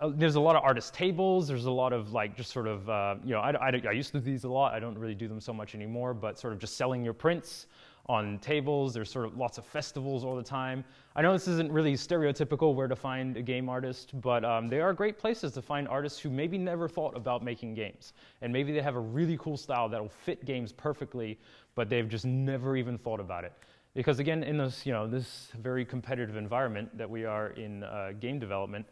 Uh, 0.00 0.10
there's 0.12 0.34
a 0.34 0.40
lot 0.40 0.56
of 0.56 0.64
artist 0.64 0.92
tables. 0.92 1.46
There's 1.46 1.66
a 1.66 1.70
lot 1.70 1.92
of 1.92 2.12
like 2.12 2.36
just 2.36 2.50
sort 2.50 2.66
of, 2.66 2.88
uh, 2.90 3.14
you 3.24 3.32
know, 3.32 3.40
I, 3.40 3.52
I, 3.52 3.82
I, 3.88 3.92
used 3.92 4.10
to 4.12 4.18
do 4.18 4.24
these 4.24 4.42
a 4.42 4.48
lot. 4.48 4.74
I 4.74 4.80
don't 4.80 4.98
really 4.98 5.14
do 5.14 5.28
them 5.28 5.40
so 5.40 5.52
much 5.52 5.76
anymore, 5.76 6.12
but 6.14 6.36
sort 6.36 6.52
of 6.52 6.58
just 6.58 6.76
selling 6.76 7.04
your 7.04 7.12
prints 7.12 7.66
on 8.06 8.38
tables. 8.40 8.92
There's 8.92 9.08
sort 9.08 9.24
of 9.24 9.36
lots 9.36 9.56
of 9.56 9.64
festivals 9.64 10.24
all 10.24 10.34
the 10.34 10.42
time. 10.42 10.84
I 11.14 11.22
know 11.22 11.32
this 11.32 11.46
isn't 11.46 11.70
really 11.70 11.94
stereotypical 11.94 12.74
where 12.74 12.88
to 12.88 12.96
find 12.96 13.36
a 13.36 13.42
game 13.42 13.68
artist, 13.68 14.20
but 14.20 14.44
um, 14.44 14.68
they 14.68 14.80
are 14.80 14.92
great 14.92 15.16
places 15.16 15.52
to 15.52 15.62
find 15.62 15.86
artists 15.86 16.18
who 16.18 16.28
maybe 16.28 16.58
never 16.58 16.88
thought 16.88 17.16
about 17.16 17.44
making 17.44 17.74
games. 17.74 18.14
And 18.42 18.52
maybe 18.52 18.72
they 18.72 18.82
have 18.82 18.96
a 18.96 19.00
really 19.00 19.38
cool 19.38 19.56
style 19.56 19.88
that'll 19.88 20.08
fit 20.08 20.44
games 20.44 20.72
perfectly, 20.72 21.38
but 21.76 21.88
they've 21.88 22.08
just 22.08 22.24
never 22.26 22.76
even 22.76 22.98
thought 22.98 23.20
about 23.20 23.44
it. 23.44 23.52
Because 23.94 24.18
again, 24.18 24.42
in 24.42 24.58
this, 24.58 24.84
you 24.84 24.92
know, 24.92 25.06
this 25.06 25.52
very 25.62 25.84
competitive 25.84 26.34
environment 26.34 26.98
that 26.98 27.08
we 27.08 27.24
are 27.24 27.50
in 27.50 27.84
uh, 27.84 28.10
game 28.18 28.40
development, 28.40 28.84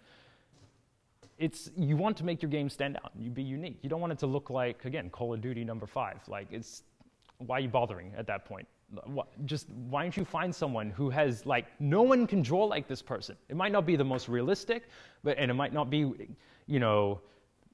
it's 1.42 1.70
you 1.76 1.96
want 1.96 2.16
to 2.18 2.24
make 2.24 2.40
your 2.40 2.50
game 2.50 2.70
stand 2.70 2.96
out. 2.96 3.10
You 3.18 3.28
be 3.30 3.42
unique. 3.42 3.78
You 3.82 3.90
don't 3.90 4.00
want 4.00 4.12
it 4.12 4.18
to 4.20 4.26
look 4.26 4.48
like 4.48 4.84
again 4.84 5.10
Call 5.10 5.34
of 5.34 5.40
Duty 5.40 5.64
number 5.64 5.86
five. 5.86 6.18
Like 6.28 6.46
it's 6.50 6.84
why 7.38 7.56
are 7.56 7.60
you 7.60 7.68
bothering 7.68 8.12
at 8.16 8.26
that 8.28 8.44
point? 8.44 8.68
just 9.46 9.70
why 9.70 10.02
don't 10.02 10.16
you 10.18 10.24
find 10.24 10.54
someone 10.54 10.90
who 10.90 11.08
has 11.08 11.46
like 11.46 11.64
no 11.80 12.02
one 12.02 12.26
can 12.26 12.42
draw 12.42 12.64
like 12.64 12.86
this 12.86 13.00
person 13.00 13.34
it 13.48 13.56
might 13.56 13.72
not 13.72 13.86
be 13.86 13.96
the 13.96 14.04
most 14.04 14.28
realistic 14.28 14.82
but 15.24 15.38
and 15.38 15.50
it 15.50 15.54
might 15.54 15.72
not 15.72 15.88
be 15.88 16.12
you 16.66 16.78
know 16.78 17.18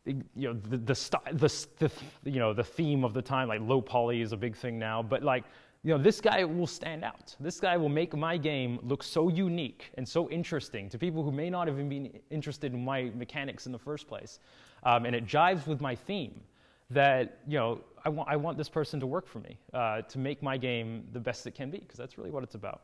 you 0.06 0.22
know 0.36 0.52
the 0.54 0.76
the, 0.76 0.94
the, 1.32 1.66
the 1.78 2.30
you 2.30 2.38
know 2.38 2.54
the 2.54 2.62
theme 2.62 3.02
of 3.02 3.14
the 3.14 3.20
time 3.20 3.48
like 3.48 3.60
low 3.60 3.80
poly 3.80 4.20
is 4.20 4.30
a 4.30 4.36
big 4.36 4.54
thing 4.56 4.78
now 4.78 5.02
but 5.02 5.24
like 5.24 5.42
you 5.88 5.96
know 5.96 6.02
this 6.02 6.20
guy 6.20 6.44
will 6.44 6.66
stand 6.66 7.02
out. 7.02 7.34
This 7.40 7.58
guy 7.58 7.78
will 7.78 7.88
make 7.88 8.14
my 8.14 8.36
game 8.36 8.78
look 8.82 9.02
so 9.02 9.30
unique 9.30 9.90
and 9.94 10.06
so 10.06 10.28
interesting 10.28 10.90
to 10.90 10.98
people 10.98 11.22
who 11.22 11.32
may 11.32 11.48
not 11.48 11.66
have 11.66 11.78
been 11.88 12.20
interested 12.28 12.74
in 12.74 12.84
my 12.84 13.10
mechanics 13.14 13.64
in 13.64 13.72
the 13.72 13.78
first 13.78 14.06
place 14.06 14.38
um, 14.82 15.06
and 15.06 15.16
it 15.16 15.24
jives 15.24 15.66
with 15.66 15.80
my 15.80 15.94
theme 15.94 16.42
that 16.90 17.38
you 17.46 17.58
know 17.58 17.80
I 18.04 18.10
want, 18.10 18.28
I 18.28 18.36
want 18.36 18.58
this 18.58 18.68
person 18.68 19.00
to 19.00 19.06
work 19.06 19.26
for 19.26 19.38
me 19.38 19.56
uh, 19.72 20.02
to 20.02 20.18
make 20.18 20.42
my 20.42 20.58
game 20.58 21.06
the 21.14 21.20
best 21.20 21.46
it 21.46 21.54
can 21.54 21.70
be 21.70 21.78
because 21.78 21.96
that's 21.96 22.18
really 22.18 22.30
what 22.30 22.42
it's 22.42 22.54
about. 22.54 22.82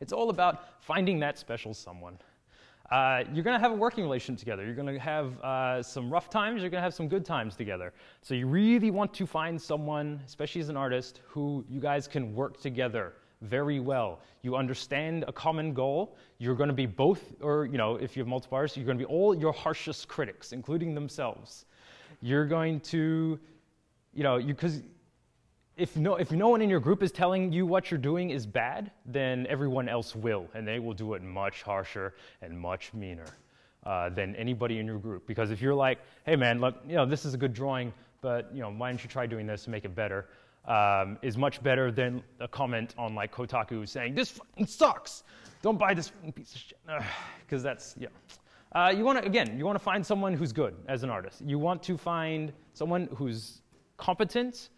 It's 0.00 0.12
all 0.12 0.30
about 0.30 0.82
finding 0.82 1.20
that 1.20 1.38
special 1.38 1.74
someone 1.74 2.18
uh, 2.94 3.24
you're 3.32 3.42
going 3.42 3.56
to 3.56 3.60
have 3.60 3.72
a 3.72 3.74
working 3.74 4.04
relationship 4.04 4.38
together. 4.38 4.64
You're 4.64 4.76
going 4.76 4.94
to 4.94 5.00
have 5.00 5.40
uh, 5.40 5.82
some 5.82 6.08
rough 6.12 6.30
times. 6.30 6.60
You're 6.60 6.70
going 6.70 6.78
to 6.78 6.84
have 6.84 6.94
some 6.94 7.08
good 7.08 7.24
times 7.24 7.56
together. 7.56 7.92
So 8.22 8.34
you 8.34 8.46
really 8.46 8.92
want 8.92 9.12
to 9.14 9.26
find 9.26 9.60
someone, 9.60 10.20
especially 10.24 10.60
as 10.60 10.68
an 10.68 10.76
artist, 10.76 11.20
who 11.26 11.64
you 11.68 11.80
guys 11.80 12.06
can 12.06 12.36
work 12.36 12.60
together 12.60 13.14
very 13.42 13.80
well. 13.80 14.20
You 14.42 14.54
understand 14.54 15.24
a 15.26 15.32
common 15.32 15.74
goal. 15.74 16.16
You're 16.38 16.54
going 16.54 16.68
to 16.68 16.80
be 16.84 16.86
both, 16.86 17.34
or 17.40 17.66
you 17.66 17.78
know, 17.78 17.96
if 17.96 18.16
you 18.16 18.20
have 18.20 18.28
multiple 18.28 18.54
artists, 18.54 18.76
you're 18.76 18.86
going 18.86 18.98
to 18.98 19.04
be 19.04 19.12
all 19.12 19.34
your 19.34 19.52
harshest 19.52 20.06
critics, 20.06 20.52
including 20.52 20.94
themselves. 20.94 21.64
You're 22.22 22.46
going 22.46 22.78
to, 22.92 23.40
you 24.12 24.22
know, 24.22 24.36
you 24.36 24.54
because 24.54 24.82
if 25.76 25.96
no, 25.96 26.16
if 26.16 26.30
no 26.30 26.48
one 26.48 26.62
in 26.62 26.70
your 26.70 26.80
group 26.80 27.02
is 27.02 27.10
telling 27.10 27.52
you 27.52 27.66
what 27.66 27.90
you're 27.90 27.98
doing 27.98 28.30
is 28.30 28.46
bad, 28.46 28.90
then 29.06 29.46
everyone 29.48 29.88
else 29.88 30.14
will, 30.14 30.46
and 30.54 30.66
they 30.66 30.78
will 30.78 30.94
do 30.94 31.14
it 31.14 31.22
much 31.22 31.62
harsher 31.62 32.14
and 32.42 32.58
much 32.58 32.94
meaner 32.94 33.26
uh, 33.84 34.08
than 34.10 34.36
anybody 34.36 34.78
in 34.78 34.86
your 34.86 34.98
group. 34.98 35.26
Because 35.26 35.50
if 35.50 35.60
you're 35.60 35.74
like, 35.74 35.98
hey 36.26 36.36
man, 36.36 36.60
look, 36.60 36.76
you 36.86 36.94
know, 36.94 37.06
this 37.06 37.24
is 37.24 37.34
a 37.34 37.36
good 37.36 37.52
drawing, 37.52 37.92
but 38.20 38.50
you 38.54 38.60
know, 38.60 38.70
why 38.70 38.90
don't 38.90 39.02
you 39.02 39.08
try 39.08 39.26
doing 39.26 39.46
this 39.46 39.64
to 39.64 39.70
make 39.70 39.84
it 39.84 39.94
better? 39.94 40.28
Um, 40.66 41.18
is 41.20 41.36
much 41.36 41.62
better 41.62 41.92
than 41.92 42.22
a 42.40 42.48
comment 42.48 42.94
on 42.96 43.14
like 43.14 43.34
Kotaku 43.34 43.86
saying 43.86 44.14
this 44.14 44.40
sucks. 44.66 45.24
Don't 45.60 45.78
buy 45.78 45.92
this 45.92 46.10
piece 46.34 46.54
of 46.54 46.60
shit. 46.60 46.78
Because 47.40 47.62
that's 47.62 47.94
yeah. 47.98 48.08
Uh, 48.74 48.92
you 48.96 49.04
want 49.04 49.20
to, 49.20 49.24
again, 49.24 49.56
you 49.56 49.64
want 49.64 49.76
to 49.76 49.84
find 49.84 50.04
someone 50.04 50.34
who's 50.34 50.52
good 50.52 50.74
as 50.88 51.04
an 51.04 51.10
artist. 51.10 51.40
You 51.44 51.60
want 51.60 51.80
to 51.84 51.96
find 51.96 52.52
someone 52.72 53.08
who's 53.14 53.62
competent, 53.98 54.70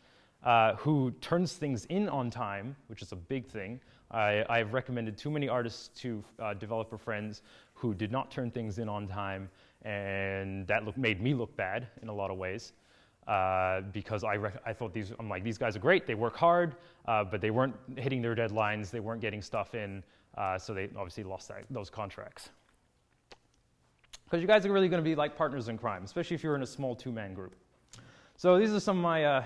uh, 0.47 0.77
who 0.77 1.11
turns 1.21 1.55
things 1.55 1.85
in 1.87 2.09
on 2.09 2.31
time, 2.31 2.77
which 2.87 3.03
is 3.03 3.11
a 3.11 3.17
big 3.17 3.47
thing. 3.49 3.81
I, 4.13 4.45
have 4.49 4.73
recommended 4.73 5.19
too 5.19 5.31
many 5.31 5.49
artists 5.49 5.89
to 6.01 6.25
uh, 6.39 6.55
developer 6.55 6.97
friends 6.97 7.43
who 7.75 7.93
did 7.93 8.13
not 8.13 8.31
turn 8.31 8.53
things 8.53 8.79
in 8.79 8.89
on 8.89 9.09
time, 9.09 9.51
and 9.83 10.65
that 10.69 10.85
look, 10.85 10.97
made 10.97 11.21
me 11.21 11.35
look 11.35 11.55
bad 11.57 11.89
in 12.01 12.09
a 12.09 12.15
lot 12.15 12.31
of 12.31 12.39
ways. 12.39 12.73
Uh, 13.27 13.81
because 13.93 14.23
I, 14.23 14.39
I 14.65 14.73
thought 14.73 14.95
these, 14.95 15.13
I'm 15.19 15.29
like, 15.29 15.43
these 15.43 15.59
guys 15.59 15.75
are 15.75 15.81
great, 15.81 16.07
they 16.07 16.15
work 16.15 16.37
hard, 16.37 16.77
uh, 17.09 17.25
but 17.25 17.41
they 17.41 17.51
weren't 17.51 17.75
hitting 17.97 18.23
their 18.23 18.37
deadlines, 18.37 18.89
they 18.93 19.01
weren't 19.01 19.21
getting 19.21 19.43
stuff 19.43 19.75
in, 19.75 20.05
uh, 20.39 20.57
so 20.57 20.73
they 20.73 20.85
obviously 20.97 21.25
lost 21.25 21.49
that, 21.49 21.65
those 21.69 21.91
contracts. 21.91 22.51
Because 24.25 24.41
you 24.41 24.47
guys 24.47 24.65
are 24.65 24.71
really 24.71 24.89
going 24.89 25.03
to 25.03 25.09
be 25.09 25.17
like 25.17 25.37
partners 25.37 25.67
in 25.67 25.77
crime, 25.77 26.05
especially 26.05 26.37
if 26.37 26.45
you're 26.45 26.55
in 26.55 26.63
a 26.63 26.67
small 26.67 26.95
two 26.95 27.11
man 27.11 27.35
group. 27.35 27.57
So 28.37 28.59
these 28.59 28.73
are 28.73 28.79
some 28.79 28.99
of 28.99 29.03
my 29.03 29.45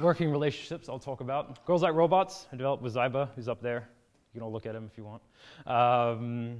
working 0.00 0.30
relationships 0.30 0.88
I'll 0.88 0.98
talk 0.98 1.20
about. 1.20 1.64
Girls 1.66 1.82
Like 1.82 1.94
Robots, 1.94 2.46
I 2.52 2.56
developed 2.56 2.82
with 2.82 2.92
Ziba, 2.92 3.30
who's 3.34 3.48
up 3.48 3.62
there. 3.62 3.88
You 4.32 4.40
can 4.40 4.42
all 4.42 4.52
look 4.52 4.66
at 4.66 4.74
him 4.74 4.88
if 4.90 4.98
you 4.98 5.04
want. 5.04 5.22
Um, 5.66 6.58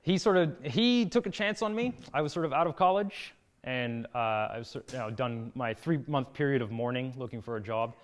he 0.00 0.18
sort 0.18 0.36
of 0.36 0.56
he 0.64 1.06
took 1.06 1.26
a 1.26 1.30
chance 1.30 1.62
on 1.62 1.74
me. 1.74 1.94
I 2.12 2.22
was 2.22 2.32
sort 2.32 2.46
of 2.46 2.52
out 2.52 2.66
of 2.66 2.76
college, 2.76 3.34
and 3.64 4.06
uh, 4.14 4.18
I 4.18 4.58
was 4.58 4.74
you 4.74 4.98
know, 4.98 5.10
done 5.10 5.52
my 5.54 5.74
three 5.74 6.00
month 6.06 6.32
period 6.32 6.62
of 6.62 6.70
mourning, 6.70 7.14
looking 7.16 7.42
for 7.42 7.56
a 7.56 7.60
job. 7.60 7.94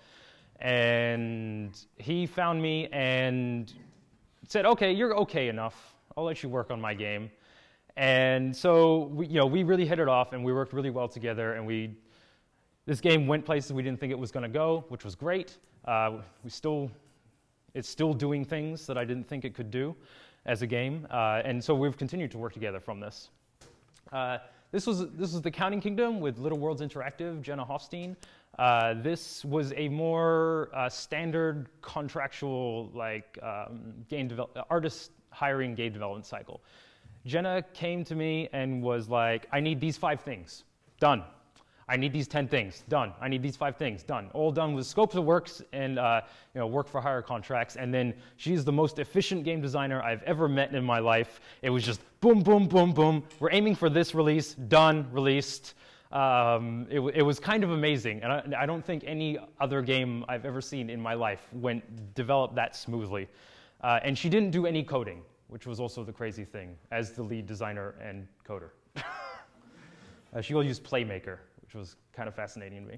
And 0.59 1.77
he 1.97 2.25
found 2.25 2.61
me 2.61 2.87
and 2.91 3.73
said, 4.47 4.65
"Okay, 4.65 4.91
you're 4.91 5.15
okay 5.17 5.49
enough. 5.49 5.95
I'll 6.15 6.25
let 6.25 6.43
you 6.43 6.49
work 6.49 6.71
on 6.71 6.79
my 6.79 6.93
game." 6.93 7.31
And 7.99 8.55
so, 8.55 9.09
we, 9.13 9.27
you 9.27 9.33
know, 9.33 9.45
we 9.45 9.63
really 9.63 9.85
hit 9.85 9.99
it 9.99 10.07
off 10.07 10.31
and 10.31 10.41
we 10.41 10.53
worked 10.53 10.71
really 10.71 10.89
well 10.89 11.09
together 11.09 11.55
and 11.55 11.67
we, 11.67 11.97
this 12.89 12.99
game 12.99 13.27
went 13.27 13.45
places 13.45 13.71
we 13.71 13.83
didn't 13.83 13.99
think 13.99 14.11
it 14.11 14.17
was 14.17 14.31
going 14.31 14.41
to 14.41 14.49
go, 14.49 14.83
which 14.89 15.05
was 15.05 15.13
great. 15.13 15.59
Uh, 15.85 16.17
we 16.43 16.49
still, 16.49 16.89
it's 17.75 17.87
still 17.87 18.15
doing 18.15 18.43
things 18.43 18.87
that 18.87 18.97
I 18.97 19.05
didn't 19.05 19.27
think 19.29 19.45
it 19.45 19.53
could 19.53 19.69
do 19.69 19.95
as 20.47 20.63
a 20.63 20.67
game. 20.67 21.05
Uh, 21.11 21.43
and 21.45 21.63
so 21.63 21.75
we've 21.75 21.95
continued 21.95 22.31
to 22.31 22.39
work 22.39 22.51
together 22.51 22.79
from 22.79 22.99
this. 22.99 23.29
Uh, 24.11 24.39
this 24.71 24.87
was, 24.87 25.07
this 25.11 25.33
was 25.33 25.43
The 25.43 25.51
Counting 25.51 25.79
Kingdom 25.79 26.19
with 26.19 26.39
Little 26.39 26.57
Worlds 26.57 26.81
Interactive, 26.81 27.43
Jenna 27.43 27.63
Hoffstein. 27.63 28.15
Uh, 28.57 28.95
this 28.95 29.45
was 29.45 29.71
a 29.77 29.87
more 29.87 30.71
uh, 30.73 30.89
standard 30.89 31.69
contractual, 31.81 32.89
like 32.95 33.37
um, 33.43 33.93
game 34.09 34.27
devel- 34.27 34.49
artist 34.71 35.11
hiring 35.29 35.75
game 35.75 35.93
development 35.93 36.25
cycle. 36.25 36.59
Jenna 37.27 37.63
came 37.71 38.03
to 38.05 38.15
me 38.15 38.49
and 38.51 38.81
was 38.81 39.09
like, 39.09 39.45
I 39.51 39.59
need 39.59 39.79
these 39.79 39.95
five 39.95 40.21
things. 40.21 40.63
Done. 40.99 41.23
I 41.89 41.97
need 41.97 42.13
these 42.13 42.27
10 42.27 42.47
things. 42.47 42.83
Done. 42.87 43.13
I 43.19 43.27
need 43.27 43.41
these 43.41 43.57
five 43.57 43.75
things. 43.75 44.03
Done. 44.03 44.29
All 44.33 44.51
done 44.51 44.73
with 44.73 44.85
scopes 44.85 45.15
of 45.15 45.25
works 45.25 45.61
and 45.73 45.99
uh, 45.99 46.21
you 46.53 46.59
know, 46.59 46.67
work 46.67 46.87
for 46.87 47.01
hire 47.01 47.21
contracts. 47.21 47.75
And 47.75 47.93
then 47.93 48.13
she's 48.37 48.63
the 48.63 48.71
most 48.71 48.99
efficient 48.99 49.43
game 49.43 49.61
designer 49.61 50.01
I've 50.01 50.23
ever 50.23 50.47
met 50.47 50.73
in 50.73 50.83
my 50.83 50.99
life. 50.99 51.41
It 51.61 51.69
was 51.69 51.83
just 51.83 51.99
boom, 52.21 52.41
boom, 52.41 52.67
boom, 52.67 52.93
boom. 52.93 53.23
We're 53.39 53.51
aiming 53.51 53.75
for 53.75 53.89
this 53.89 54.15
release. 54.15 54.53
Done. 54.53 55.07
Released. 55.11 55.73
Um, 56.11 56.87
it, 56.89 56.99
it, 56.99 57.21
was 57.21 57.39
kind 57.39 57.63
of 57.63 57.71
amazing. 57.71 58.23
And 58.23 58.55
I, 58.55 58.63
I, 58.63 58.65
don't 58.65 58.83
think 58.83 59.03
any 59.05 59.37
other 59.59 59.83
game 59.83 60.25
I've 60.27 60.43
ever 60.43 60.59
seen 60.59 60.89
in 60.89 60.99
my 60.99 61.13
life 61.13 61.41
went 61.53 62.15
developed 62.15 62.55
that 62.55 62.75
smoothly. 62.75 63.27
Uh, 63.81 63.99
and 64.01 64.17
she 64.17 64.27
didn't 64.27 64.49
do 64.49 64.65
any 64.65 64.83
coding 64.83 65.21
which 65.49 65.65
was 65.65 65.79
also 65.79 66.03
the 66.03 66.13
crazy 66.13 66.45
thing 66.45 66.77
as 66.91 67.11
the 67.11 67.23
lead 67.23 67.45
designer 67.45 67.95
and 68.01 68.27
coder. 68.47 68.69
uh, 68.95 70.41
she 70.41 70.53
will 70.53 70.63
use 70.63 70.79
Playmaker, 70.79 71.39
which 71.69 71.75
was 71.75 71.97
kind 72.13 72.27
of 72.27 72.33
fascinating 72.33 72.83
to 72.83 72.91
me. 72.91 72.97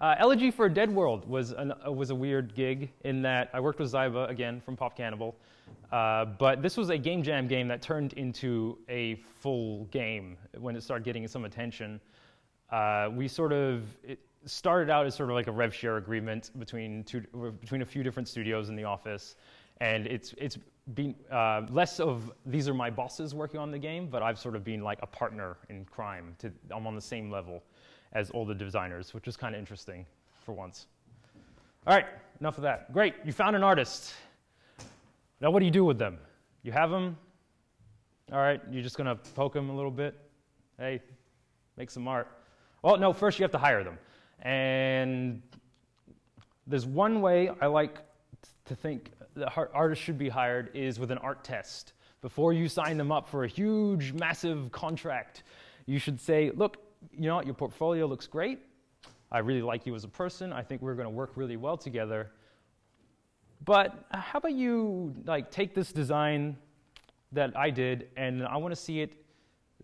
Uh, 0.00 0.14
Elegy 0.18 0.50
for 0.50 0.64
a 0.64 0.72
Dead 0.72 0.90
World 0.90 1.28
was, 1.28 1.52
an, 1.52 1.72
uh, 1.86 1.92
was 1.92 2.08
a 2.08 2.14
weird 2.14 2.54
gig 2.54 2.90
in 3.04 3.20
that 3.20 3.50
I 3.52 3.60
worked 3.60 3.80
with 3.80 3.90
Ziba, 3.90 4.24
again, 4.30 4.62
from 4.62 4.76
Pop 4.76 4.96
Cannibal. 4.96 5.36
Uh, 5.92 6.24
but 6.24 6.62
this 6.62 6.78
was 6.78 6.88
a 6.88 6.96
game 6.96 7.22
jam 7.22 7.46
game 7.46 7.68
that 7.68 7.82
turned 7.82 8.14
into 8.14 8.78
a 8.88 9.16
full 9.42 9.84
game 9.90 10.38
when 10.58 10.74
it 10.74 10.82
started 10.82 11.04
getting 11.04 11.28
some 11.28 11.44
attention. 11.44 12.00
Uh, 12.72 13.10
we 13.12 13.28
sort 13.28 13.52
of 13.52 13.94
started 14.46 14.90
out 14.90 15.04
as 15.04 15.14
sort 15.14 15.28
of 15.28 15.34
like 15.34 15.46
a 15.46 15.52
rev 15.52 15.74
share 15.74 15.98
agreement 15.98 16.50
between, 16.58 17.04
two, 17.04 17.20
between 17.60 17.82
a 17.82 17.86
few 17.86 18.02
different 18.02 18.26
studios 18.26 18.70
in 18.70 18.74
the 18.74 18.84
office. 18.84 19.36
And 19.82 20.06
it's, 20.06 20.34
it's 20.38 20.56
been 20.92 21.14
uh, 21.32 21.62
less 21.70 21.98
of 21.98 22.30
these 22.44 22.68
are 22.68 22.74
my 22.74 22.90
bosses 22.90 23.34
working 23.34 23.58
on 23.58 23.70
the 23.70 23.78
game, 23.78 24.08
but 24.10 24.22
I've 24.22 24.38
sort 24.38 24.54
of 24.54 24.64
been 24.64 24.82
like 24.82 24.98
a 25.02 25.06
partner 25.06 25.56
in 25.70 25.84
crime. 25.86 26.36
To, 26.40 26.52
I'm 26.70 26.86
on 26.86 26.94
the 26.94 27.00
same 27.00 27.30
level 27.30 27.62
as 28.12 28.30
all 28.30 28.44
the 28.44 28.54
designers, 28.54 29.14
which 29.14 29.26
is 29.26 29.36
kind 29.36 29.54
of 29.54 29.58
interesting 29.58 30.04
for 30.44 30.52
once. 30.52 30.86
All 31.86 31.94
right, 31.94 32.06
enough 32.40 32.58
of 32.58 32.62
that. 32.62 32.92
Great, 32.92 33.14
you 33.24 33.32
found 33.32 33.56
an 33.56 33.62
artist. 33.62 34.12
Now, 35.40 35.50
what 35.50 35.60
do 35.60 35.64
you 35.64 35.70
do 35.70 35.84
with 35.84 35.98
them? 35.98 36.18
You 36.62 36.72
have 36.72 36.90
them. 36.90 37.16
All 38.32 38.38
right, 38.38 38.60
you're 38.70 38.82
just 38.82 38.96
gonna 38.96 39.16
poke 39.16 39.54
them 39.54 39.70
a 39.70 39.74
little 39.74 39.90
bit. 39.90 40.14
Hey, 40.78 41.00
make 41.76 41.90
some 41.90 42.06
art. 42.08 42.28
Well, 42.82 42.98
no, 42.98 43.12
first 43.12 43.38
you 43.38 43.42
have 43.44 43.52
to 43.52 43.58
hire 43.58 43.84
them. 43.84 43.98
And 44.42 45.42
there's 46.66 46.86
one 46.86 47.20
way 47.20 47.50
I 47.60 47.66
like 47.66 47.98
to 48.66 48.74
think 48.74 49.10
the 49.34 49.50
artist 49.72 50.02
should 50.02 50.18
be 50.18 50.28
hired 50.28 50.70
is 50.74 50.98
with 50.98 51.10
an 51.10 51.18
art 51.18 51.44
test. 51.44 51.92
Before 52.22 52.52
you 52.52 52.68
sign 52.68 52.96
them 52.96 53.12
up 53.12 53.28
for 53.28 53.44
a 53.44 53.48
huge, 53.48 54.12
massive 54.12 54.72
contract, 54.72 55.42
you 55.86 55.98
should 55.98 56.20
say, 56.20 56.50
look, 56.54 56.78
you 57.12 57.28
know 57.28 57.36
what, 57.36 57.44
your 57.44 57.54
portfolio 57.54 58.06
looks 58.06 58.26
great. 58.26 58.60
I 59.30 59.38
really 59.38 59.62
like 59.62 59.84
you 59.84 59.94
as 59.94 60.04
a 60.04 60.08
person. 60.08 60.52
I 60.52 60.62
think 60.62 60.80
we're 60.80 60.94
going 60.94 61.06
to 61.06 61.14
work 61.14 61.32
really 61.34 61.56
well 61.56 61.76
together. 61.76 62.30
But 63.64 64.06
how 64.10 64.38
about 64.38 64.52
you 64.52 65.14
like 65.26 65.50
take 65.50 65.74
this 65.74 65.92
design 65.92 66.56
that 67.32 67.56
I 67.56 67.70
did 67.70 68.08
and 68.16 68.46
I 68.46 68.56
want 68.56 68.72
to 68.72 68.80
see 68.80 69.00
it 69.00 69.14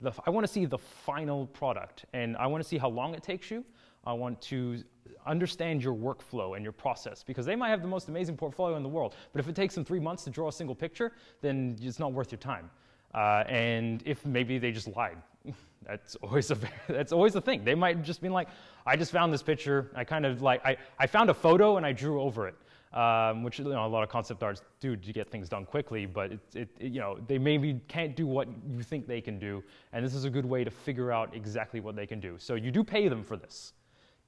the, 0.00 0.12
I 0.26 0.30
want 0.30 0.46
to 0.46 0.52
see 0.52 0.64
the 0.64 0.78
final 0.78 1.46
product 1.46 2.06
and 2.12 2.36
I 2.36 2.46
want 2.46 2.62
to 2.62 2.68
see 2.68 2.78
how 2.78 2.88
long 2.88 3.14
it 3.14 3.22
takes 3.22 3.50
you. 3.50 3.64
I 4.04 4.12
want 4.12 4.40
to 4.42 4.82
understand 5.26 5.82
your 5.82 5.94
workflow 5.94 6.56
and 6.56 6.64
your 6.64 6.72
process 6.72 7.22
because 7.22 7.44
they 7.44 7.56
might 7.56 7.68
have 7.68 7.82
the 7.82 7.88
most 7.88 8.08
amazing 8.08 8.36
portfolio 8.36 8.76
in 8.76 8.82
the 8.82 8.88
world. 8.88 9.14
But 9.32 9.40
if 9.40 9.48
it 9.48 9.54
takes 9.54 9.74
them 9.74 9.84
three 9.84 10.00
months 10.00 10.24
to 10.24 10.30
draw 10.30 10.48
a 10.48 10.52
single 10.52 10.74
picture, 10.74 11.12
then 11.42 11.76
it's 11.80 11.98
not 11.98 12.12
worth 12.12 12.32
your 12.32 12.38
time. 12.38 12.70
Uh, 13.14 13.44
and 13.48 14.02
if 14.06 14.24
maybe 14.24 14.58
they 14.58 14.70
just 14.70 14.88
lied 14.96 15.16
that's 15.86 16.16
always 16.16 16.50
a 16.50 16.58
that's 16.88 17.12
always 17.12 17.34
a 17.34 17.40
thing. 17.40 17.64
They 17.64 17.74
might 17.74 18.02
just 18.02 18.20
be 18.20 18.28
like, 18.28 18.48
I 18.86 18.96
just 18.96 19.12
found 19.12 19.32
this 19.32 19.42
picture. 19.42 19.90
I 19.94 20.04
kind 20.04 20.26
of 20.26 20.42
like 20.42 20.64
I, 20.64 20.76
I 20.98 21.06
found 21.06 21.30
a 21.30 21.34
photo 21.34 21.76
and 21.76 21.86
I 21.86 21.92
drew 21.92 22.20
over 22.20 22.48
it, 22.48 22.54
um, 22.96 23.42
which 23.42 23.58
you 23.58 23.64
know, 23.64 23.86
a 23.86 23.88
lot 23.88 24.02
of 24.02 24.08
concept 24.08 24.42
artists 24.42 24.64
do 24.80 24.96
to 24.96 25.12
get 25.12 25.30
things 25.30 25.48
done 25.48 25.64
quickly. 25.64 26.06
But 26.06 26.32
it, 26.32 26.40
it, 26.54 26.68
it, 26.78 26.92
you 26.92 27.00
know 27.00 27.18
they 27.26 27.38
maybe 27.38 27.80
can't 27.88 28.14
do 28.14 28.26
what 28.26 28.48
you 28.68 28.82
think 28.82 29.06
they 29.06 29.20
can 29.20 29.38
do, 29.38 29.62
and 29.92 30.04
this 30.04 30.14
is 30.14 30.24
a 30.24 30.30
good 30.30 30.46
way 30.46 30.64
to 30.64 30.70
figure 30.70 31.10
out 31.10 31.34
exactly 31.34 31.80
what 31.80 31.96
they 31.96 32.06
can 32.06 32.20
do. 32.20 32.36
So 32.38 32.54
you 32.54 32.70
do 32.70 32.84
pay 32.84 33.08
them 33.08 33.24
for 33.24 33.36
this. 33.36 33.72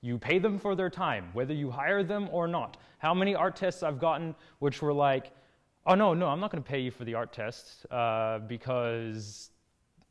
You 0.02 0.18
pay 0.18 0.38
them 0.38 0.58
for 0.58 0.74
their 0.74 0.90
time, 0.90 1.30
whether 1.32 1.54
you 1.54 1.70
hire 1.70 2.02
them 2.02 2.28
or 2.32 2.46
not. 2.46 2.76
How 2.98 3.14
many 3.14 3.34
art 3.34 3.56
tests 3.56 3.82
I've 3.82 3.98
gotten 3.98 4.34
which 4.58 4.82
were 4.82 4.92
like, 4.92 5.30
oh 5.86 5.94
no, 5.94 6.12
no, 6.12 6.26
I'm 6.26 6.40
not 6.40 6.50
going 6.50 6.62
to 6.62 6.68
pay 6.68 6.80
you 6.80 6.90
for 6.90 7.04
the 7.04 7.14
art 7.14 7.32
test 7.32 7.86
uh, 7.90 8.40
because 8.40 9.50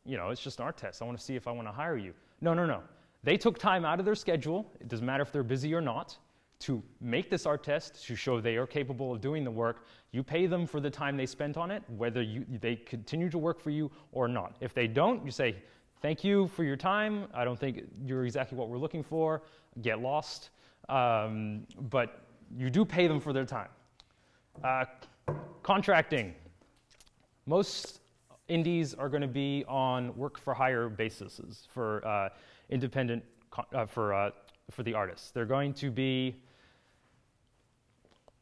you 0.05 0.17
know, 0.17 0.29
it's 0.29 0.41
just 0.41 0.59
an 0.59 0.65
art 0.65 0.77
test. 0.77 1.01
I 1.01 1.05
want 1.05 1.17
to 1.17 1.23
see 1.23 1.35
if 1.35 1.47
I 1.47 1.51
want 1.51 1.67
to 1.67 1.71
hire 1.71 1.97
you. 1.97 2.13
No, 2.41 2.53
no, 2.53 2.65
no. 2.65 2.81
They 3.23 3.37
took 3.37 3.59
time 3.59 3.85
out 3.85 3.99
of 3.99 4.05
their 4.05 4.15
schedule, 4.15 4.65
it 4.79 4.87
doesn't 4.87 5.05
matter 5.05 5.21
if 5.21 5.31
they're 5.31 5.43
busy 5.43 5.75
or 5.75 5.81
not, 5.81 6.17
to 6.59 6.81
make 6.99 7.29
this 7.29 7.45
art 7.45 7.63
test 7.63 8.03
to 8.05 8.15
show 8.15 8.39
they 8.39 8.55
are 8.55 8.67
capable 8.67 9.11
of 9.11 9.21
doing 9.21 9.43
the 9.43 9.51
work. 9.51 9.85
You 10.11 10.23
pay 10.23 10.47
them 10.47 10.65
for 10.65 10.79
the 10.79 10.89
time 10.89 11.17
they 11.17 11.25
spent 11.25 11.57
on 11.57 11.69
it, 11.69 11.83
whether 11.97 12.21
you, 12.21 12.45
they 12.61 12.75
continue 12.75 13.29
to 13.29 13.37
work 13.37 13.59
for 13.59 13.69
you 13.69 13.91
or 14.11 14.27
not. 14.27 14.55
If 14.59 14.73
they 14.73 14.87
don't, 14.87 15.23
you 15.25 15.31
say, 15.31 15.57
Thank 16.01 16.23
you 16.23 16.47
for 16.55 16.63
your 16.63 16.75
time. 16.75 17.27
I 17.31 17.43
don't 17.43 17.59
think 17.59 17.83
you're 18.03 18.25
exactly 18.25 18.57
what 18.57 18.69
we're 18.69 18.79
looking 18.79 19.03
for. 19.03 19.43
Get 19.83 20.01
lost. 20.01 20.49
Um, 20.89 21.67
but 21.89 22.23
you 22.57 22.71
do 22.71 22.83
pay 22.83 23.07
them 23.07 23.19
for 23.19 23.33
their 23.33 23.45
time. 23.45 23.69
Uh, 24.63 24.85
contracting. 25.61 26.33
Most 27.45 27.99
indies 28.47 28.95
are 28.95 29.09
going 29.09 29.21
to 29.21 29.27
be 29.27 29.63
on 29.67 30.15
work 30.17 30.39
for 30.39 30.55
hire 30.55 30.89
bases 30.89 31.67
for 31.71 32.05
uh, 32.05 32.29
independent 32.69 33.23
uh, 33.73 33.85
for 33.85 34.13
uh, 34.13 34.31
for 34.71 34.81
the 34.81 34.95
artists. 34.95 35.29
They're 35.29 35.45
going 35.45 35.73
to 35.75 35.91
be 35.91 36.35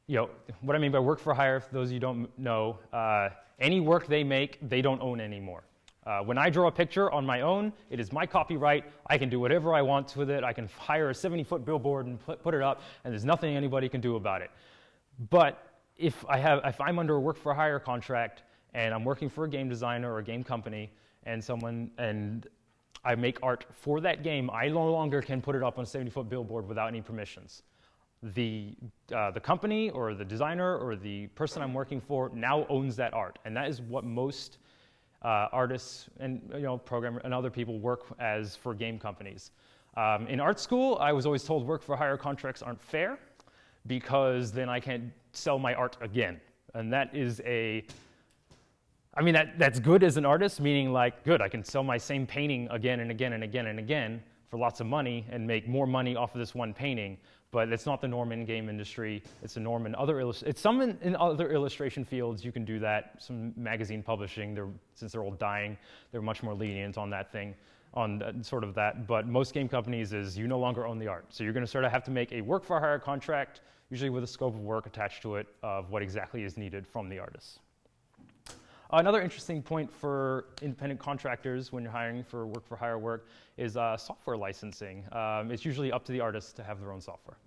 you 0.08 0.16
know 0.16 0.30
what 0.62 0.76
I 0.76 0.80
mean 0.80 0.92
by 0.92 1.00
work 1.00 1.20
for 1.20 1.34
hire. 1.34 1.60
For 1.60 1.74
those 1.74 1.90
of 1.90 1.94
you 1.94 2.00
don't 2.00 2.30
know, 2.40 2.80
uh, 2.94 3.30
any 3.60 3.82
work 3.82 4.08
they 4.08 4.24
make, 4.24 4.58
they 4.68 4.82
don't 4.82 5.02
own 5.02 5.20
anymore. 5.20 5.64
Uh, 6.06 6.22
when 6.22 6.38
I 6.38 6.50
draw 6.50 6.68
a 6.68 6.72
picture 6.72 7.12
on 7.12 7.26
my 7.26 7.42
own, 7.42 7.74
it 7.90 8.00
is 8.00 8.12
my 8.12 8.26
copyright. 8.26 8.86
I 9.08 9.18
can 9.18 9.30
do 9.30 9.40
whatever 9.40 9.74
I 9.74 9.82
want 9.82 10.16
with 10.16 10.30
it. 10.30 10.44
I 10.44 10.54
can 10.54 10.70
hire 10.78 11.10
a 11.10 11.16
70 11.16 11.44
foot 11.44 11.66
billboard 11.66 12.08
and 12.08 12.20
put, 12.26 12.42
put 12.42 12.54
it 12.54 12.62
up, 12.62 12.82
and 13.04 13.12
there's 13.12 13.26
nothing 13.26 13.56
anybody 13.56 13.90
can 13.90 14.02
do 14.02 14.16
about 14.16 14.42
it. 14.42 14.50
But 15.30 15.62
if, 15.98 16.26
I 16.30 16.38
have, 16.38 16.62
if 16.64 16.80
I'm 16.80 17.00
under 17.00 17.16
a 17.16 17.20
work 17.20 17.38
for 17.38 17.54
hire 17.54 17.80
contract, 17.80 18.44
and 18.74 18.94
I'm 18.94 19.04
working 19.04 19.30
for 19.30 19.44
a 19.44 19.50
game 19.50 19.68
designer 19.68 20.14
or 20.14 20.20
a 20.20 20.24
game 20.24 20.44
company, 20.44 20.92
and 21.24 21.44
someone 21.44 21.92
and 21.98 22.48
I 23.04 23.16
make 23.16 23.40
art 23.44 23.66
for 23.72 24.00
that 24.02 24.24
game, 24.24 24.50
I 24.52 24.68
no 24.70 24.92
longer 24.92 25.22
can 25.22 25.42
put 25.42 25.56
it 25.56 25.64
up 25.64 25.78
on 25.78 25.84
a 25.84 25.88
70 25.88 26.12
foot 26.12 26.30
billboard 26.30 26.68
without 26.68 26.88
any 26.88 27.02
permissions. 27.02 27.64
The, 28.22 28.76
uh, 29.16 29.32
the 29.32 29.40
company 29.40 29.90
or 29.92 30.14
the 30.14 30.26
designer 30.26 30.78
or 30.78 30.96
the 30.96 31.28
person 31.28 31.62
I'm 31.62 31.74
working 31.74 32.02
for 32.02 32.30
now 32.34 32.66
owns 32.68 32.96
that 32.98 33.14
art, 33.14 33.40
and 33.46 33.56
that 33.56 33.70
is 33.70 33.82
what 33.82 34.04
most 34.04 34.58
uh, 35.22 35.48
artists 35.52 36.10
and 36.20 36.42
you 36.54 36.62
know 36.62 36.78
programmers 36.78 37.22
and 37.26 37.34
other 37.34 37.50
people 37.50 37.80
work 37.80 38.04
as 38.20 38.56
for 38.56 38.74
game 38.74 39.00
companies. 39.00 39.52
Um, 39.98 40.28
in 40.28 40.40
art 40.40 40.60
school, 40.60 40.98
I 41.02 41.12
was 41.12 41.26
always 41.26 41.44
told 41.44 41.66
work 41.66 41.82
for 41.82 41.96
hire 41.96 42.18
contracts 42.18 42.62
aren't 42.62 42.82
fair 42.82 43.20
because 43.88 44.52
then 44.52 44.70
I 44.70 44.80
can't 44.80 45.12
sell 45.34 45.60
my 45.60 45.74
art 45.74 45.98
again, 46.02 46.40
and 46.74 46.94
that 46.94 47.14
is 47.16 47.42
a 47.46 47.84
I 49.20 49.22
mean, 49.22 49.34
that, 49.34 49.58
that's 49.58 49.80
good 49.80 50.04
as 50.04 50.18
an 50.18 50.26
artist, 50.26 50.62
meaning 50.62 50.94
like, 50.94 51.26
good, 51.26 51.42
I 51.42 51.50
can 51.50 51.64
sell 51.64 51.84
my 51.84 51.98
same 51.98 52.26
painting 52.26 52.68
again 52.72 53.00
and 53.02 53.12
again 53.12 53.34
and 53.34 53.44
again 53.44 53.68
and 53.68 53.80
again 53.80 54.22
for 54.50 54.58
lots 54.58 54.80
of 54.80 54.88
money 54.88 55.26
and 55.30 55.46
make 55.46 55.68
more 55.68 55.86
money 55.86 56.16
off 56.16 56.36
of 56.36 56.40
this 56.40 56.56
one 56.56 56.74
painting. 56.74 57.18
But 57.52 57.70
it's 57.70 57.86
not 57.86 58.00
the 58.00 58.08
norm 58.08 58.32
in 58.32 58.46
game 58.46 58.70
industry. 58.70 59.24
It's 59.42 59.58
a 59.58 59.60
norm 59.60 59.88
in 59.88 59.96
other 59.96 60.20
it's 60.20 60.62
some 60.62 60.82
in, 60.82 60.98
in, 61.02 61.16
other 61.16 61.52
illustration 61.52 62.06
fields. 62.06 62.46
You 62.46 62.52
can 62.52 62.64
do 62.64 62.78
that. 62.80 63.14
Some 63.18 63.54
magazine 63.58 64.04
publishing, 64.04 64.54
they're, 64.54 64.68
since 64.94 65.14
they're 65.14 65.24
all 65.24 65.32
dying, 65.32 65.78
they're 66.12 66.22
much 66.22 66.44
more 66.44 66.54
lenient 66.54 66.98
on 66.98 67.10
that 67.10 67.32
thing, 67.32 67.56
on 67.96 68.44
sort 68.44 68.64
of 68.64 68.76
that. 68.76 69.08
But 69.08 69.28
most 69.28 69.54
game 69.54 69.68
companies 69.68 70.14
is 70.14 70.38
you 70.38 70.48
no 70.48 70.60
longer 70.60 70.86
own 70.86 71.00
the 71.00 71.08
art, 71.08 71.26
so 71.30 71.44
you're 71.44 71.54
going 71.54 71.66
to 71.66 71.72
sort 71.72 71.86
of 71.86 71.92
have 71.92 72.04
to 72.04 72.12
make 72.12 72.32
a 72.32 72.42
work 72.42 72.64
for 72.64 72.80
hire 72.80 73.00
contract, 73.00 73.62
usually 73.90 74.12
with 74.12 74.24
a 74.24 74.28
scope 74.28 74.54
of 74.54 74.62
work 74.62 74.86
attached 74.86 75.24
to 75.24 75.36
it 75.38 75.48
of 75.64 75.90
what 75.90 76.04
exactly 76.04 76.44
is 76.44 76.56
needed 76.56 76.86
from 76.86 77.10
the 77.10 77.18
artist. 77.18 77.62
Another 78.92 79.22
interesting 79.22 79.62
point 79.62 79.92
for 79.92 80.46
independent 80.64 81.00
contractors 81.00 81.72
when 81.72 81.84
you're 81.84 81.92
hiring 81.92 82.24
for 82.24 82.48
work 82.48 82.68
for 82.68 82.76
hire 82.76 82.98
work 82.98 83.28
is 83.56 83.78
uh, 83.78 83.96
software 83.96 84.36
licensing. 84.36 85.06
Um, 85.12 85.52
it's 85.52 85.64
usually 85.64 85.92
up 85.92 86.04
to 86.06 86.12
the 86.12 86.20
artist 86.20 86.56
to 86.56 86.64
have 86.64 86.80
their 86.80 86.92
own 86.92 87.00
software. 87.00 87.38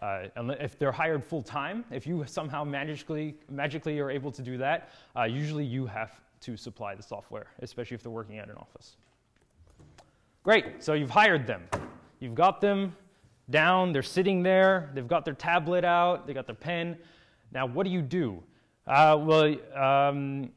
Uh, 0.00 0.28
if 0.60 0.78
they're 0.78 0.92
hired 0.92 1.24
full 1.24 1.42
time, 1.42 1.84
if 1.90 2.06
you 2.06 2.22
somehow 2.28 2.62
magically, 2.62 3.34
magically 3.50 3.98
are 3.98 4.10
able 4.10 4.30
to 4.30 4.42
do 4.42 4.56
that, 4.58 4.90
uh, 5.16 5.24
usually 5.24 5.64
you 5.64 5.86
have 5.86 6.20
to 6.42 6.56
supply 6.56 6.94
the 6.94 7.02
software, 7.02 7.46
especially 7.62 7.96
if 7.96 8.02
they're 8.04 8.12
working 8.12 8.38
at 8.38 8.48
an 8.48 8.56
office. 8.56 8.96
Great, 10.44 10.84
so 10.84 10.92
you've 10.92 11.10
hired 11.10 11.48
them. 11.48 11.64
You've 12.20 12.36
got 12.36 12.60
them 12.60 12.94
down, 13.50 13.92
they're 13.92 14.04
sitting 14.04 14.40
there, 14.40 14.90
they've 14.94 15.08
got 15.08 15.24
their 15.24 15.34
tablet 15.34 15.84
out, 15.84 16.28
they 16.28 16.34
got 16.34 16.46
their 16.46 16.54
pen. 16.54 16.96
Now, 17.50 17.66
what 17.66 17.84
do 17.84 17.90
you 17.90 18.02
do? 18.02 18.40
Uh, 18.86 19.18
well, 19.18 19.56
um, 19.74 20.50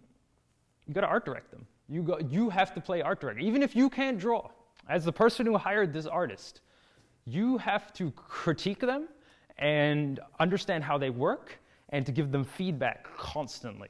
you 0.89 0.95
got 0.95 1.01
to 1.01 1.07
art 1.07 1.23
direct 1.23 1.51
them. 1.51 1.67
You, 1.87 2.01
go, 2.01 2.17
you 2.17 2.49
have 2.49 2.73
to 2.73 2.81
play 2.81 3.03
art 3.03 3.21
director. 3.21 3.39
Even 3.39 3.61
if 3.61 3.75
you 3.75 3.91
can't 3.91 4.17
draw, 4.17 4.49
as 4.89 5.05
the 5.05 5.13
person 5.13 5.45
who 5.45 5.55
hired 5.55 5.93
this 5.93 6.07
artist, 6.07 6.61
you 7.27 7.59
have 7.59 7.93
to 7.93 8.09
critique 8.09 8.79
them 8.79 9.07
and 9.59 10.19
understand 10.39 10.83
how 10.83 10.97
they 10.97 11.11
work 11.11 11.59
and 11.89 12.07
to 12.07 12.11
give 12.11 12.31
them 12.31 12.43
feedback 12.43 13.05
constantly, 13.17 13.89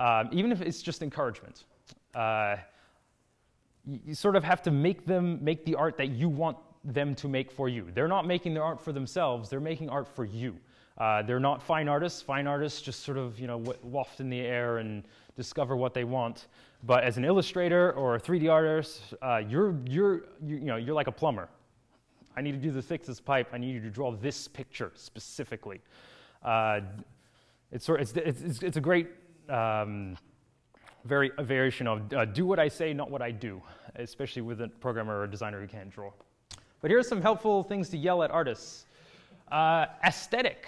um, 0.00 0.30
even 0.32 0.50
if 0.50 0.62
it's 0.62 0.80
just 0.80 1.02
encouragement. 1.02 1.64
Uh, 2.14 2.56
you, 3.86 4.14
sort 4.14 4.34
of 4.34 4.42
have 4.42 4.62
to 4.62 4.70
make 4.70 5.04
them 5.04 5.38
make 5.44 5.66
the 5.66 5.74
art 5.74 5.98
that 5.98 6.08
you 6.08 6.30
want 6.30 6.56
them 6.82 7.14
to 7.16 7.28
make 7.28 7.52
for 7.52 7.68
you. 7.68 7.88
They're 7.94 8.08
not 8.08 8.26
making 8.26 8.54
their 8.54 8.64
art 8.64 8.80
for 8.80 8.92
themselves, 8.92 9.50
they're 9.50 9.60
making 9.60 9.90
art 9.90 10.08
for 10.08 10.24
you. 10.24 10.56
Uh, 10.96 11.22
they're 11.22 11.38
not 11.38 11.62
fine 11.62 11.88
artists. 11.88 12.20
Fine 12.20 12.46
artists 12.46 12.80
just 12.80 13.04
sort 13.04 13.18
of 13.18 13.38
you 13.38 13.46
know 13.46 13.62
waft 13.82 14.20
in 14.20 14.30
the 14.30 14.40
air 14.40 14.78
and 14.78 15.04
discover 15.38 15.76
what 15.76 15.94
they 15.94 16.04
want. 16.04 16.48
But 16.82 17.04
as 17.04 17.16
an 17.16 17.24
illustrator 17.24 17.92
or 17.92 18.16
a 18.16 18.20
3D 18.20 18.52
artist, 18.52 19.14
uh, 19.22 19.40
you're, 19.48 19.74
you're, 19.88 20.24
you, 20.44 20.56
you 20.56 20.66
know, 20.66 20.76
you're 20.76 20.94
like 20.94 21.06
a 21.06 21.12
plumber. 21.12 21.48
I 22.36 22.42
need 22.42 22.62
to 22.62 22.82
fix 22.82 23.06
this 23.06 23.20
pipe. 23.20 23.48
I 23.52 23.58
need 23.58 23.72
you 23.72 23.80
to 23.80 23.90
draw 23.90 24.12
this 24.12 24.46
picture 24.46 24.92
specifically. 24.94 25.80
Uh, 26.44 26.80
it's, 27.72 27.88
it's, 27.88 28.12
it's, 28.12 28.62
it's, 28.62 28.76
a 28.76 28.80
great 28.80 29.08
um, 29.48 30.16
very, 31.04 31.30
a 31.38 31.42
variation 31.42 31.86
of 31.86 32.12
uh, 32.12 32.24
do 32.24 32.44
what 32.44 32.58
I 32.58 32.68
say, 32.68 32.92
not 32.92 33.10
what 33.10 33.22
I 33.22 33.30
do, 33.30 33.62
especially 33.96 34.42
with 34.42 34.60
a 34.60 34.68
programmer 34.68 35.18
or 35.18 35.24
a 35.24 35.30
designer 35.30 35.60
who 35.60 35.66
can't 35.66 35.90
draw. 35.90 36.10
But 36.80 36.90
here 36.90 36.98
are 36.98 37.04
some 37.04 37.22
helpful 37.22 37.62
things 37.62 37.88
to 37.90 37.96
yell 37.96 38.22
at 38.22 38.30
artists. 38.30 38.86
Uh, 39.50 39.86
aesthetic. 40.04 40.66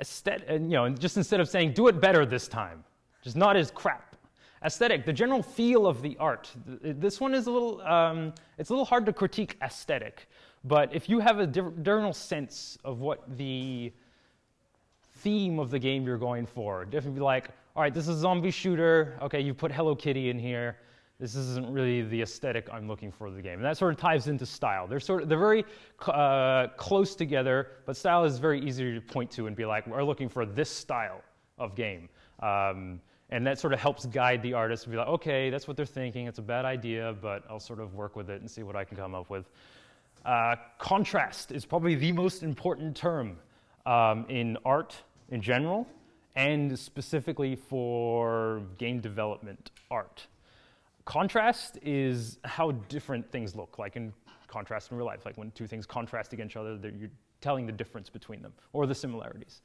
Aesthet- 0.00 0.48
and, 0.48 0.70
you 0.70 0.76
know, 0.76 0.88
just 0.88 1.16
instead 1.16 1.40
of 1.40 1.48
saying 1.48 1.72
do 1.72 1.88
it 1.88 2.00
better 2.00 2.24
this 2.24 2.48
time, 2.48 2.84
just 3.22 3.36
not 3.36 3.56
as 3.56 3.70
crap. 3.70 4.16
Aesthetic, 4.64 5.04
the 5.04 5.12
general 5.12 5.42
feel 5.42 5.86
of 5.86 6.02
the 6.02 6.16
art. 6.20 6.50
This 6.66 7.20
one 7.20 7.34
is 7.34 7.46
a 7.46 7.50
little, 7.50 7.80
um, 7.82 8.32
it's 8.58 8.70
a 8.70 8.72
little 8.72 8.84
hard 8.84 9.06
to 9.06 9.12
critique 9.12 9.56
aesthetic, 9.62 10.28
but 10.64 10.94
if 10.94 11.08
you 11.08 11.18
have 11.18 11.40
a 11.40 11.46
general 11.46 12.12
sense 12.12 12.78
of 12.84 13.00
what 13.00 13.36
the 13.36 13.92
theme 15.16 15.58
of 15.58 15.70
the 15.70 15.78
game 15.78 16.06
you're 16.06 16.18
going 16.18 16.46
for, 16.46 16.84
definitely 16.84 17.18
be 17.18 17.24
like, 17.24 17.48
all 17.74 17.82
right, 17.82 17.92
this 17.92 18.06
is 18.06 18.18
a 18.18 18.20
zombie 18.20 18.50
shooter. 18.50 19.18
Okay, 19.22 19.40
you 19.40 19.54
put 19.54 19.72
Hello 19.72 19.96
Kitty 19.96 20.30
in 20.30 20.38
here. 20.38 20.76
This 21.18 21.36
isn't 21.36 21.70
really 21.70 22.02
the 22.02 22.22
aesthetic 22.22 22.68
I'm 22.72 22.88
looking 22.88 23.10
for 23.12 23.30
the 23.30 23.40
game. 23.40 23.54
And 23.54 23.64
that 23.64 23.76
sort 23.76 23.94
of 23.94 24.00
ties 24.00 24.26
into 24.26 24.44
style. 24.44 24.86
They're 24.86 25.00
sort 25.00 25.22
of 25.22 25.28
they're 25.28 25.38
very 25.38 25.64
uh, 26.06 26.68
close 26.76 27.14
together, 27.14 27.68
but 27.86 27.96
style 27.96 28.24
is 28.24 28.38
very 28.38 28.60
easy 28.60 28.92
to 28.94 29.00
point 29.00 29.30
to 29.32 29.46
and 29.46 29.56
be 29.56 29.64
like, 29.64 29.86
we're 29.86 30.04
looking 30.04 30.28
for 30.28 30.44
this 30.44 30.68
style 30.68 31.22
of 31.58 31.74
game. 31.74 32.08
Um, 32.40 33.00
and 33.32 33.46
that 33.46 33.58
sort 33.58 33.72
of 33.72 33.80
helps 33.80 34.04
guide 34.04 34.42
the 34.42 34.52
artist 34.52 34.84
to 34.84 34.90
be 34.90 34.96
like, 34.98 35.08
okay, 35.08 35.48
that's 35.48 35.66
what 35.66 35.74
they're 35.74 35.86
thinking. 35.86 36.26
It's 36.26 36.38
a 36.38 36.42
bad 36.42 36.66
idea, 36.66 37.16
but 37.22 37.42
I'll 37.48 37.58
sort 37.58 37.80
of 37.80 37.94
work 37.94 38.14
with 38.14 38.28
it 38.28 38.42
and 38.42 38.50
see 38.50 38.62
what 38.62 38.76
I 38.76 38.84
can 38.84 38.94
come 38.94 39.14
up 39.14 39.30
with. 39.30 39.48
Uh, 40.26 40.56
contrast 40.78 41.50
is 41.50 41.64
probably 41.64 41.94
the 41.94 42.12
most 42.12 42.42
important 42.42 42.94
term 42.94 43.38
um, 43.86 44.26
in 44.28 44.58
art 44.66 44.94
in 45.30 45.40
general, 45.40 45.88
and 46.36 46.78
specifically 46.78 47.56
for 47.56 48.60
game 48.76 49.00
development 49.00 49.70
art. 49.90 50.26
Contrast 51.06 51.78
is 51.80 52.38
how 52.44 52.72
different 52.90 53.32
things 53.32 53.56
look, 53.56 53.78
like 53.78 53.96
in 53.96 54.12
contrast 54.46 54.90
in 54.90 54.98
real 54.98 55.06
life, 55.06 55.24
like 55.24 55.38
when 55.38 55.50
two 55.52 55.66
things 55.66 55.86
contrast 55.86 56.34
against 56.34 56.52
each 56.52 56.56
other, 56.58 56.78
you're 56.98 57.08
telling 57.40 57.64
the 57.64 57.72
difference 57.72 58.10
between 58.10 58.42
them 58.42 58.52
or 58.74 58.86
the 58.86 58.94
similarities. 58.94 59.62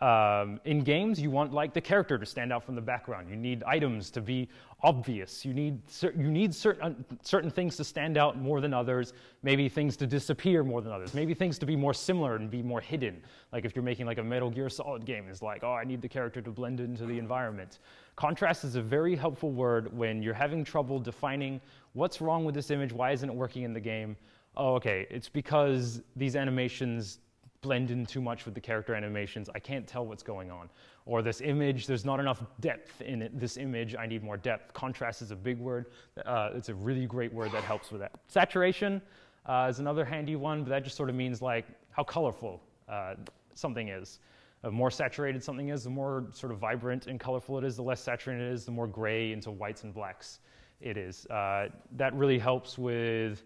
Um, 0.00 0.60
in 0.66 0.82
games, 0.82 1.18
you 1.18 1.30
want 1.30 1.54
like 1.54 1.72
the 1.72 1.80
character 1.80 2.18
to 2.18 2.26
stand 2.26 2.52
out 2.52 2.62
from 2.62 2.74
the 2.74 2.82
background. 2.82 3.30
You 3.30 3.36
need 3.36 3.64
items 3.64 4.10
to 4.10 4.20
be 4.20 4.46
obvious. 4.82 5.42
You 5.42 5.54
need 5.54 5.80
you 6.02 6.30
need 6.30 6.54
certain 6.54 7.02
certain 7.22 7.50
things 7.50 7.78
to 7.78 7.84
stand 7.84 8.18
out 8.18 8.38
more 8.38 8.60
than 8.60 8.74
others. 8.74 9.14
Maybe 9.42 9.70
things 9.70 9.96
to 9.96 10.06
disappear 10.06 10.62
more 10.62 10.82
than 10.82 10.92
others. 10.92 11.14
Maybe 11.14 11.32
things 11.32 11.58
to 11.60 11.66
be 11.66 11.76
more 11.76 11.94
similar 11.94 12.36
and 12.36 12.50
be 12.50 12.62
more 12.62 12.80
hidden. 12.80 13.22
Like 13.52 13.64
if 13.64 13.74
you're 13.74 13.82
making 13.82 14.04
like 14.04 14.18
a 14.18 14.22
Metal 14.22 14.50
Gear 14.50 14.68
Solid 14.68 15.06
game, 15.06 15.28
it's 15.30 15.40
like 15.40 15.64
oh 15.64 15.72
I 15.72 15.84
need 15.84 16.02
the 16.02 16.08
character 16.08 16.42
to 16.42 16.50
blend 16.50 16.80
into 16.80 17.06
the 17.06 17.18
environment. 17.18 17.78
Contrast 18.16 18.64
is 18.64 18.76
a 18.76 18.82
very 18.82 19.16
helpful 19.16 19.50
word 19.50 19.96
when 19.96 20.22
you're 20.22 20.34
having 20.34 20.62
trouble 20.62 20.98
defining 20.98 21.58
what's 21.94 22.20
wrong 22.20 22.44
with 22.44 22.54
this 22.54 22.70
image. 22.70 22.92
Why 22.92 23.12
isn't 23.12 23.30
it 23.30 23.34
working 23.34 23.62
in 23.62 23.72
the 23.72 23.80
game? 23.80 24.14
Oh 24.58 24.74
okay, 24.74 25.06
it's 25.08 25.30
because 25.30 26.02
these 26.16 26.36
animations 26.36 27.20
blend 27.60 27.90
in 27.90 28.06
too 28.06 28.20
much 28.20 28.44
with 28.44 28.54
the 28.54 28.60
character 28.60 28.94
animations. 28.94 29.48
I 29.54 29.58
can't 29.58 29.86
tell 29.86 30.06
what's 30.06 30.22
going 30.22 30.50
on. 30.50 30.68
Or 31.04 31.22
this 31.22 31.40
image, 31.40 31.86
there's 31.86 32.04
not 32.04 32.20
enough 32.20 32.42
depth 32.60 33.00
in 33.00 33.22
it. 33.22 33.38
This 33.38 33.56
image, 33.56 33.94
I 33.94 34.06
need 34.06 34.22
more 34.22 34.36
depth. 34.36 34.72
Contrast 34.72 35.22
is 35.22 35.30
a 35.30 35.36
big 35.36 35.58
word. 35.58 35.86
Uh, 36.24 36.50
it's 36.54 36.68
a 36.68 36.74
really 36.74 37.06
great 37.06 37.32
word 37.32 37.52
that 37.52 37.62
helps 37.64 37.90
with 37.90 38.00
that. 38.00 38.12
Saturation 38.28 39.00
uh, 39.46 39.68
is 39.70 39.78
another 39.78 40.04
handy 40.04 40.36
one, 40.36 40.62
but 40.62 40.70
that 40.70 40.84
just 40.84 40.96
sort 40.96 41.08
of 41.08 41.14
means 41.14 41.40
like 41.40 41.66
how 41.90 42.02
colorful 42.02 42.60
uh, 42.88 43.14
something 43.54 43.88
is. 43.88 44.18
The 44.62 44.70
more 44.70 44.90
saturated 44.90 45.44
something 45.44 45.68
is, 45.68 45.84
the 45.84 45.90
more 45.90 46.26
sort 46.32 46.50
of 46.50 46.58
vibrant 46.58 47.06
and 47.06 47.20
colorful 47.20 47.58
it 47.58 47.64
is. 47.64 47.76
The 47.76 47.82
less 47.82 48.00
saturated 48.00 48.48
it 48.48 48.52
is, 48.52 48.64
the 48.64 48.72
more 48.72 48.88
gray 48.88 49.32
into 49.32 49.50
whites 49.50 49.84
and 49.84 49.94
blacks 49.94 50.40
it 50.80 50.96
is. 50.96 51.26
Uh, 51.26 51.68
that 51.92 52.12
really 52.14 52.38
helps 52.38 52.76
with 52.76 53.44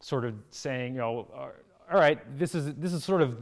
sort 0.00 0.24
of 0.24 0.34
saying, 0.50 0.94
you 0.94 1.00
know, 1.00 1.52
all 1.92 1.98
right, 1.98 2.38
this 2.38 2.54
is, 2.54 2.74
this 2.74 2.94
is 2.94 3.04
sort 3.04 3.20
of 3.20 3.36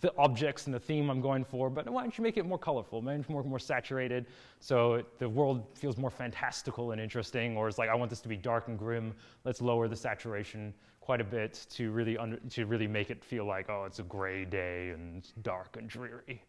the 0.00 0.10
objects 0.16 0.64
and 0.64 0.74
the 0.74 0.80
theme 0.80 1.10
I'm 1.10 1.20
going 1.20 1.44
for, 1.44 1.68
but 1.68 1.88
why 1.88 2.02
don't 2.02 2.16
you 2.16 2.22
make 2.22 2.38
it 2.38 2.46
more 2.46 2.58
colorful, 2.58 3.02
maybe 3.02 3.24
more, 3.28 3.42
more 3.42 3.58
saturated, 3.58 4.26
so 4.58 5.02
the 5.18 5.28
world 5.28 5.66
feels 5.74 5.98
more 5.98 6.10
fantastical 6.10 6.92
and 6.92 7.00
interesting, 7.00 7.58
or 7.58 7.68
it's 7.68 7.76
like, 7.76 7.90
I 7.90 7.94
want 7.94 8.08
this 8.08 8.20
to 8.20 8.28
be 8.28 8.36
dark 8.36 8.68
and 8.68 8.78
grim, 8.78 9.12
let's 9.44 9.60
lower 9.60 9.86
the 9.86 9.96
saturation 9.96 10.72
quite 11.00 11.20
a 11.20 11.24
bit 11.24 11.66
to 11.70 11.90
really, 11.90 12.16
under, 12.16 12.38
to 12.38 12.64
really 12.64 12.86
make 12.88 13.10
it 13.10 13.22
feel 13.22 13.44
like, 13.44 13.68
oh, 13.68 13.84
it's 13.84 13.98
a 13.98 14.04
gray 14.04 14.46
day 14.46 14.90
and 14.90 15.28
dark 15.42 15.76
and 15.76 15.86
dreary. 15.86 16.42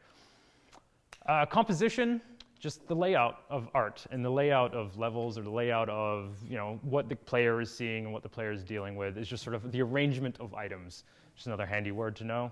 Uh, 1.26 1.46
composition, 1.46 2.22
just 2.60 2.88
the 2.88 2.96
layout 2.96 3.42
of 3.50 3.68
art 3.74 4.06
and 4.12 4.24
the 4.24 4.30
layout 4.30 4.74
of 4.74 4.98
levels 4.98 5.38
or 5.38 5.42
the 5.42 5.50
layout 5.50 5.90
of 5.90 6.36
you 6.48 6.56
know 6.56 6.80
what 6.84 7.10
the 7.10 7.16
player 7.16 7.62
is 7.62 7.72
seeing 7.72 8.06
and 8.06 8.14
what 8.14 8.24
the 8.24 8.30
player 8.30 8.52
is 8.52 8.64
dealing 8.64 8.96
with 8.96 9.18
is 9.18 9.28
just 9.28 9.44
sort 9.44 9.56
of 9.56 9.72
the 9.72 9.82
arrangement 9.82 10.38
of 10.40 10.54
items 10.54 11.04
just 11.36 11.48
another 11.48 11.66
handy 11.66 11.92
word 11.92 12.16
to 12.18 12.24
know. 12.24 12.52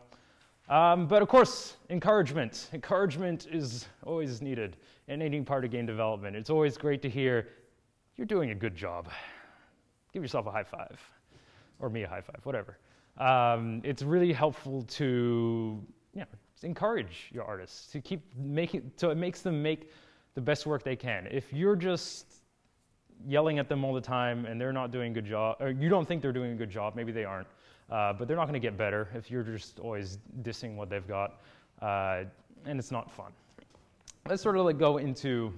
Um, 0.69 1.07
but 1.07 1.21
of 1.21 1.27
course, 1.27 1.75
encouragement. 1.89 2.69
Encouragement 2.73 3.47
is 3.51 3.87
always 4.05 4.41
needed 4.41 4.77
in 5.07 5.21
any 5.21 5.41
part 5.41 5.65
of 5.65 5.71
game 5.71 5.85
development. 5.85 6.35
It's 6.35 6.49
always 6.49 6.77
great 6.77 7.01
to 7.01 7.09
hear, 7.09 7.49
you're 8.15 8.27
doing 8.27 8.51
a 8.51 8.55
good 8.55 8.75
job. 8.75 9.09
Give 10.13 10.21
yourself 10.21 10.45
a 10.45 10.51
high 10.51 10.63
five, 10.63 10.99
or 11.79 11.89
me 11.89 12.03
a 12.03 12.07
high 12.07 12.21
five, 12.21 12.39
whatever. 12.43 12.77
Um, 13.17 13.81
it's 13.83 14.03
really 14.03 14.31
helpful 14.31 14.83
to 14.83 15.83
you 16.13 16.19
know, 16.19 16.25
encourage 16.61 17.29
your 17.33 17.43
artists 17.43 17.91
to 17.91 17.99
keep 17.99 18.21
making, 18.37 18.91
so 18.95 19.09
it 19.09 19.17
makes 19.17 19.41
them 19.41 19.61
make 19.61 19.89
the 20.35 20.41
best 20.41 20.65
work 20.65 20.83
they 20.83 20.95
can. 20.95 21.27
If 21.29 21.51
you're 21.51 21.75
just 21.75 22.41
yelling 23.27 23.59
at 23.59 23.69
them 23.69 23.83
all 23.83 23.93
the 23.93 24.01
time 24.01 24.45
and 24.45 24.59
they're 24.59 24.73
not 24.73 24.91
doing 24.91 25.11
a 25.11 25.13
good 25.13 25.25
job, 25.25 25.57
or 25.59 25.69
you 25.69 25.89
don't 25.89 26.07
think 26.07 26.21
they're 26.21 26.31
doing 26.31 26.51
a 26.51 26.55
good 26.55 26.69
job, 26.69 26.95
maybe 26.95 27.11
they 27.11 27.25
aren't, 27.25 27.47
uh, 27.91 28.13
but 28.13 28.27
they're 28.27 28.37
not 28.37 28.45
going 28.45 28.53
to 28.53 28.59
get 28.59 28.77
better 28.77 29.09
if 29.13 29.29
you're 29.29 29.43
just 29.43 29.79
always 29.79 30.17
dissing 30.41 30.75
what 30.75 30.89
they've 30.89 31.07
got, 31.07 31.41
uh, 31.81 32.23
and 32.65 32.79
it's 32.79 32.91
not 32.91 33.11
fun. 33.11 33.31
Let's 34.27 34.41
sort 34.41 34.57
of 34.57 34.65
like 34.65 34.77
go 34.77 34.97
into 34.97 35.53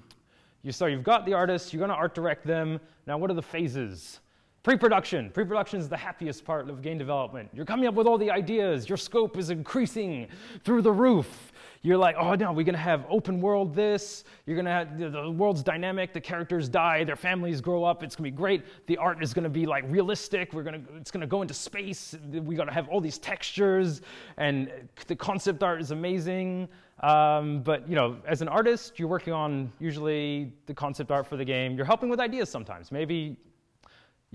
you. 0.63 0.71
So 0.71 0.87
you've 0.87 1.03
got 1.03 1.25
the 1.25 1.33
artist, 1.33 1.71
you're 1.71 1.79
going 1.79 1.89
to 1.89 1.95
art 1.95 2.15
direct 2.15 2.45
them. 2.45 2.79
Now, 3.05 3.17
what 3.17 3.29
are 3.29 3.35
the 3.35 3.41
phases? 3.41 4.19
Pre-production. 4.65 5.29
Pre-production 5.29 5.79
is 5.79 5.87
the 5.87 5.95
happiest 5.95 6.43
part 6.43 6.71
of 6.71 6.81
game 6.81 6.97
development. 6.97 7.51
You're 7.53 7.65
coming 7.67 7.85
up 7.85 7.93
with 7.93 8.07
all 8.07 8.17
the 8.17 8.31
ideas. 8.31 8.89
Your 8.89 8.97
scope 8.97 9.37
is 9.37 9.51
increasing 9.51 10.27
through 10.63 10.81
the 10.81 10.91
roof. 10.91 11.53
You're 11.83 11.99
like, 11.99 12.15
oh 12.17 12.33
no, 12.33 12.51
we're 12.51 12.65
gonna 12.65 12.79
have 12.79 13.05
open 13.07 13.41
world 13.41 13.75
this. 13.75 14.23
You're 14.47 14.57
gonna 14.57 14.71
have 14.71 14.97
the 14.97 15.29
world's 15.29 15.61
dynamic. 15.61 16.13
The 16.13 16.19
characters 16.19 16.67
die. 16.67 17.03
Their 17.03 17.15
families 17.15 17.61
grow 17.61 17.83
up. 17.83 18.01
It's 18.01 18.15
gonna 18.15 18.31
be 18.31 18.35
great. 18.35 18.63
The 18.87 18.97
art 18.97 19.21
is 19.21 19.35
gonna 19.35 19.49
be 19.49 19.67
like 19.67 19.83
realistic. 19.87 20.51
We're 20.51 20.63
gonna, 20.63 20.81
it's 20.95 21.11
gonna 21.11 21.27
go 21.27 21.43
into 21.43 21.53
space. 21.53 22.15
We're 22.33 22.57
gonna 22.57 22.73
have 22.73 22.89
all 22.89 22.99
these 22.99 23.19
textures, 23.19 24.01
and 24.37 24.71
the 25.05 25.15
concept 25.15 25.61
art 25.61 25.79
is 25.79 25.91
amazing. 25.91 26.69
Um, 27.01 27.61
but 27.61 27.87
you 27.87 27.93
know, 27.93 28.17
as 28.27 28.41
an 28.41 28.47
artist, 28.47 28.97
you're 28.97 29.09
working 29.09 29.33
on 29.33 29.71
usually 29.79 30.51
the 30.65 30.73
concept 30.73 31.11
art 31.11 31.27
for 31.27 31.37
the 31.37 31.45
game. 31.45 31.75
You're 31.75 31.85
helping 31.85 32.09
with 32.09 32.19
ideas 32.19 32.49
sometimes. 32.49 32.91
Maybe 32.91 33.37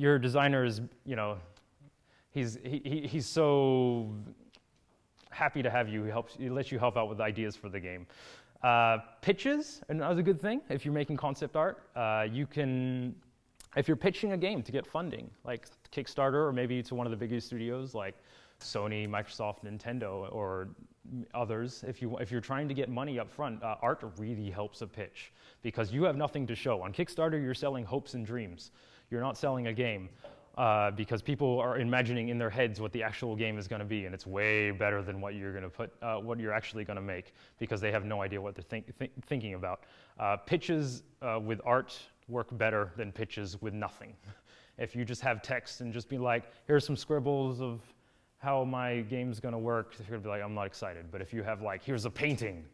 your 0.00 0.18
designer 0.18 0.64
is, 0.64 0.80
you 1.04 1.14
know, 1.14 1.36
he's, 2.30 2.58
he, 2.64 3.06
he's 3.06 3.26
so 3.26 4.10
happy 5.30 5.62
to 5.62 5.68
have 5.68 5.90
you. 5.90 6.04
He, 6.04 6.10
helps, 6.10 6.36
he 6.36 6.48
lets 6.48 6.72
you 6.72 6.78
help 6.78 6.96
out 6.96 7.08
with 7.08 7.20
ideas 7.20 7.54
for 7.54 7.68
the 7.68 7.80
game. 7.80 8.06
Uh, 8.62 8.98
pitches, 9.20 9.82
another 9.90 10.22
good 10.22 10.40
thing. 10.40 10.62
If 10.70 10.86
you're 10.86 10.94
making 10.94 11.18
concept 11.18 11.54
art, 11.54 11.82
uh, 11.94 12.26
you 12.30 12.46
can, 12.46 13.14
if 13.76 13.88
you're 13.88 13.96
pitching 13.96 14.32
a 14.32 14.38
game 14.38 14.62
to 14.62 14.72
get 14.72 14.86
funding, 14.86 15.30
like 15.44 15.66
Kickstarter 15.92 16.46
or 16.46 16.52
maybe 16.52 16.82
to 16.82 16.94
one 16.94 17.06
of 17.06 17.10
the 17.10 17.16
biggest 17.16 17.46
studios 17.46 17.94
like 17.94 18.14
Sony, 18.58 19.06
Microsoft, 19.06 19.64
Nintendo, 19.64 20.32
or 20.32 20.68
others, 21.34 21.84
if, 21.86 22.00
you, 22.00 22.16
if 22.18 22.30
you're 22.30 22.40
trying 22.40 22.68
to 22.68 22.74
get 22.74 22.88
money 22.88 23.18
up 23.18 23.30
front, 23.30 23.62
uh, 23.62 23.76
art 23.82 24.02
really 24.16 24.48
helps 24.48 24.80
a 24.80 24.86
pitch 24.86 25.32
because 25.60 25.92
you 25.92 26.04
have 26.04 26.16
nothing 26.16 26.46
to 26.46 26.54
show. 26.54 26.80
On 26.80 26.90
Kickstarter, 26.90 27.42
you're 27.42 27.54
selling 27.54 27.84
hopes 27.84 28.14
and 28.14 28.24
dreams. 28.24 28.70
You're 29.10 29.20
not 29.20 29.36
selling 29.36 29.66
a 29.66 29.72
game 29.72 30.08
uh, 30.56 30.90
because 30.90 31.22
people 31.22 31.58
are 31.58 31.78
imagining 31.78 32.28
in 32.28 32.38
their 32.38 32.50
heads 32.50 32.80
what 32.80 32.92
the 32.92 33.02
actual 33.02 33.34
game 33.34 33.58
is 33.58 33.66
going 33.66 33.80
to 33.80 33.86
be, 33.86 34.04
and 34.04 34.14
it's 34.14 34.26
way 34.26 34.70
better 34.70 35.02
than 35.02 35.20
what 35.20 35.34
you're 35.34 35.52
going 35.52 35.64
to 35.64 35.70
put, 35.70 35.92
uh, 36.02 36.16
what 36.16 36.38
you're 36.38 36.52
actually 36.52 36.84
going 36.84 36.96
to 36.96 37.02
make 37.02 37.32
because 37.58 37.80
they 37.80 37.90
have 37.90 38.04
no 38.04 38.22
idea 38.22 38.40
what 38.40 38.54
they're 38.54 38.62
think, 38.62 38.86
th- 38.98 39.10
thinking 39.26 39.54
about. 39.54 39.84
Uh, 40.18 40.36
pitches 40.36 41.02
uh, 41.22 41.40
with 41.42 41.60
art 41.64 41.98
work 42.28 42.56
better 42.58 42.92
than 42.96 43.10
pitches 43.10 43.60
with 43.62 43.74
nothing. 43.74 44.14
if 44.78 44.94
you 44.94 45.04
just 45.04 45.22
have 45.22 45.42
text 45.42 45.80
and 45.80 45.92
just 45.92 46.08
be 46.08 46.18
like, 46.18 46.44
here's 46.66 46.84
some 46.84 46.96
scribbles 46.96 47.60
of 47.60 47.80
how 48.38 48.64
my 48.64 49.00
game's 49.02 49.40
going 49.40 49.52
to 49.52 49.58
work, 49.58 49.94
you're 49.98 50.08
going 50.08 50.20
to 50.20 50.24
be 50.24 50.30
like, 50.30 50.42
I'm 50.42 50.54
not 50.54 50.66
excited. 50.66 51.06
But 51.10 51.20
if 51.20 51.32
you 51.32 51.42
have 51.42 51.62
like, 51.62 51.82
here's 51.82 52.04
a 52.04 52.10
painting, 52.10 52.64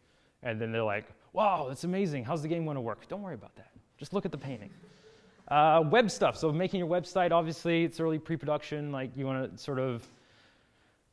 and 0.43 0.61
then 0.61 0.71
they're 0.71 0.83
like, 0.83 1.07
wow, 1.33 1.67
that's 1.69 1.85
amazing. 1.85 2.25
How's 2.25 2.43
the 2.43 2.49
game 2.49 2.65
going 2.65 2.77
to 2.77 2.81
work? 2.81 3.09
Don't 3.09 3.23
worry 3.23 3.35
about 3.35 3.55
that. 3.57 3.71
Just 3.99 4.13
look 4.13 4.25
at 4.25 4.33
the 4.33 4.39
painting. 4.39 4.71
Uh, 5.49 5.81
web 5.91 6.11
stuff. 6.11 6.37
So 6.37 6.51
making 6.51 6.81
your 6.81 6.89
website, 6.89 7.31
obviously, 7.31 7.85
it's 7.85 8.01
early 8.01 8.19
pre-production. 8.19 8.91
Like 8.91 9.17
you 9.17 9.27
want 9.27 9.57
to 9.57 9.63
sort 9.63 9.79
of, 9.79 10.05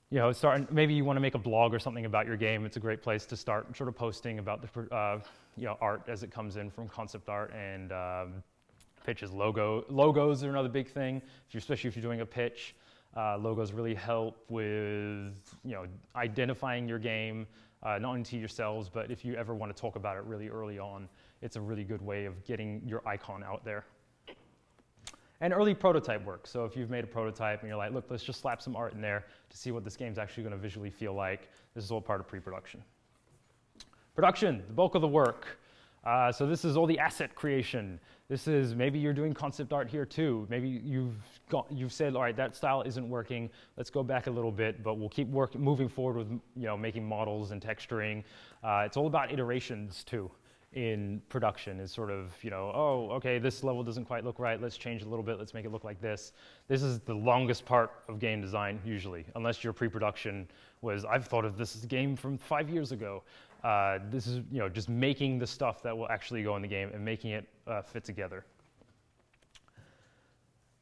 you 0.09 0.17
know, 0.17 0.31
start. 0.31 0.71
Maybe 0.71 0.95
you 0.95 1.05
want 1.05 1.17
to 1.17 1.21
make 1.21 1.35
a 1.35 1.39
blog 1.39 1.73
or 1.73 1.79
something 1.79 2.05
about 2.05 2.25
your 2.25 2.37
game. 2.37 2.65
It's 2.65 2.77
a 2.77 2.79
great 2.79 3.03
place 3.03 3.25
to 3.27 3.37
start 3.37 3.77
sort 3.77 3.89
of 3.89 3.95
posting 3.95 4.39
about 4.39 4.61
the, 4.61 4.95
uh, 4.95 5.19
you 5.55 5.65
know, 5.65 5.77
art 5.81 6.01
as 6.07 6.23
it 6.23 6.31
comes 6.31 6.57
in 6.57 6.71
from 6.71 6.89
concept 6.89 7.29
art 7.29 7.53
and 7.53 7.91
um, 7.91 8.43
pitches. 9.05 9.31
Logo 9.31 9.85
logos 9.87 10.43
are 10.43 10.49
another 10.49 10.69
big 10.69 10.89
thing. 10.89 11.21
If 11.49 11.55
especially 11.55 11.89
if 11.89 11.95
you're 11.95 12.01
doing 12.01 12.21
a 12.21 12.25
pitch, 12.25 12.75
uh, 13.15 13.37
logos 13.37 13.71
really 13.71 13.93
help 13.93 14.43
with, 14.49 15.55
you 15.63 15.73
know, 15.73 15.85
identifying 16.15 16.87
your 16.87 16.99
game. 16.99 17.45
Uh, 17.83 17.99
not 17.99 18.11
only 18.11 18.23
to 18.23 18.37
yourselves, 18.37 18.89
but 18.89 19.11
if 19.11 19.25
you 19.25 19.35
ever 19.35 19.53
want 19.53 19.75
to 19.75 19.79
talk 19.79 19.97
about 19.97 20.15
it 20.15 20.23
really 20.23 20.47
early 20.47 20.79
on, 20.79 21.07
it's 21.41 21.57
a 21.57 21.61
really 21.61 21.83
good 21.83 22.01
way 22.01 22.23
of 22.23 22.41
getting 22.45 22.81
your 22.87 23.05
icon 23.05 23.43
out 23.43 23.65
there 23.65 23.83
and 25.43 25.51
early 25.51 25.73
prototype 25.73 26.23
work. 26.25 26.47
So 26.47 26.63
if 26.63 26.77
you've 26.77 26.89
made 26.89 27.03
a 27.03 27.07
prototype 27.07 27.59
and 27.59 27.67
you're 27.67 27.77
like, 27.77 27.91
look, 27.91 28.05
let's 28.09 28.23
just 28.23 28.39
slap 28.39 28.61
some 28.61 28.77
art 28.77 28.93
in 28.93 29.01
there 29.01 29.25
to 29.49 29.57
see 29.57 29.71
what 29.71 29.83
this 29.83 29.97
game's 29.97 30.17
actually 30.17 30.43
going 30.43 30.55
to 30.55 30.57
visually 30.57 30.89
feel 30.89 31.13
like, 31.13 31.49
this 31.75 31.83
is 31.83 31.91
all 31.91 31.99
part 31.99 32.21
of 32.21 32.27
pre-production. 32.29 32.81
Production, 34.15 34.63
the 34.65 34.73
bulk 34.73 34.95
of 34.95 35.01
the 35.01 35.07
work. 35.07 35.59
Uh, 36.05 36.31
so 36.31 36.47
this 36.47 36.63
is 36.63 36.77
all 36.77 36.87
the 36.87 36.97
asset 36.97 37.35
creation. 37.35 37.99
This 38.29 38.47
is 38.47 38.73
maybe 38.73 38.99
you're 38.99 39.13
doing 39.13 39.33
concept 39.33 39.73
art 39.73 39.89
here 39.89 40.05
too. 40.05 40.47
Maybe 40.49 40.69
you've 40.69 41.15
got, 41.49 41.69
you've 41.69 41.91
said, 41.91 42.15
all 42.15 42.21
right, 42.21 42.37
that 42.37 42.55
style 42.55 42.81
isn't 42.83 43.09
working. 43.09 43.49
Let's 43.75 43.89
go 43.89 44.01
back 44.01 44.27
a 44.27 44.31
little 44.31 44.51
bit, 44.51 44.81
but 44.81 44.93
we'll 44.97 45.09
keep 45.09 45.27
work, 45.27 45.55
moving 45.55 45.89
forward 45.89 46.19
with 46.19 46.39
you 46.55 46.67
know 46.67 46.77
making 46.77 47.05
models 47.05 47.51
and 47.51 47.61
texturing. 47.61 48.23
Uh, 48.63 48.83
it's 48.85 48.95
all 48.95 49.07
about 49.07 49.29
iterations 49.31 50.05
too 50.05 50.31
in 50.73 51.21
production 51.29 51.79
is 51.79 51.91
sort 51.91 52.09
of, 52.09 52.31
you 52.41 52.49
know, 52.49 52.71
oh, 52.73 53.09
okay, 53.11 53.39
this 53.39 53.63
level 53.63 53.83
doesn't 53.83 54.05
quite 54.05 54.23
look 54.23 54.39
right, 54.39 54.61
let's 54.61 54.77
change 54.77 55.03
a 55.03 55.07
little 55.07 55.23
bit, 55.23 55.37
let's 55.39 55.53
make 55.53 55.65
it 55.65 55.71
look 55.71 55.83
like 55.83 56.01
this. 56.01 56.33
This 56.67 56.81
is 56.81 56.99
the 56.99 57.13
longest 57.13 57.65
part 57.65 57.91
of 58.07 58.19
game 58.19 58.41
design, 58.41 58.79
usually, 58.83 59.25
unless 59.35 59.63
your 59.63 59.73
pre-production 59.73 60.47
was, 60.81 61.05
I've 61.05 61.25
thought 61.25 61.45
of 61.45 61.57
this 61.57 61.75
game 61.85 62.15
from 62.15 62.37
five 62.37 62.69
years 62.69 62.91
ago. 62.91 63.23
Uh, 63.63 63.99
this 64.09 64.27
is, 64.27 64.41
you 64.51 64.59
know, 64.59 64.67
just 64.67 64.89
making 64.89 65.39
the 65.39 65.47
stuff 65.47 65.81
that 65.83 65.97
will 65.97 66.09
actually 66.09 66.43
go 66.43 66.55
in 66.55 66.61
the 66.61 66.67
game 66.67 66.89
and 66.93 67.03
making 67.03 67.31
it 67.31 67.47
uh, 67.67 67.81
fit 67.81 68.03
together. 68.03 68.45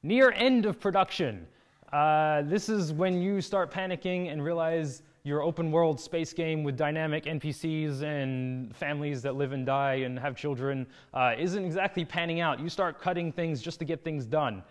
Near 0.04 0.32
end 0.32 0.66
of 0.66 0.80
production. 0.80 1.46
Uh, 1.94 2.42
this 2.44 2.70
is 2.70 2.94
when 2.94 3.22
you 3.22 3.42
start 3.42 3.72
panicking 3.72 4.32
and 4.32 4.44
realize 4.44 5.04
your 5.24 5.44
open 5.44 5.72
world 5.72 6.00
space 6.00 6.34
game 6.34 6.64
with 6.64 6.76
dynamic 6.76 7.26
NPCs 7.26 8.02
and 8.02 8.76
families 8.76 9.22
that 9.22 9.36
live 9.36 9.52
and 9.52 9.66
die 9.66 9.96
and 9.96 10.18
have 10.18 10.36
children 10.36 10.88
uh, 11.14 11.34
isn't 11.38 11.64
exactly 11.64 12.04
panning 12.04 12.40
out. 12.40 12.60
You 12.60 12.70
start 12.70 13.00
cutting 13.00 13.32
things 13.32 13.62
just 13.62 13.80
to 13.80 13.86
get 13.86 14.04
things 14.04 14.26
done. 14.26 14.64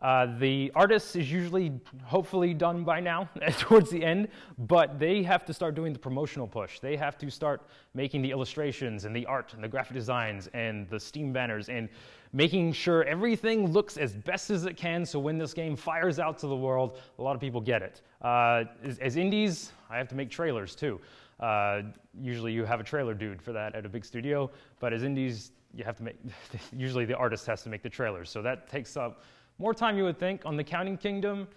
Uh, 0.00 0.38
the 0.38 0.70
artist 0.76 1.16
is 1.16 1.30
usually, 1.30 1.72
hopefully, 2.04 2.54
done 2.54 2.84
by 2.84 3.00
now 3.00 3.28
towards 3.58 3.90
the 3.90 4.04
end, 4.04 4.28
but 4.58 4.98
they 4.98 5.24
have 5.24 5.44
to 5.44 5.52
start 5.52 5.74
doing 5.74 5.92
the 5.92 5.98
promotional 5.98 6.46
push. 6.46 6.78
They 6.78 6.96
have 6.96 7.18
to 7.18 7.30
start 7.30 7.62
making 7.94 8.22
the 8.22 8.30
illustrations 8.30 9.04
and 9.04 9.14
the 9.14 9.26
art 9.26 9.54
and 9.54 9.64
the 9.64 9.68
graphic 9.68 9.94
designs 9.94 10.48
and 10.54 10.88
the 10.88 11.00
Steam 11.00 11.32
banners 11.32 11.68
and 11.68 11.88
making 12.32 12.72
sure 12.72 13.04
everything 13.04 13.72
looks 13.72 13.96
as 13.96 14.14
best 14.14 14.50
as 14.50 14.66
it 14.66 14.76
can 14.76 15.04
so 15.04 15.18
when 15.18 15.36
this 15.38 15.52
game 15.52 15.74
fires 15.74 16.20
out 16.20 16.38
to 16.38 16.46
the 16.46 16.56
world, 16.56 16.98
a 17.18 17.22
lot 17.22 17.34
of 17.34 17.40
people 17.40 17.60
get 17.60 17.82
it. 17.82 18.02
Uh, 18.22 18.64
as, 18.84 18.98
as, 18.98 19.16
indies, 19.16 19.72
I 19.90 19.96
have 19.98 20.08
to 20.08 20.14
make 20.14 20.30
trailers 20.30 20.74
too. 20.74 21.00
Uh, 21.40 21.82
usually 22.20 22.52
you 22.52 22.64
have 22.64 22.80
a 22.80 22.84
trailer 22.84 23.14
dude 23.14 23.40
for 23.40 23.52
that 23.52 23.74
at 23.74 23.86
a 23.86 23.88
big 23.88 24.04
studio, 24.04 24.50
but 24.80 24.92
as 24.92 25.04
indies, 25.04 25.52
you 25.74 25.84
have 25.84 25.96
to 25.96 26.02
make, 26.02 26.16
usually 26.76 27.04
the 27.04 27.16
artist 27.16 27.46
has 27.46 27.62
to 27.62 27.68
make 27.68 27.82
the 27.82 27.88
trailers. 27.88 28.30
So 28.30 28.42
that 28.42 28.68
takes 28.68 28.96
up 28.96 29.22
more 29.58 29.74
time 29.74 29.96
you 29.96 30.04
would 30.04 30.18
think. 30.18 30.46
On 30.46 30.56
the 30.56 30.64
Counting 30.64 30.96
Kingdom, 30.96 31.48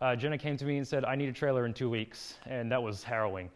uh, 0.00 0.16
Jenna 0.16 0.38
came 0.38 0.56
to 0.56 0.64
me 0.64 0.76
and 0.76 0.86
said, 0.86 1.04
I 1.04 1.16
need 1.16 1.28
a 1.28 1.32
trailer 1.32 1.66
in 1.66 1.74
two 1.74 1.90
weeks, 1.90 2.34
and 2.46 2.70
that 2.70 2.82
was 2.82 3.02
harrowing. 3.02 3.50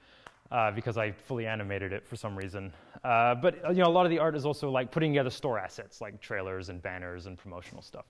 Uh, 0.50 0.70
because 0.70 0.98
I 0.98 1.12
fully 1.12 1.46
animated 1.46 1.94
it 1.94 2.06
for 2.06 2.14
some 2.14 2.36
reason. 2.36 2.74
Uh, 3.02 3.34
but 3.34 3.54
you 3.70 3.82
know, 3.82 3.88
a 3.88 3.90
lot 3.90 4.04
of 4.04 4.10
the 4.10 4.18
art 4.18 4.36
is 4.36 4.44
also 4.44 4.68
like 4.68 4.90
putting 4.90 5.12
together 5.12 5.30
store 5.30 5.58
assets, 5.58 6.02
like 6.02 6.20
trailers 6.20 6.68
and 6.68 6.82
banners 6.82 7.24
and 7.24 7.38
promotional 7.38 7.80
stuff. 7.80 8.04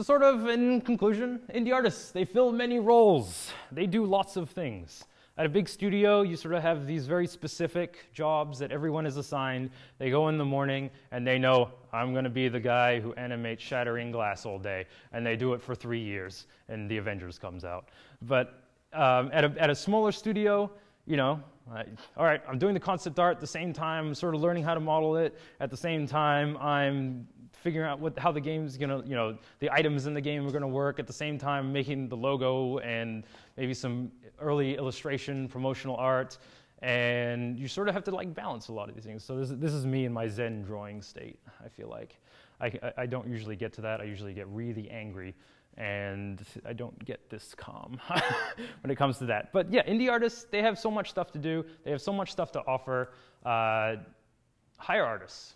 So, 0.00 0.04
sort 0.04 0.22
of 0.22 0.48
in 0.48 0.80
conclusion, 0.80 1.40
indie 1.54 1.74
artists 1.74 2.10
they 2.10 2.24
fill 2.24 2.52
many 2.52 2.78
roles. 2.78 3.50
They 3.70 3.86
do 3.86 4.06
lots 4.06 4.36
of 4.36 4.48
things. 4.48 5.04
At 5.36 5.44
a 5.44 5.48
big 5.50 5.68
studio, 5.68 6.22
you 6.22 6.36
sort 6.36 6.54
of 6.54 6.62
have 6.62 6.86
these 6.86 7.06
very 7.06 7.26
specific 7.26 8.06
jobs 8.14 8.58
that 8.60 8.72
everyone 8.72 9.04
is 9.04 9.18
assigned. 9.18 9.68
They 9.98 10.08
go 10.08 10.28
in 10.28 10.38
the 10.38 10.44
morning 10.44 10.88
and 11.12 11.26
they 11.26 11.38
know, 11.38 11.68
I'm 11.92 12.12
going 12.12 12.24
to 12.24 12.30
be 12.30 12.48
the 12.48 12.58
guy 12.58 12.98
who 12.98 13.12
animates 13.12 13.62
shattering 13.62 14.10
glass 14.10 14.46
all 14.46 14.58
day. 14.58 14.86
And 15.12 15.26
they 15.26 15.36
do 15.36 15.52
it 15.52 15.60
for 15.60 15.74
three 15.74 16.00
years, 16.02 16.46
and 16.70 16.90
the 16.90 16.96
Avengers 16.96 17.38
comes 17.38 17.62
out. 17.62 17.90
But 18.22 18.58
um, 18.94 19.28
at, 19.34 19.44
a, 19.44 19.54
at 19.58 19.68
a 19.68 19.74
smaller 19.74 20.12
studio, 20.12 20.70
you 21.06 21.18
know, 21.18 21.42
I, 21.70 21.84
all 22.16 22.24
right, 22.24 22.40
I'm 22.48 22.58
doing 22.58 22.72
the 22.72 22.80
concept 22.80 23.18
art 23.18 23.36
at 23.36 23.40
the 23.42 23.46
same 23.46 23.74
time, 23.74 24.06
I'm 24.06 24.14
sort 24.14 24.34
of 24.34 24.40
learning 24.40 24.62
how 24.62 24.72
to 24.72 24.80
model 24.80 25.18
it. 25.18 25.38
At 25.60 25.68
the 25.68 25.76
same 25.76 26.06
time, 26.06 26.56
I'm 26.56 27.28
figuring 27.60 27.88
out 27.88 28.00
what, 28.00 28.18
how 28.18 28.32
the 28.32 28.40
game's 28.40 28.76
gonna, 28.76 29.02
you 29.04 29.14
know, 29.14 29.36
the 29.58 29.70
items 29.70 30.06
in 30.06 30.14
the 30.14 30.20
game 30.20 30.46
are 30.46 30.50
gonna 30.50 30.66
work. 30.66 30.98
At 30.98 31.06
the 31.06 31.12
same 31.12 31.38
time, 31.38 31.72
making 31.72 32.08
the 32.08 32.16
logo 32.16 32.78
and 32.78 33.24
maybe 33.56 33.74
some 33.74 34.10
early 34.40 34.76
illustration, 34.76 35.48
promotional 35.48 35.96
art. 35.96 36.38
And 36.82 37.58
you 37.58 37.68
sort 37.68 37.88
of 37.88 37.94
have 37.94 38.04
to 38.04 38.10
like 38.10 38.34
balance 38.34 38.68
a 38.68 38.72
lot 38.72 38.88
of 38.88 38.94
these 38.94 39.04
things. 39.04 39.22
So 39.22 39.38
this, 39.38 39.50
this 39.50 39.72
is 39.72 39.84
me 39.84 40.06
in 40.06 40.12
my 40.12 40.26
Zen 40.28 40.62
drawing 40.62 41.02
state, 41.02 41.38
I 41.64 41.68
feel 41.68 41.88
like. 41.88 42.18
I, 42.60 42.72
I 42.96 43.06
don't 43.06 43.28
usually 43.28 43.56
get 43.56 43.72
to 43.74 43.80
that. 43.82 44.00
I 44.00 44.04
usually 44.04 44.32
get 44.32 44.46
really 44.48 44.90
angry 44.90 45.34
and 45.76 46.44
I 46.66 46.72
don't 46.72 47.04
get 47.04 47.30
this 47.30 47.54
calm 47.54 47.98
when 48.80 48.90
it 48.90 48.96
comes 48.96 49.18
to 49.18 49.26
that. 49.26 49.52
But 49.52 49.72
yeah, 49.72 49.86
indie 49.86 50.10
artists, 50.10 50.46
they 50.50 50.62
have 50.62 50.78
so 50.78 50.90
much 50.90 51.10
stuff 51.10 51.30
to 51.32 51.38
do, 51.38 51.64
they 51.84 51.90
have 51.90 52.02
so 52.02 52.12
much 52.12 52.32
stuff 52.32 52.52
to 52.52 52.60
offer. 52.66 53.12
Uh, 53.44 53.96
hire 54.78 55.04
artists. 55.04 55.54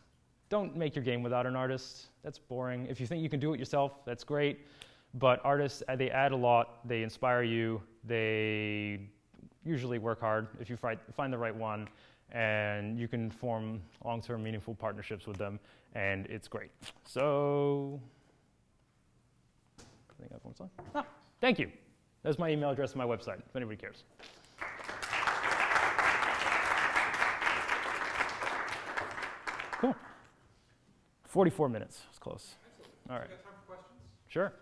Don't 0.54 0.76
make 0.76 0.94
your 0.94 1.02
game 1.02 1.24
without 1.24 1.46
an 1.46 1.56
artist. 1.56 2.06
That's 2.22 2.38
boring. 2.38 2.86
If 2.88 3.00
you 3.00 3.08
think 3.08 3.24
you 3.24 3.28
can 3.28 3.40
do 3.40 3.54
it 3.54 3.58
yourself, 3.58 4.04
that's 4.04 4.22
great. 4.22 4.68
But 5.14 5.40
artists, 5.42 5.82
uh, 5.88 5.96
they 5.96 6.10
add 6.10 6.30
a 6.30 6.36
lot, 6.36 6.86
they 6.86 7.02
inspire 7.02 7.42
you, 7.42 7.82
they 8.04 9.00
usually 9.64 9.98
work 9.98 10.20
hard 10.20 10.46
if 10.60 10.70
you 10.70 10.76
find 10.76 11.32
the 11.32 11.36
right 11.36 11.56
one, 11.56 11.88
and 12.30 12.96
you 13.00 13.08
can 13.08 13.32
form 13.32 13.82
long 14.04 14.22
term, 14.22 14.44
meaningful 14.44 14.76
partnerships 14.76 15.26
with 15.26 15.38
them, 15.38 15.58
and 15.96 16.26
it's 16.26 16.46
great. 16.46 16.70
So, 17.04 18.00
I 19.80 19.82
think 20.20 20.30
I 20.30 20.34
have 20.34 20.44
one. 20.44 20.70
Ah, 20.94 21.04
thank 21.40 21.58
you. 21.58 21.68
That's 22.22 22.38
my 22.38 22.48
email 22.50 22.70
address 22.70 22.92
and 22.92 22.98
my 22.98 23.06
website, 23.06 23.40
if 23.40 23.56
anybody 23.56 23.76
cares. 23.76 24.04
44 31.34 31.68
minutes. 31.68 32.02
It's 32.10 32.18
close. 32.20 32.54
Excellent. 32.64 32.92
All 33.10 33.16
right. 33.18 33.28
time 33.28 33.38
for 33.66 33.74
questions? 33.74 33.98
Sure. 34.28 34.52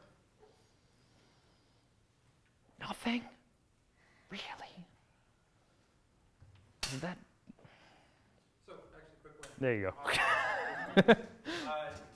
Nothing? 2.81 3.21
Really? 4.31 4.43
Is 6.95 7.01
that? 7.01 7.19
So, 8.67 8.73
actually, 8.73 9.03
quick 9.21 9.37
question. 9.43 9.57
There 9.61 9.75
you 9.75 9.83
go. 9.83 9.95
Uh, 10.97 11.03
uh, 11.11 11.15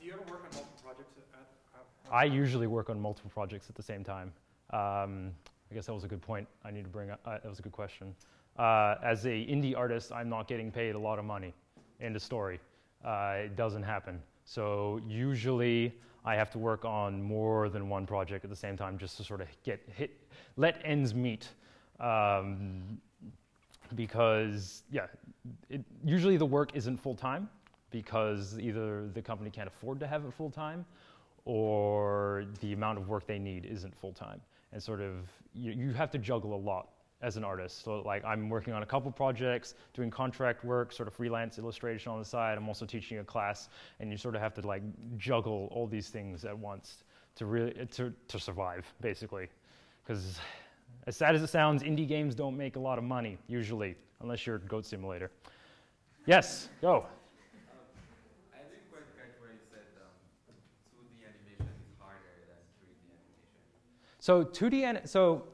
do 0.01 0.07
you 0.07 0.15
ever 0.15 0.23
work 0.23 0.45
on 0.45 0.55
multiple 0.55 0.81
projects 0.83 1.13
at, 1.35 1.41
at, 1.79 2.15
I 2.15 2.25
usually 2.25 2.67
work 2.67 2.89
on 2.89 2.99
multiple 2.99 3.31
projects 3.35 3.69
at 3.69 3.75
the 3.75 3.83
same 3.83 4.03
time. 4.05 4.33
Um, 4.71 5.33
I 5.71 5.75
guess 5.75 5.85
that 5.85 5.93
was 5.93 6.05
a 6.05 6.09
good 6.09 6.23
point 6.23 6.49
I 6.65 6.71
need 6.71 6.85
to 6.85 6.89
bring 6.91 7.11
up. 7.11 7.21
Uh, 7.27 7.33
that 7.33 7.47
was 7.47 7.59
a 7.59 7.63
good 7.63 7.73
question. 7.73 8.15
Uh, 8.59 8.95
as 9.05 9.27
a 9.27 9.29
indie 9.29 9.77
artist, 9.77 10.13
I'm 10.13 10.31
not 10.31 10.49
getting 10.49 10.73
paid 10.73 10.95
a 10.95 10.99
lot 10.99 11.19
of 11.19 11.27
money. 11.27 11.53
in 12.01 12.15
the 12.15 12.21
story. 12.21 12.59
Uh, 13.05 13.35
it 13.45 13.55
doesn't 13.55 13.83
happen. 13.83 14.19
So 14.47 15.01
usually 15.07 15.93
I 16.25 16.37
have 16.37 16.51
to 16.53 16.59
work 16.59 16.85
on 16.85 17.21
more 17.21 17.69
than 17.69 17.89
one 17.89 18.07
project 18.07 18.45
at 18.45 18.51
the 18.51 18.57
same 18.57 18.77
time 18.77 18.97
just 18.97 19.17
to 19.19 19.25
sort 19.25 19.41
of 19.41 19.49
get 19.65 19.83
hit, 19.95 20.19
let 20.57 20.81
ends 20.85 21.15
meet. 21.15 21.49
Um, 22.01 23.01
because 23.95 24.85
yeah, 24.91 25.07
it, 25.69 25.85
usually 26.05 26.37
the 26.37 26.47
work 26.47 26.75
isn't 26.75 26.97
full 26.97 27.15
time 27.15 27.49
because 27.91 28.59
either 28.59 29.09
the 29.09 29.23
company 29.23 29.51
can't 29.51 29.69
afford 29.69 30.01
to 30.01 30.07
have 30.07 30.25
it 30.25 30.33
full 30.33 30.51
time 30.51 30.85
or 31.45 32.45
the 32.61 32.73
amount 32.73 32.99
of 32.99 33.09
work 33.09 33.27
they 33.27 33.39
need 33.39 33.65
isn't 33.65 33.95
full 33.97 34.13
time. 34.13 34.41
And 34.73 34.83
sort 34.83 35.01
of, 35.01 35.29
you, 35.55 35.73
you 35.73 35.93
have 35.93 36.11
to 36.13 36.19
juggle 36.19 36.55
a 36.55 36.57
lot 36.57 36.89
as 37.23 37.37
an 37.37 37.45
artist. 37.45 37.85
So 37.85 38.03
like 38.03 38.25
I'm 38.25 38.49
working 38.49 38.73
on 38.73 38.83
a 38.83 38.87
couple 38.87 39.11
projects, 39.11 39.75
doing 39.95 40.11
contract 40.11 40.64
work, 40.64 40.93
sort 40.93 41.09
of 41.09 41.14
freelance 41.14 41.59
illustration 41.59 42.12
on 42.12 42.19
the 42.19 42.25
side. 42.25 42.59
I'm 42.59 42.69
also 42.69 42.85
teaching 42.87 43.19
a 43.19 43.25
class, 43.25 43.69
and 44.01 44.11
you 44.11 44.19
sort 44.19 44.35
of 44.35 44.41
have 44.43 44.55
to 44.55 44.67
like 44.67 44.83
juggle 45.17 45.69
all 45.71 45.87
these 45.87 46.09
things 46.09 46.45
at 46.45 46.57
once 46.57 47.05
to 47.37 47.47
really 47.47 47.73
to, 47.93 48.12
to 48.29 48.39
survive, 48.39 48.93
basically. 49.01 49.49
Because 50.05 50.39
as 51.07 51.17
sad 51.17 51.35
as 51.35 51.43
it 51.43 51.49
sounds, 51.49 51.83
indie 51.83 52.07
games 52.07 52.35
don't 52.35 52.57
make 52.57 52.77
a 52.77 52.81
lot 52.81 52.99
of 52.99 53.05
money 53.05 53.39
usually, 53.49 53.97
unless 54.21 54.47
you're 54.47 54.59
Goat 54.59 54.87
Simulator. 54.87 55.31
Yes, 56.27 56.69
go. 56.81 57.07
So 64.27 64.43
2D, 64.43 65.07
so 65.07 65.45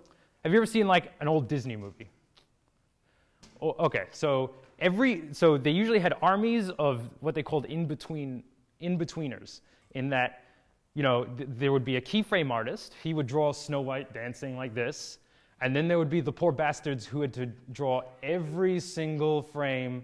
have 0.42 0.52
you 0.52 0.58
ever 0.58 0.66
seen 0.66 0.86
like 0.86 1.12
an 1.20 1.28
old 1.28 1.48
Disney 1.48 1.76
movie? 1.76 2.08
Oh, 3.60 3.76
okay, 3.78 4.04
so 4.10 4.50
every, 4.78 5.24
so 5.32 5.56
they 5.56 5.70
usually 5.70 6.00
had 6.00 6.14
armies 6.20 6.70
of 6.78 7.08
what 7.20 7.34
they 7.34 7.42
called 7.42 7.66
in-between, 7.66 8.42
in-betweeners, 8.80 9.60
in 9.92 10.08
that, 10.08 10.42
you 10.94 11.02
know, 11.02 11.24
th- 11.24 11.48
there 11.52 11.70
would 11.70 11.84
be 11.84 11.96
a 11.96 12.00
keyframe 12.00 12.50
artist, 12.50 12.94
he 13.02 13.14
would 13.14 13.26
draw 13.26 13.52
Snow 13.52 13.80
White 13.80 14.12
dancing 14.12 14.56
like 14.56 14.74
this, 14.74 15.18
and 15.60 15.76
then 15.76 15.86
there 15.86 15.98
would 15.98 16.10
be 16.10 16.20
the 16.20 16.32
poor 16.32 16.50
bastards 16.50 17.06
who 17.06 17.20
had 17.20 17.32
to 17.34 17.46
draw 17.70 18.02
every 18.24 18.80
single 18.80 19.42
frame 19.42 20.02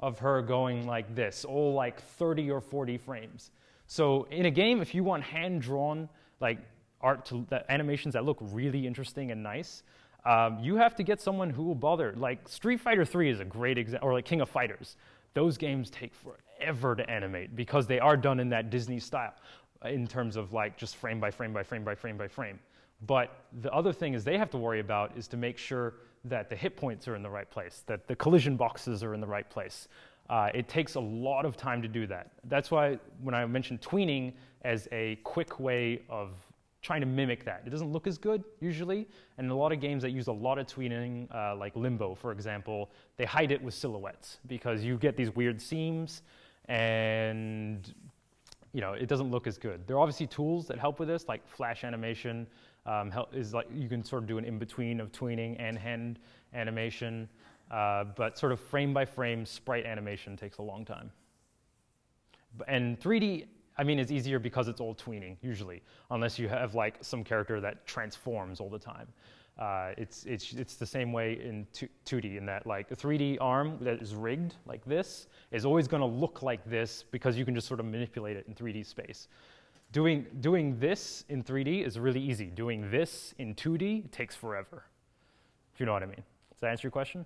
of 0.00 0.18
her 0.18 0.42
going 0.42 0.86
like 0.86 1.14
this, 1.14 1.44
all 1.44 1.72
like 1.72 2.00
30 2.00 2.50
or 2.50 2.60
40 2.60 2.98
frames. 2.98 3.52
So 3.86 4.26
in 4.30 4.46
a 4.46 4.50
game, 4.50 4.80
if 4.80 4.94
you 4.94 5.04
want 5.04 5.22
hand 5.22 5.62
drawn, 5.62 6.08
like 6.40 6.58
art 7.00 7.24
to 7.26 7.46
that 7.50 7.66
animations 7.68 8.14
that 8.14 8.24
look 8.24 8.38
really 8.40 8.86
interesting 8.86 9.30
and 9.30 9.42
nice, 9.42 9.82
um, 10.24 10.58
you 10.60 10.76
have 10.76 10.94
to 10.96 11.02
get 11.02 11.20
someone 11.20 11.50
who 11.50 11.62
will 11.62 11.74
bother. 11.74 12.12
Like 12.16 12.48
Street 12.48 12.80
Fighter 12.80 13.04
3 13.04 13.30
is 13.30 13.40
a 13.40 13.44
great 13.44 13.78
example, 13.78 14.08
or 14.08 14.12
like 14.12 14.24
King 14.24 14.40
of 14.40 14.48
Fighters. 14.48 14.96
Those 15.34 15.56
games 15.56 15.90
take 15.90 16.12
forever 16.14 16.96
to 16.96 17.08
animate 17.08 17.54
because 17.54 17.86
they 17.86 18.00
are 18.00 18.16
done 18.16 18.40
in 18.40 18.48
that 18.50 18.70
Disney 18.70 18.98
style 18.98 19.34
in 19.84 20.06
terms 20.06 20.36
of 20.36 20.52
like 20.52 20.76
just 20.76 20.96
frame 20.96 21.20
by 21.20 21.30
frame 21.30 21.52
by 21.52 21.62
frame 21.62 21.84
by 21.84 21.94
frame 21.94 22.16
by 22.16 22.28
frame. 22.28 22.58
But 23.06 23.44
the 23.60 23.72
other 23.72 23.92
thing 23.92 24.14
is 24.14 24.24
they 24.24 24.38
have 24.38 24.50
to 24.50 24.58
worry 24.58 24.80
about 24.80 25.16
is 25.16 25.28
to 25.28 25.36
make 25.36 25.56
sure 25.56 25.94
that 26.24 26.50
the 26.50 26.56
hit 26.56 26.76
points 26.76 27.06
are 27.06 27.14
in 27.14 27.22
the 27.22 27.30
right 27.30 27.48
place, 27.48 27.84
that 27.86 28.08
the 28.08 28.16
collision 28.16 28.56
boxes 28.56 29.04
are 29.04 29.14
in 29.14 29.20
the 29.20 29.26
right 29.26 29.48
place. 29.48 29.88
Uh, 30.28 30.50
it 30.52 30.68
takes 30.68 30.96
a 30.96 31.00
lot 31.00 31.46
of 31.46 31.56
time 31.56 31.80
to 31.80 31.88
do 31.88 32.06
that. 32.06 32.32
That's 32.44 32.70
why 32.70 32.98
when 33.22 33.34
I 33.34 33.46
mentioned 33.46 33.80
tweening 33.80 34.32
as 34.62 34.88
a 34.92 35.16
quick 35.22 35.60
way 35.60 36.02
of 36.10 36.32
trying 36.80 37.00
to 37.00 37.06
mimic 37.06 37.44
that. 37.44 37.62
It 37.66 37.70
doesn't 37.70 37.92
look 37.92 38.06
as 38.06 38.18
good 38.18 38.44
usually, 38.60 39.08
and 39.36 39.50
a 39.50 39.54
lot 39.54 39.72
of 39.72 39.80
games 39.80 40.02
that 40.02 40.10
use 40.10 40.28
a 40.28 40.32
lot 40.32 40.58
of 40.58 40.66
tweening, 40.66 41.32
uh, 41.34 41.56
like 41.56 41.74
Limbo, 41.74 42.14
for 42.14 42.32
example, 42.32 42.90
they 43.16 43.24
hide 43.24 43.50
it 43.50 43.62
with 43.62 43.74
silhouettes 43.74 44.38
because 44.46 44.84
you 44.84 44.96
get 44.96 45.16
these 45.16 45.34
weird 45.34 45.60
seams, 45.60 46.22
and 46.66 47.92
you 48.72 48.80
know, 48.80 48.92
it 48.92 49.08
doesn't 49.08 49.30
look 49.30 49.46
as 49.46 49.58
good. 49.58 49.86
There 49.86 49.96
are 49.96 50.00
obviously 50.00 50.26
tools 50.26 50.66
that 50.68 50.78
help 50.78 51.00
with 51.00 51.08
this, 51.08 51.26
like 51.26 51.46
flash 51.48 51.84
animation 51.84 52.46
um, 52.86 53.12
is 53.32 53.54
like 53.54 53.66
you 53.72 53.88
can 53.88 54.04
sort 54.04 54.22
of 54.22 54.28
do 54.28 54.38
an 54.38 54.44
in 54.44 54.58
between 54.58 55.00
of 55.00 55.10
tweening 55.12 55.56
and 55.58 55.78
hand 55.78 56.18
animation, 56.54 57.28
uh, 57.70 58.04
but 58.16 58.38
sort 58.38 58.52
of 58.52 58.60
frame 58.60 58.94
by 58.94 59.04
frame 59.04 59.44
sprite 59.44 59.84
animation 59.84 60.36
takes 60.36 60.58
a 60.58 60.62
long 60.62 60.84
time. 60.84 61.10
And 62.66 62.98
3D, 62.98 63.46
I 63.78 63.84
mean, 63.84 63.98
it's 63.98 64.10
easier 64.10 64.38
because 64.38 64.68
it's 64.68 64.80
all 64.80 64.94
tweening 64.94 65.36
usually, 65.40 65.82
unless 66.10 66.38
you 66.38 66.48
have 66.48 66.74
like 66.74 66.96
some 67.00 67.22
character 67.22 67.60
that 67.60 67.86
transforms 67.86 68.60
all 68.60 68.68
the 68.68 68.78
time. 68.78 69.06
Uh, 69.58 69.92
it's, 69.96 70.24
it's, 70.24 70.52
it's 70.52 70.76
the 70.76 70.86
same 70.86 71.12
way 71.12 71.32
in 71.42 71.66
2D 72.06 72.36
in 72.36 72.46
that 72.46 72.64
like 72.64 72.90
a 72.92 72.96
3D 72.96 73.38
arm 73.40 73.76
that 73.80 74.00
is 74.00 74.14
rigged 74.14 74.54
like 74.66 74.84
this 74.84 75.26
is 75.50 75.64
always 75.64 75.88
going 75.88 76.00
to 76.00 76.06
look 76.06 76.42
like 76.42 76.64
this 76.64 77.04
because 77.10 77.36
you 77.36 77.44
can 77.44 77.56
just 77.56 77.66
sort 77.66 77.80
of 77.80 77.86
manipulate 77.86 78.36
it 78.36 78.46
in 78.46 78.54
3D 78.54 78.86
space. 78.86 79.26
Doing, 79.90 80.26
doing 80.40 80.78
this 80.78 81.24
in 81.28 81.42
3D 81.42 81.84
is 81.84 81.98
really 81.98 82.20
easy. 82.20 82.46
Doing 82.46 82.90
this 82.90 83.34
in 83.38 83.54
2D 83.54 84.10
takes 84.12 84.36
forever, 84.36 84.84
if 85.74 85.80
you 85.80 85.86
know 85.86 85.92
what 85.92 86.02
I 86.02 86.06
mean. 86.06 86.22
Does 86.52 86.60
that 86.60 86.70
answer 86.70 86.86
your 86.86 86.92
question? 86.92 87.22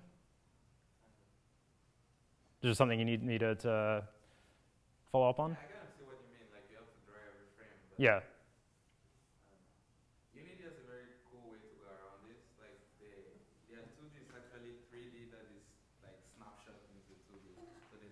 Is 2.63 2.67
there 2.67 2.73
something 2.73 2.97
you 2.97 3.05
need 3.05 3.21
me 3.21 3.37
to, 3.37 3.55
to 3.55 4.03
follow 5.11 5.29
up 5.29 5.39
on? 5.39 5.51
I 5.51 5.55
can 5.55 5.67
see 5.99 6.05
what 6.07 6.15
you 6.15 6.31
mean, 6.31 6.47
like 6.55 6.63
you 6.71 6.77
have 6.77 6.87
to 6.87 6.99
draw 7.05 7.19
every 7.27 7.51
frame. 7.59 7.75
Yeah. 7.97 8.19
Unity 10.33 10.63
has 10.63 10.73
a 10.79 10.85
very 10.89 11.13
cool 11.29 11.51
way 11.51 11.57
to 11.61 11.69
go 11.77 11.85
around 11.87 12.25
this. 12.25 12.41
Like 12.57 12.77
they 12.99 13.11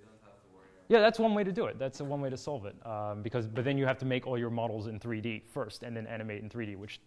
don't 0.06 0.22
have 0.24 0.42
to 0.42 0.50
worry 0.54 0.70
about 0.70 0.90
yeah, 0.90 1.00
that's 1.00 1.20
one 1.20 1.34
way 1.34 1.44
to 1.44 1.52
do 1.52 1.66
it. 1.66 1.80
That's 1.80 2.02
one 2.02 2.22
way 2.22 2.30
to 2.30 2.38
solve 2.38 2.66
it. 2.66 2.76
Um, 2.86 3.22
because, 3.22 3.48
but 3.48 3.66
then 3.66 3.78
you 3.78 3.86
have 3.86 3.98
to 4.00 4.06
make 4.06 4.28
all 4.28 4.38
your 4.38 4.50
models 4.50 4.88
in 4.88 5.00
3D 5.00 5.44
first, 5.48 5.84
and 5.84 5.96
then 5.96 6.08
animate 6.08 6.42
in 6.42 6.50
3D, 6.50 6.78
which 6.78 7.02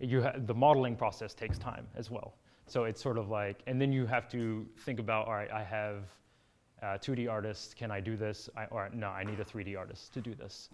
you 0.00 0.22
ha- 0.22 0.34
the 0.36 0.54
modeling 0.54 0.96
process 0.96 1.34
takes 1.34 1.58
time 1.58 1.86
as 1.96 2.10
well. 2.10 2.34
So 2.66 2.84
it's 2.84 3.02
sort 3.02 3.16
of 3.16 3.30
like, 3.30 3.62
and 3.66 3.80
then 3.80 3.92
you 3.92 4.06
have 4.06 4.28
to 4.30 4.66
think 4.84 5.00
about, 5.00 5.26
all 5.26 5.34
right, 5.34 5.50
I 5.50 5.64
have 5.64 6.04
a 6.82 6.98
2D 6.98 7.30
artists. 7.30 7.74
Can 7.74 7.90
I 7.90 8.00
do 8.00 8.16
this? 8.16 8.48
I, 8.56 8.66
or 8.66 8.90
no, 8.92 9.08
I 9.08 9.24
need 9.24 9.40
a 9.40 9.44
3D 9.44 9.76
artist 9.76 10.12
to 10.14 10.20
do 10.20 10.34
this. 10.34 10.68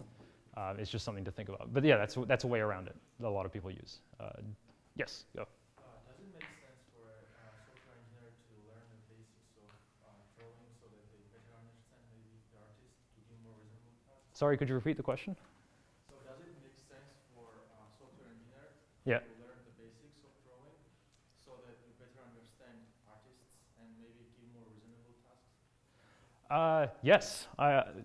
Uh, 0.57 0.73
it's 0.77 0.89
just 0.89 1.03
something 1.03 1.25
to 1.25 1.31
think 1.31 1.49
about. 1.49 1.73
But 1.73 1.83
yeah, 1.83 1.97
that's 1.97 2.15
that's 2.27 2.43
a 2.43 2.47
way 2.47 2.59
around 2.59 2.87
it 2.87 2.95
that 3.19 3.27
a 3.27 3.29
lot 3.29 3.45
of 3.45 3.51
people 3.51 3.71
use. 3.71 3.99
Uh, 4.19 4.29
yes, 4.95 5.25
go. 5.35 5.45
Sorry, 14.35 14.57
could 14.57 14.67
you 14.67 14.75
repeat 14.75 14.97
the 14.97 15.03
question? 15.03 15.33
So 16.11 16.19
does 16.27 16.43
it 16.43 16.51
make 16.59 16.75
sense 16.75 17.15
for 17.31 17.47
a 17.55 17.87
software 17.95 18.27
engineer 18.27 18.67
yeah. 19.07 19.23
to 19.23 19.31
learn 19.39 19.63
the 19.63 19.71
basics 19.79 20.19
of 20.27 20.35
drawing 20.43 20.75
so 21.47 21.55
that 21.63 21.79
you 21.87 21.95
better 21.95 22.19
understand 22.19 22.83
artists 23.07 23.55
and 23.79 23.87
maybe 23.95 24.27
give 24.35 24.51
more 24.51 24.67
reasonable 24.75 25.15
tasks? 25.23 25.55
Uh, 26.51 26.91
yes. 26.99 27.47
Uh, 27.55 28.03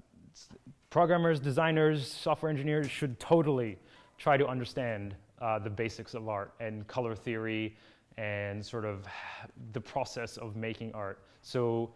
programmers, 0.91 1.38
designers, 1.38 2.07
software 2.07 2.51
engineers 2.51 2.91
should 2.91 3.18
totally 3.20 3.78
try 4.18 4.36
to 4.36 4.47
understand 4.47 5.14
uh, 5.41 5.59
the 5.59 5.70
basics 5.70 6.14
of 6.14 6.28
art 6.28 6.53
and 6.61 6.86
color 6.88 7.14
theory 7.14 7.76
and 8.18 8.64
sort 8.64 8.84
of 8.84 9.07
the 9.72 9.80
process 9.80 10.36
of 10.36 10.57
making 10.57 10.93
art. 10.93 11.22
So 11.43 11.91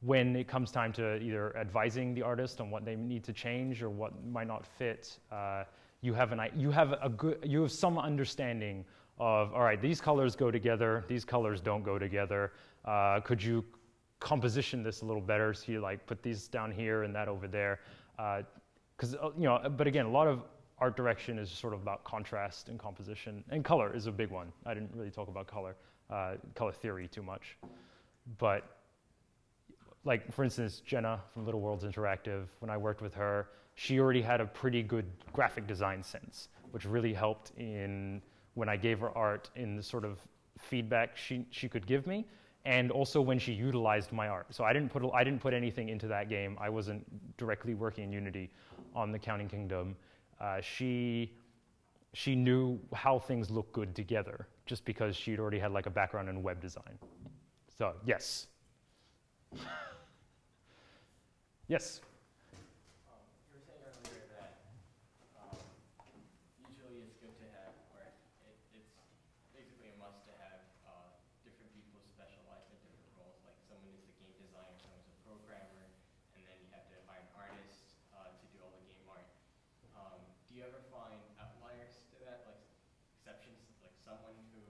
when 0.00 0.36
it 0.36 0.46
comes 0.46 0.70
time 0.70 0.92
to 0.92 1.16
either 1.16 1.56
advising 1.56 2.14
the 2.14 2.22
artist 2.22 2.60
on 2.60 2.70
what 2.70 2.84
they 2.84 2.96
need 2.96 3.24
to 3.24 3.32
change 3.32 3.82
or 3.82 3.90
what 3.90 4.12
might 4.26 4.46
not 4.46 4.66
fit, 4.66 5.18
uh, 5.32 5.64
you 6.00 6.12
have 6.12 6.32
an 6.32 6.40
you 6.56 6.70
have 6.70 6.94
a 7.02 7.08
good 7.08 7.38
you 7.44 7.62
have 7.62 7.72
some 7.72 7.98
understanding 7.98 8.84
of 9.18 9.52
all 9.52 9.62
right 9.62 9.82
these 9.82 10.00
colors 10.00 10.36
go 10.36 10.48
together 10.48 11.04
these 11.08 11.24
colors 11.24 11.60
don't 11.60 11.82
go 11.82 11.98
together. 11.98 12.52
Uh, 12.84 13.18
could 13.20 13.42
you 13.42 13.64
composition 14.20 14.82
this 14.84 15.02
a 15.02 15.04
little 15.04 15.22
better? 15.22 15.52
So 15.52 15.72
you 15.72 15.80
like 15.80 16.06
put 16.06 16.22
these 16.22 16.46
down 16.46 16.70
here 16.70 17.02
and 17.02 17.12
that 17.16 17.26
over 17.26 17.48
there 17.48 17.80
because 18.96 19.14
uh, 19.14 19.28
uh, 19.28 19.30
you 19.36 19.44
know 19.44 19.60
but 19.76 19.86
again 19.86 20.06
a 20.06 20.10
lot 20.10 20.26
of 20.26 20.42
art 20.78 20.96
direction 20.96 21.38
is 21.38 21.50
sort 21.50 21.72
of 21.74 21.82
about 21.82 22.04
contrast 22.04 22.68
and 22.68 22.78
composition 22.78 23.42
and 23.50 23.64
color 23.64 23.94
is 23.94 24.06
a 24.06 24.12
big 24.12 24.30
one. 24.30 24.52
I 24.66 24.74
didn't 24.74 24.90
really 24.94 25.10
talk 25.10 25.28
about 25.28 25.46
color 25.46 25.76
uh, 26.10 26.34
color 26.54 26.72
theory 26.72 27.08
too 27.08 27.22
much. 27.22 27.56
But 28.38 28.64
like 30.04 30.32
for 30.32 30.44
instance, 30.44 30.80
Jenna 30.84 31.20
from 31.32 31.44
Little 31.44 31.60
Worlds 31.60 31.84
Interactive, 31.84 32.46
when 32.60 32.70
I 32.70 32.76
worked 32.76 33.02
with 33.02 33.14
her, 33.14 33.48
she 33.74 34.00
already 34.00 34.22
had 34.22 34.40
a 34.40 34.46
pretty 34.46 34.82
good 34.82 35.06
graphic 35.32 35.66
design 35.66 36.02
sense, 36.02 36.48
which 36.72 36.84
really 36.84 37.14
helped 37.14 37.52
in 37.56 38.20
when 38.54 38.68
I 38.68 38.76
gave 38.76 38.98
her 39.00 39.16
art 39.16 39.50
in 39.54 39.76
the 39.76 39.82
sort 39.82 40.04
of 40.04 40.18
feedback 40.58 41.16
she, 41.16 41.46
she 41.50 41.68
could 41.68 41.86
give 41.86 42.06
me, 42.06 42.26
and 42.64 42.90
also 42.90 43.20
when 43.20 43.38
she 43.38 43.52
utilized 43.52 44.12
my 44.12 44.28
art. 44.28 44.46
So 44.50 44.64
I 44.64 44.72
didn't 44.72 44.90
put 44.90 45.02
I 45.14 45.24
didn't 45.24 45.40
put 45.40 45.54
anything 45.54 45.88
into 45.88 46.08
that 46.08 46.28
game. 46.28 46.56
I 46.60 46.68
wasn't 46.68 47.04
directly 47.36 47.74
working 47.74 48.04
in 48.04 48.12
Unity 48.12 48.50
on 48.94 49.12
the 49.12 49.18
Counting 49.18 49.48
Kingdom. 49.48 49.96
Uh, 50.40 50.60
she 50.60 51.32
she 52.14 52.34
knew 52.34 52.78
how 52.94 53.18
things 53.18 53.50
look 53.50 53.70
good 53.72 53.94
together 53.94 54.48
just 54.66 54.84
because 54.84 55.16
she'd 55.16 55.38
already 55.40 55.58
had 55.58 55.72
like 55.72 55.86
a 55.86 55.90
background 55.90 56.28
in 56.28 56.42
web 56.42 56.60
design. 56.60 56.98
So 57.76 57.94
yes. 58.06 58.46
Yes. 61.68 62.00
Um, 63.06 63.20
you 63.50 63.60
were 63.60 63.64
saying 63.64 63.84
earlier 63.84 64.24
that 64.32 64.50
um, 65.36 65.58
usually 66.64 67.04
it's 67.04 67.16
good 67.20 67.36
to 67.38 67.46
have, 67.58 67.76
or 67.92 68.02
it, 68.08 68.56
it's 68.72 68.96
basically 69.52 69.92
a 69.92 69.96
must 70.00 70.24
to 70.28 70.34
have 70.40 70.60
uh, 70.88 71.12
different 71.44 71.70
people 71.76 72.00
specialize 72.16 72.64
in 72.72 72.78
different 72.82 73.12
roles. 73.20 73.36
Like 73.44 73.58
someone 73.68 73.92
is 73.94 74.04
a 74.08 74.14
game 74.20 74.34
designer, 74.40 74.74
someone's 74.80 75.08
a 75.12 75.16
programmer, 75.28 75.84
and 76.34 76.40
then 76.48 76.56
you 76.60 76.68
have 76.72 76.86
to 76.88 76.96
hire 77.06 77.22
an 77.22 77.30
artist 77.36 78.00
uh, 78.16 78.32
to 78.32 78.44
do 78.52 78.58
all 78.64 78.72
the 78.74 78.84
game 78.88 79.06
art. 79.12 79.28
Um, 79.94 80.18
do 80.48 80.56
you 80.58 80.64
ever 80.64 80.80
find 80.88 81.20
outliers 81.38 82.00
to 82.10 82.16
that, 82.26 82.48
like 82.48 82.60
exceptions, 83.20 83.60
like 83.84 83.94
someone 84.00 84.34
who 84.56 84.64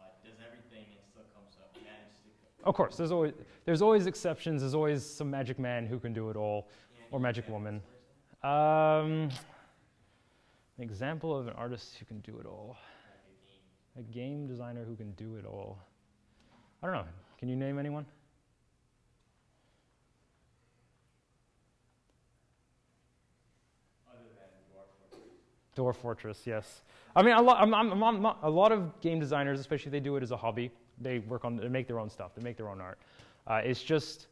uh, 0.00 0.10
does 0.24 0.38
everything 0.42 0.86
and 0.96 1.02
still 1.06 1.28
comes 1.36 1.54
up, 1.62 1.70
manages 1.78 2.18
to 2.42 2.49
of 2.64 2.74
course, 2.74 2.96
there's 2.96 3.12
always 3.12 3.32
there's 3.64 3.82
always 3.82 4.06
exceptions. 4.06 4.62
There's 4.62 4.74
always 4.74 5.04
some 5.04 5.30
magic 5.30 5.58
man 5.58 5.86
who 5.86 5.98
can 5.98 6.12
do 6.12 6.30
it 6.30 6.36
all, 6.36 6.68
or 7.10 7.20
magic 7.20 7.48
woman. 7.48 7.82
Um, 8.42 9.30
an 10.78 10.84
example 10.84 11.36
of 11.36 11.46
an 11.46 11.54
artist 11.54 11.96
who 11.98 12.04
can 12.06 12.20
do 12.20 12.38
it 12.38 12.46
all. 12.46 12.76
A 13.98 14.02
game 14.02 14.46
designer 14.46 14.84
who 14.84 14.94
can 14.94 15.12
do 15.12 15.36
it 15.36 15.44
all. 15.44 15.78
I 16.82 16.86
don't 16.86 16.94
know. 16.94 17.04
Can 17.38 17.48
you 17.48 17.56
name 17.56 17.78
anyone? 17.78 18.06
Dwarf 25.76 25.96
Fortress, 25.96 26.42
yes. 26.46 26.82
I 27.14 27.22
mean, 27.22 27.34
a 27.34 27.42
lot, 27.42 27.60
I'm, 27.60 27.74
I'm, 27.74 28.02
I'm, 28.02 28.24
a 28.42 28.50
lot 28.50 28.72
of 28.72 29.00
game 29.00 29.18
designers, 29.18 29.60
especially 29.60 29.88
if 29.88 29.92
they 29.92 30.00
do 30.00 30.16
it 30.16 30.22
as 30.22 30.30
a 30.30 30.36
hobby, 30.36 30.70
they 31.00 31.20
work 31.20 31.44
on, 31.44 31.56
they 31.56 31.68
make 31.68 31.86
their 31.86 31.98
own 31.98 32.10
stuff, 32.10 32.34
they 32.34 32.42
make 32.42 32.56
their 32.56 32.68
own 32.68 32.80
art. 32.80 32.98
Uh, 33.46 33.60
it's 33.64 33.82
just 33.82 34.28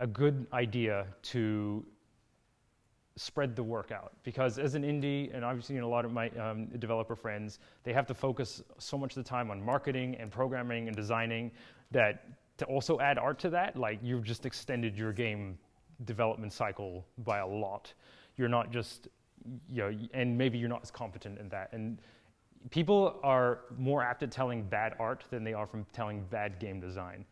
a 0.00 0.06
good 0.06 0.46
idea 0.52 1.06
to 1.22 1.84
spread 3.16 3.56
the 3.56 3.62
work 3.62 3.90
out 3.90 4.12
because 4.22 4.58
as 4.58 4.74
an 4.74 4.82
indie, 4.82 5.34
and 5.34 5.64
seen 5.64 5.80
a 5.80 5.88
lot 5.88 6.04
of 6.04 6.12
my 6.12 6.28
um, 6.30 6.66
developer 6.78 7.16
friends, 7.16 7.58
they 7.82 7.92
have 7.92 8.06
to 8.06 8.14
focus 8.14 8.62
so 8.78 8.96
much 8.96 9.16
of 9.16 9.24
the 9.24 9.28
time 9.28 9.50
on 9.50 9.62
marketing 9.62 10.16
and 10.20 10.30
programming 10.30 10.86
and 10.86 10.96
designing 10.96 11.50
that 11.90 12.24
to 12.58 12.64
also 12.66 13.00
add 13.00 13.18
art 13.18 13.38
to 13.40 13.50
that, 13.50 13.76
like 13.76 13.98
you've 14.02 14.24
just 14.24 14.46
extended 14.46 14.96
your 14.96 15.12
game 15.12 15.58
development 16.04 16.52
cycle 16.52 17.04
by 17.18 17.38
a 17.38 17.46
lot. 17.46 17.92
You're 18.36 18.48
not 18.48 18.70
just, 18.70 19.08
you 19.68 19.82
know, 19.82 19.98
and 20.14 20.36
maybe 20.36 20.58
you're 20.58 20.68
not 20.68 20.82
as 20.82 20.90
competent 20.90 21.38
in 21.38 21.48
that. 21.48 21.70
And 21.72 21.98
people 22.70 23.20
are 23.22 23.60
more 23.76 24.02
apt 24.02 24.22
at 24.22 24.30
telling 24.30 24.62
bad 24.62 24.94
art 24.98 25.24
than 25.30 25.44
they 25.44 25.54
are 25.54 25.66
from 25.66 25.86
telling 25.92 26.24
bad 26.30 26.58
game 26.58 26.80
design. 26.80 27.24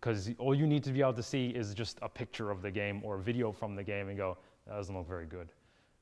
Because 0.00 0.30
all 0.38 0.54
you 0.54 0.66
need 0.66 0.84
to 0.84 0.92
be 0.92 1.00
able 1.00 1.14
to 1.14 1.22
see 1.22 1.48
is 1.48 1.74
just 1.74 1.98
a 2.02 2.08
picture 2.08 2.50
of 2.50 2.62
the 2.62 2.70
game 2.70 3.00
or 3.04 3.16
a 3.16 3.20
video 3.20 3.50
from 3.50 3.74
the 3.74 3.82
game 3.82 4.08
and 4.08 4.16
go, 4.16 4.36
that 4.66 4.74
doesn't 4.76 4.96
look 4.96 5.08
very 5.08 5.26
good. 5.26 5.48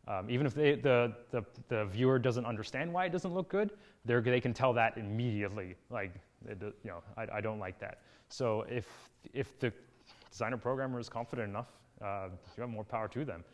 Um, 0.08 0.28
even 0.28 0.46
if 0.46 0.54
they, 0.54 0.74
the, 0.74 1.14
the, 1.30 1.44
the, 1.68 1.84
viewer 1.84 2.18
doesn't 2.18 2.44
understand 2.44 2.92
why 2.92 3.04
it 3.06 3.12
doesn't 3.12 3.32
look 3.32 3.48
good, 3.48 3.70
they 4.04 4.40
can 4.40 4.52
tell 4.52 4.72
that 4.72 4.98
immediately. 4.98 5.76
Like, 5.90 6.12
it, 6.48 6.60
you 6.60 6.90
know, 6.90 7.02
I, 7.16 7.36
I, 7.36 7.40
don't 7.40 7.60
like 7.60 7.78
that. 7.78 8.00
So 8.28 8.66
if, 8.68 8.88
if 9.32 9.56
the 9.60 9.72
designer 10.28 10.56
programmer 10.56 10.98
is 10.98 11.08
confident 11.08 11.48
enough, 11.48 11.68
uh, 12.04 12.30
you 12.56 12.62
have 12.62 12.70
more 12.70 12.82
power 12.82 13.06
to 13.08 13.24
them 13.24 13.44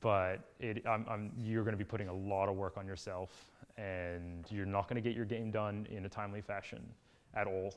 but 0.00 0.38
it, 0.60 0.86
I'm, 0.86 1.04
I'm, 1.08 1.32
you're 1.36 1.64
going 1.64 1.72
to 1.72 1.78
be 1.78 1.84
putting 1.84 2.08
a 2.08 2.14
lot 2.14 2.48
of 2.48 2.54
work 2.56 2.76
on 2.78 2.86
yourself, 2.86 3.30
and 3.76 4.44
you're 4.50 4.66
not 4.66 4.88
going 4.88 5.02
to 5.02 5.06
get 5.06 5.16
your 5.16 5.24
game 5.24 5.50
done 5.50 5.86
in 5.90 6.06
a 6.06 6.08
timely 6.08 6.40
fashion 6.40 6.80
at 7.34 7.46
all, 7.46 7.74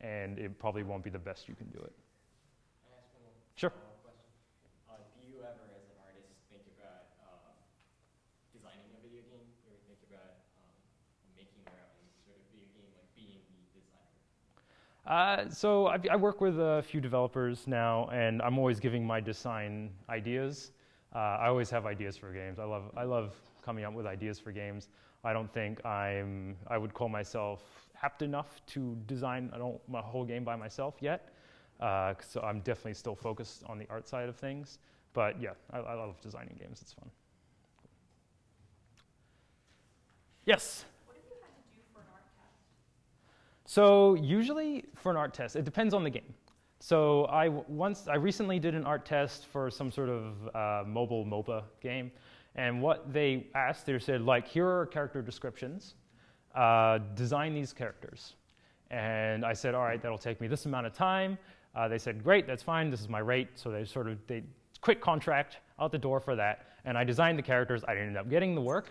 and 0.00 0.38
it 0.38 0.58
probably 0.58 0.84
won't 0.84 1.02
be 1.02 1.10
the 1.10 1.18
best 1.18 1.48
you 1.48 1.54
can 1.54 1.66
do 1.68 1.78
it. 1.78 1.92
Sure. 3.56 3.72
Uh, 4.88 4.94
you 5.26 5.38
ever, 5.40 5.64
as 5.74 5.82
an 5.90 5.96
artist, 6.06 6.28
think 6.50 6.62
about 6.78 7.08
um, 7.24 7.56
designing 8.52 8.86
a 8.94 9.02
video 9.02 9.22
game? 9.32 9.48
Think 9.88 9.98
about 10.12 10.38
um, 10.60 10.70
making 11.34 11.64
sort 12.24 12.36
of 12.36 12.44
video 12.52 12.68
game, 12.76 12.92
like 12.94 13.08
being 13.16 13.40
the 13.48 13.80
designer? 13.80 15.48
Uh, 15.48 15.50
so 15.50 15.86
I, 15.86 15.98
I 16.12 16.16
work 16.16 16.40
with 16.40 16.60
a 16.60 16.84
few 16.86 17.00
developers 17.00 17.66
now, 17.66 18.08
and 18.12 18.40
I'm 18.42 18.58
always 18.58 18.78
giving 18.78 19.06
my 19.06 19.20
design 19.20 19.90
ideas. 20.10 20.72
Uh, 21.16 21.38
I 21.40 21.46
always 21.48 21.70
have 21.70 21.86
ideas 21.86 22.14
for 22.14 22.30
games. 22.30 22.58
I 22.58 22.64
love, 22.64 22.90
I 22.94 23.04
love 23.04 23.34
coming 23.64 23.84
up 23.84 23.94
with 23.94 24.04
ideas 24.04 24.38
for 24.38 24.52
games. 24.52 24.90
I 25.24 25.32
don't 25.32 25.50
think 25.50 25.82
I'm, 25.86 26.56
I 26.68 26.76
would 26.76 26.92
call 26.92 27.08
myself 27.08 27.62
apt 28.02 28.20
enough 28.20 28.60
to 28.66 28.94
design 29.06 29.50
I 29.54 29.56
don't, 29.56 29.80
my 29.88 30.02
whole 30.02 30.26
game 30.26 30.44
by 30.44 30.56
myself 30.56 30.96
yet. 31.00 31.30
Uh, 31.80 32.12
so 32.20 32.42
I'm 32.42 32.60
definitely 32.60 32.92
still 32.92 33.14
focused 33.14 33.64
on 33.64 33.78
the 33.78 33.86
art 33.88 34.06
side 34.06 34.28
of 34.28 34.36
things. 34.36 34.78
But 35.14 35.40
yeah, 35.40 35.52
I, 35.72 35.78
I 35.78 35.94
love 35.94 36.20
designing 36.20 36.54
games. 36.60 36.82
It's 36.82 36.92
fun. 36.92 37.08
Yes? 40.44 40.84
What 41.06 41.16
have 41.16 41.24
you 41.24 41.36
had 41.40 41.48
to 41.48 41.62
do 41.74 41.82
for 41.94 42.00
an 42.00 42.06
art 42.12 42.24
test? 42.36 43.72
So 43.72 44.16
usually 44.16 44.84
for 44.96 45.12
an 45.12 45.16
art 45.16 45.32
test, 45.32 45.56
it 45.56 45.64
depends 45.64 45.94
on 45.94 46.04
the 46.04 46.10
game. 46.10 46.34
So 46.78 47.24
I 47.24 47.48
once 47.48 48.06
I 48.06 48.16
recently 48.16 48.58
did 48.58 48.74
an 48.74 48.84
art 48.84 49.06
test 49.06 49.46
for 49.46 49.70
some 49.70 49.90
sort 49.90 50.08
of 50.08 50.54
uh, 50.54 50.84
mobile 50.86 51.24
MOBA 51.24 51.64
game, 51.80 52.12
and 52.54 52.82
what 52.82 53.12
they 53.12 53.46
asked, 53.54 53.86
they 53.86 53.98
said 53.98 54.22
like, 54.22 54.46
here 54.46 54.68
are 54.68 54.86
character 54.86 55.22
descriptions, 55.22 55.94
uh, 56.54 56.98
design 57.14 57.54
these 57.54 57.72
characters, 57.72 58.34
and 58.90 59.44
I 59.44 59.54
said, 59.54 59.74
all 59.74 59.84
right, 59.84 60.00
that'll 60.00 60.18
take 60.18 60.40
me 60.40 60.48
this 60.48 60.66
amount 60.66 60.86
of 60.86 60.92
time. 60.92 61.38
Uh, 61.74 61.88
they 61.88 61.98
said, 61.98 62.22
great, 62.22 62.46
that's 62.46 62.62
fine. 62.62 62.90
This 62.90 63.00
is 63.00 63.08
my 63.08 63.18
rate. 63.18 63.48
So 63.54 63.70
they 63.70 63.84
sort 63.84 64.08
of 64.08 64.18
they 64.26 64.42
quick 64.80 65.00
contract 65.00 65.58
out 65.80 65.92
the 65.92 65.98
door 65.98 66.20
for 66.20 66.36
that, 66.36 66.66
and 66.84 66.96
I 66.98 67.04
designed 67.04 67.38
the 67.38 67.42
characters. 67.42 67.84
I 67.88 67.94
didn't 67.94 68.16
up 68.16 68.28
getting 68.28 68.54
the 68.54 68.62
work, 68.62 68.90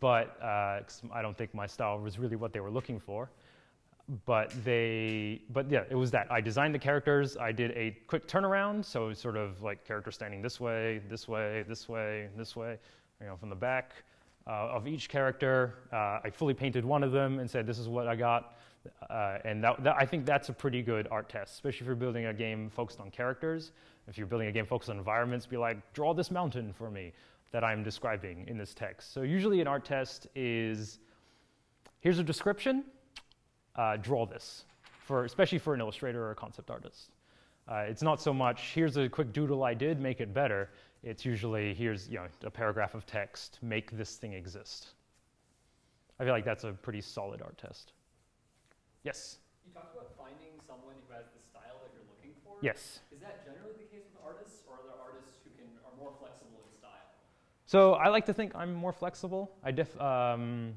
but 0.00 0.40
uh, 0.42 0.80
I 1.12 1.22
don't 1.22 1.36
think 1.36 1.54
my 1.54 1.66
style 1.66 1.98
was 1.98 2.18
really 2.18 2.36
what 2.36 2.52
they 2.52 2.60
were 2.60 2.70
looking 2.70 2.98
for 2.98 3.30
but 4.24 4.52
they 4.64 5.40
but 5.50 5.70
yeah 5.70 5.82
it 5.90 5.96
was 5.96 6.10
that. 6.12 6.30
I 6.30 6.40
designed 6.40 6.74
the 6.74 6.78
characters. 6.78 7.36
I 7.36 7.52
did 7.52 7.72
a 7.72 7.96
quick 8.06 8.28
turnaround. 8.28 8.84
So 8.84 9.12
sort 9.12 9.36
of 9.36 9.62
like 9.62 9.84
character 9.84 10.10
standing 10.10 10.42
this 10.42 10.60
way 10.60 11.00
this 11.08 11.26
way 11.26 11.64
this 11.68 11.88
way 11.88 12.28
this 12.36 12.54
way 12.54 12.78
you 13.20 13.26
know 13.26 13.36
from 13.36 13.48
the 13.48 13.56
back 13.56 13.92
uh, 14.46 14.68
of 14.68 14.86
each 14.86 15.08
character. 15.08 15.74
Uh, 15.92 16.20
i 16.22 16.30
fully 16.30 16.54
painted 16.54 16.84
one 16.84 17.02
of 17.02 17.10
them 17.10 17.40
and 17.40 17.50
said 17.50 17.66
this 17.66 17.78
is 17.78 17.88
what 17.88 18.06
i 18.06 18.14
got. 18.14 18.56
Uh, 19.10 19.38
and 19.44 19.64
that, 19.64 19.82
that, 19.82 19.96
i 19.98 20.06
think 20.06 20.24
that's 20.24 20.48
a 20.48 20.52
pretty 20.52 20.80
good 20.80 21.08
art 21.10 21.28
test 21.28 21.54
especially 21.54 21.80
if 21.80 21.86
you're 21.86 21.96
building 21.96 22.26
a 22.26 22.34
game 22.34 22.70
focused 22.70 23.00
on 23.00 23.10
characters. 23.10 23.72
If 24.06 24.16
you're 24.16 24.28
building 24.28 24.46
a 24.46 24.52
game 24.52 24.66
focused 24.66 24.90
on 24.90 24.98
environments 24.98 25.46
be 25.46 25.56
like 25.56 25.78
draw 25.92 26.14
this 26.14 26.30
mountain 26.30 26.72
for 26.72 26.90
me 26.92 27.12
that 27.50 27.64
i'm 27.64 27.82
describing 27.82 28.46
in 28.46 28.56
this 28.56 28.72
text. 28.72 29.12
So 29.12 29.22
usually 29.22 29.60
an 29.60 29.66
art 29.66 29.84
test 29.84 30.28
is 30.36 31.00
here's 31.98 32.20
a 32.20 32.22
description 32.22 32.84
uh, 33.76 33.96
draw 33.96 34.26
this, 34.26 34.64
for, 35.00 35.24
especially 35.24 35.58
for 35.58 35.74
an 35.74 35.80
illustrator 35.80 36.24
or 36.24 36.30
a 36.32 36.34
concept 36.34 36.70
artist. 36.70 37.10
Uh, 37.68 37.84
it's 37.88 38.02
not 38.02 38.20
so 38.20 38.32
much, 38.32 38.72
here's 38.74 38.96
a 38.96 39.08
quick 39.08 39.32
doodle 39.32 39.64
I 39.64 39.74
did, 39.74 40.00
make 40.00 40.20
it 40.20 40.32
better. 40.32 40.70
It's 41.02 41.24
usually, 41.24 41.74
here's 41.74 42.08
you 42.08 42.16
know, 42.16 42.26
a 42.44 42.50
paragraph 42.50 42.94
of 42.94 43.06
text, 43.06 43.58
make 43.62 43.90
this 43.96 44.16
thing 44.16 44.32
exist. 44.32 44.88
I 46.18 46.24
feel 46.24 46.32
like 46.32 46.44
that's 46.44 46.64
a 46.64 46.72
pretty 46.72 47.00
solid 47.00 47.42
art 47.42 47.58
test. 47.58 47.92
Yes? 49.02 49.38
You 49.66 49.72
talked 49.72 49.94
about 49.94 50.10
finding 50.16 50.58
someone 50.66 50.94
who 51.06 51.14
has 51.14 51.26
the 51.36 51.42
style 51.42 51.78
that 51.82 51.90
you're 51.92 52.06
looking 52.08 52.32
for. 52.42 52.54
Yes. 52.62 53.00
Is 53.12 53.20
that 53.20 53.44
generally 53.44 53.74
the 53.76 53.84
case 53.84 54.04
with 54.10 54.22
artists, 54.24 54.62
or 54.66 54.74
are 54.74 54.82
there 54.86 54.98
artists 55.02 55.36
who 55.44 55.50
can 55.54 55.68
are 55.84 55.94
more 56.00 56.12
flexible 56.18 56.62
in 56.64 56.78
style? 56.78 57.10
So 57.66 57.94
I 57.94 58.08
like 58.08 58.26
to 58.26 58.32
think 58.32 58.54
I'm 58.54 58.72
more 58.72 58.92
flexible. 58.92 59.50
I 59.62 59.72
def, 59.72 60.00
um, 60.00 60.74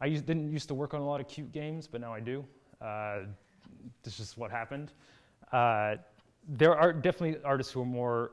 I 0.00 0.06
used, 0.06 0.26
didn't 0.26 0.50
used 0.50 0.68
to 0.68 0.74
work 0.74 0.94
on 0.94 1.00
a 1.00 1.06
lot 1.06 1.20
of 1.20 1.28
cute 1.28 1.52
games, 1.52 1.86
but 1.86 2.00
now 2.00 2.14
I 2.14 2.20
do. 2.20 2.44
Uh, 2.80 3.20
this 4.02 4.18
is 4.20 4.36
what 4.36 4.50
happened. 4.50 4.92
Uh, 5.52 5.96
there 6.48 6.76
are 6.76 6.92
definitely 6.92 7.42
artists 7.44 7.72
who 7.72 7.82
are 7.82 7.86
more. 7.86 8.32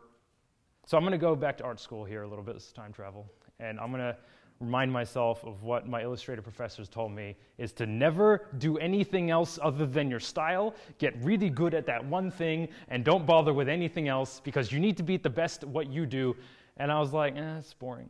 So 0.85 0.97
I'm 0.97 1.03
going 1.03 1.11
to 1.11 1.17
go 1.17 1.35
back 1.35 1.57
to 1.57 1.63
art 1.65 1.79
school 1.79 2.05
here 2.05 2.23
a 2.23 2.27
little 2.27 2.43
bit. 2.43 2.53
This 2.53 2.67
is 2.67 2.71
time 2.71 2.93
travel, 2.93 3.29
and 3.59 3.79
I'm 3.79 3.91
going 3.91 4.01
to 4.01 4.15
remind 4.59 4.91
myself 4.91 5.43
of 5.43 5.63
what 5.63 5.87
my 5.87 6.01
illustrator 6.01 6.41
professors 6.41 6.89
told 6.89 7.11
me 7.11 7.35
is 7.57 7.71
to 7.73 7.85
never 7.85 8.47
do 8.57 8.77
anything 8.79 9.29
else 9.29 9.59
other 9.61 9.85
than 9.85 10.09
your 10.09 10.19
style 10.19 10.73
get 10.97 11.15
really 11.23 11.49
good 11.49 11.75
at 11.75 11.85
that 11.85 12.03
one 12.03 12.31
thing 12.31 12.67
and 12.87 13.03
don't 13.03 13.25
bother 13.25 13.53
with 13.53 13.69
anything 13.69 14.07
else 14.07 14.41
because 14.43 14.71
you 14.71 14.79
need 14.79 14.97
to 14.97 15.03
be 15.03 15.15
the 15.15 15.29
best 15.29 15.61
at 15.61 15.69
what 15.69 15.91
you 15.91 16.07
do 16.07 16.35
and 16.77 16.91
i 16.91 16.99
was 16.99 17.13
like 17.13 17.35
eh, 17.35 17.57
it's 17.57 17.73
boring 17.75 18.09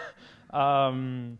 um, 0.50 1.38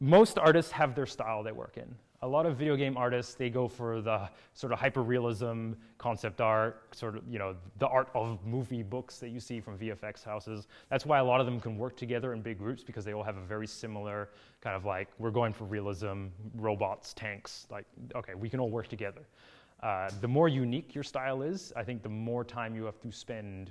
most 0.00 0.38
artists 0.38 0.70
have 0.72 0.94
their 0.94 1.06
style 1.06 1.42
they 1.42 1.52
work 1.52 1.76
in. 1.76 1.94
A 2.22 2.26
lot 2.26 2.46
of 2.46 2.56
video 2.56 2.74
game 2.74 2.96
artists, 2.96 3.34
they 3.34 3.48
go 3.48 3.68
for 3.68 4.00
the 4.00 4.28
sort 4.54 4.72
of 4.72 4.78
hyperrealism, 4.80 5.76
concept 5.98 6.40
art, 6.40 6.82
sort 6.94 7.16
of, 7.16 7.22
you 7.30 7.38
know, 7.38 7.54
the 7.78 7.86
art 7.86 8.08
of 8.12 8.44
movie 8.44 8.82
books 8.82 9.18
that 9.18 9.28
you 9.28 9.38
see 9.38 9.60
from 9.60 9.78
VFX 9.78 10.24
houses. 10.24 10.66
That's 10.90 11.06
why 11.06 11.18
a 11.18 11.24
lot 11.24 11.38
of 11.38 11.46
them 11.46 11.60
can 11.60 11.78
work 11.78 11.96
together 11.96 12.32
in 12.32 12.42
big 12.42 12.58
groups 12.58 12.82
because 12.82 13.04
they 13.04 13.12
all 13.12 13.22
have 13.22 13.36
a 13.36 13.44
very 13.44 13.68
similar 13.68 14.30
kind 14.60 14.74
of 14.74 14.84
like, 14.84 15.08
we're 15.18 15.30
going 15.30 15.52
for 15.52 15.64
realism, 15.64 16.26
robots, 16.56 17.14
tanks, 17.14 17.68
like, 17.70 17.86
okay, 18.16 18.34
we 18.34 18.48
can 18.48 18.58
all 18.58 18.70
work 18.70 18.88
together. 18.88 19.22
Uh, 19.80 20.10
the 20.20 20.28
more 20.28 20.48
unique 20.48 20.96
your 20.96 21.04
style 21.04 21.42
is, 21.42 21.72
I 21.76 21.84
think 21.84 22.02
the 22.02 22.08
more 22.08 22.42
time 22.42 22.74
you 22.74 22.84
have 22.84 23.00
to 23.00 23.12
spend 23.12 23.70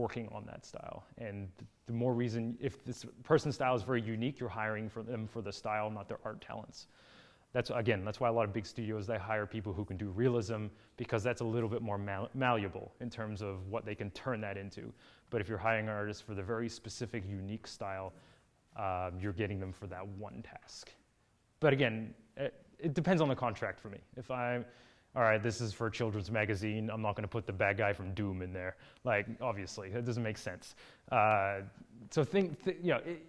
working 0.00 0.28
on 0.32 0.44
that 0.46 0.64
style. 0.64 1.04
And 1.18 1.48
the 1.86 1.92
more 1.92 2.14
reason, 2.14 2.56
if 2.60 2.84
this 2.84 3.04
person's 3.22 3.54
style 3.54 3.74
is 3.74 3.82
very 3.82 4.02
unique, 4.02 4.40
you're 4.40 4.48
hiring 4.48 4.88
for 4.88 5.02
them 5.02 5.28
for 5.28 5.42
the 5.42 5.52
style, 5.52 5.90
not 5.90 6.08
their 6.08 6.18
art 6.24 6.40
talents. 6.40 6.86
That's 7.52 7.70
again, 7.70 8.04
that's 8.04 8.20
why 8.20 8.28
a 8.28 8.32
lot 8.32 8.44
of 8.44 8.52
big 8.52 8.64
studios 8.64 9.06
they 9.06 9.18
hire 9.18 9.44
people 9.44 9.72
who 9.72 9.84
can 9.84 9.96
do 9.96 10.08
realism 10.10 10.66
because 10.96 11.22
that's 11.22 11.40
a 11.40 11.44
little 11.44 11.68
bit 11.68 11.82
more 11.82 11.98
mal- 11.98 12.30
malleable 12.32 12.92
in 13.00 13.10
terms 13.10 13.42
of 13.42 13.66
what 13.68 13.84
they 13.84 13.94
can 13.94 14.10
turn 14.12 14.40
that 14.40 14.56
into. 14.56 14.92
But 15.30 15.40
if 15.40 15.48
you're 15.48 15.58
hiring 15.58 15.88
artists 15.88 16.22
for 16.22 16.34
the 16.34 16.42
very 16.42 16.68
specific, 16.68 17.24
unique 17.28 17.66
style, 17.66 18.12
um, 18.76 19.18
you're 19.20 19.32
getting 19.32 19.58
them 19.58 19.72
for 19.72 19.88
that 19.88 20.06
one 20.06 20.42
task. 20.42 20.92
But 21.58 21.72
again, 21.72 22.14
it, 22.36 22.54
it 22.78 22.94
depends 22.94 23.20
on 23.20 23.28
the 23.28 23.34
contract 23.34 23.80
for 23.80 23.88
me. 23.88 23.98
If 24.16 24.30
I'm 24.30 24.64
all 25.16 25.22
right, 25.22 25.42
this 25.42 25.60
is 25.60 25.72
for 25.72 25.88
a 25.88 25.90
children's 25.90 26.30
magazine. 26.30 26.88
I'm 26.92 27.02
not 27.02 27.16
going 27.16 27.24
to 27.24 27.28
put 27.28 27.46
the 27.46 27.52
bad 27.52 27.76
guy 27.76 27.92
from 27.92 28.14
Doom 28.14 28.42
in 28.42 28.52
there. 28.52 28.76
Like, 29.04 29.26
obviously, 29.40 29.90
it 29.90 30.04
doesn't 30.04 30.22
make 30.22 30.38
sense. 30.38 30.74
Uh, 31.10 31.60
so 32.10 32.22
think, 32.22 32.62
th- 32.64 32.76
you 32.80 32.90
know, 32.90 33.00
it, 33.04 33.26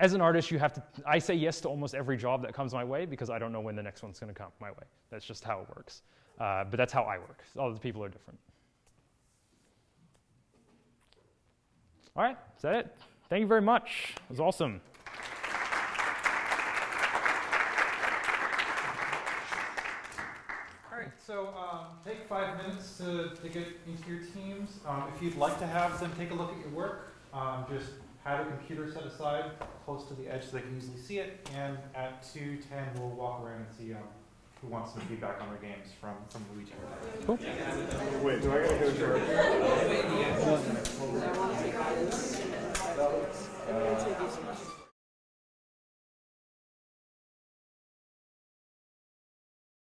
as 0.00 0.14
an 0.14 0.20
artist, 0.20 0.50
you 0.50 0.58
have 0.58 0.72
to. 0.74 0.82
I 1.06 1.18
say 1.18 1.34
yes 1.34 1.60
to 1.62 1.68
almost 1.68 1.94
every 1.94 2.16
job 2.16 2.42
that 2.42 2.54
comes 2.54 2.72
my 2.72 2.84
way 2.84 3.04
because 3.04 3.30
I 3.30 3.38
don't 3.38 3.52
know 3.52 3.60
when 3.60 3.74
the 3.74 3.82
next 3.82 4.02
one's 4.02 4.18
going 4.20 4.32
to 4.32 4.38
come 4.38 4.52
my 4.60 4.70
way. 4.70 4.84
That's 5.10 5.24
just 5.24 5.42
how 5.42 5.60
it 5.60 5.68
works. 5.76 6.02
Uh, 6.38 6.64
but 6.64 6.76
that's 6.76 6.92
how 6.92 7.02
I 7.02 7.18
work. 7.18 7.42
All 7.58 7.72
the 7.72 7.80
people 7.80 8.02
are 8.04 8.08
different. 8.08 8.38
All 12.16 12.22
right, 12.22 12.36
is 12.56 12.62
that 12.62 12.74
it? 12.74 12.96
Thank 13.28 13.42
you 13.42 13.46
very 13.46 13.62
much. 13.62 14.14
It 14.16 14.30
was 14.30 14.40
awesome. 14.40 14.80
All 20.90 20.98
right, 20.98 21.10
so 21.28 21.48
um, 21.48 21.84
take 22.06 22.26
five 22.26 22.56
minutes 22.56 22.96
to, 22.96 23.28
to 23.42 23.48
get 23.50 23.66
into 23.86 24.10
your 24.10 24.20
teams. 24.34 24.80
Um, 24.86 25.04
if 25.14 25.22
you'd 25.22 25.36
like 25.36 25.58
to 25.58 25.66
have 25.66 26.00
them 26.00 26.10
take 26.18 26.30
a 26.30 26.34
look 26.34 26.50
at 26.50 26.58
your 26.58 26.70
work, 26.70 27.12
um, 27.34 27.66
just 27.70 27.90
have 28.24 28.46
a 28.46 28.50
computer 28.50 28.90
set 28.90 29.04
aside 29.04 29.44
close 29.84 30.08
to 30.08 30.14
the 30.14 30.26
edge 30.26 30.46
so 30.46 30.52
they 30.52 30.62
can 30.62 30.74
easily 30.74 30.96
see 30.98 31.18
it. 31.18 31.46
And 31.54 31.76
at 31.94 32.22
2.10, 32.22 32.98
we'll 32.98 33.10
walk 33.10 33.42
around 33.44 33.66
and 33.66 33.66
see 33.78 33.92
um, 33.92 34.00
who 34.62 34.68
wants 34.68 34.94
some 34.94 35.02
feedback 35.02 35.42
on 35.42 35.50
their 35.50 35.58
games 35.58 35.88
from, 36.00 36.14
from 36.30 36.46
Luigi. 36.54 36.72
Wait, 38.24 38.40
do 38.40 38.50
I 38.50 38.62
gotta 38.62 38.78
go 38.78 38.90
to 38.90 39.04
I 43.68 43.72
want 43.74 43.98
to 43.98 44.04
take 44.04 44.18
this. 44.18 44.77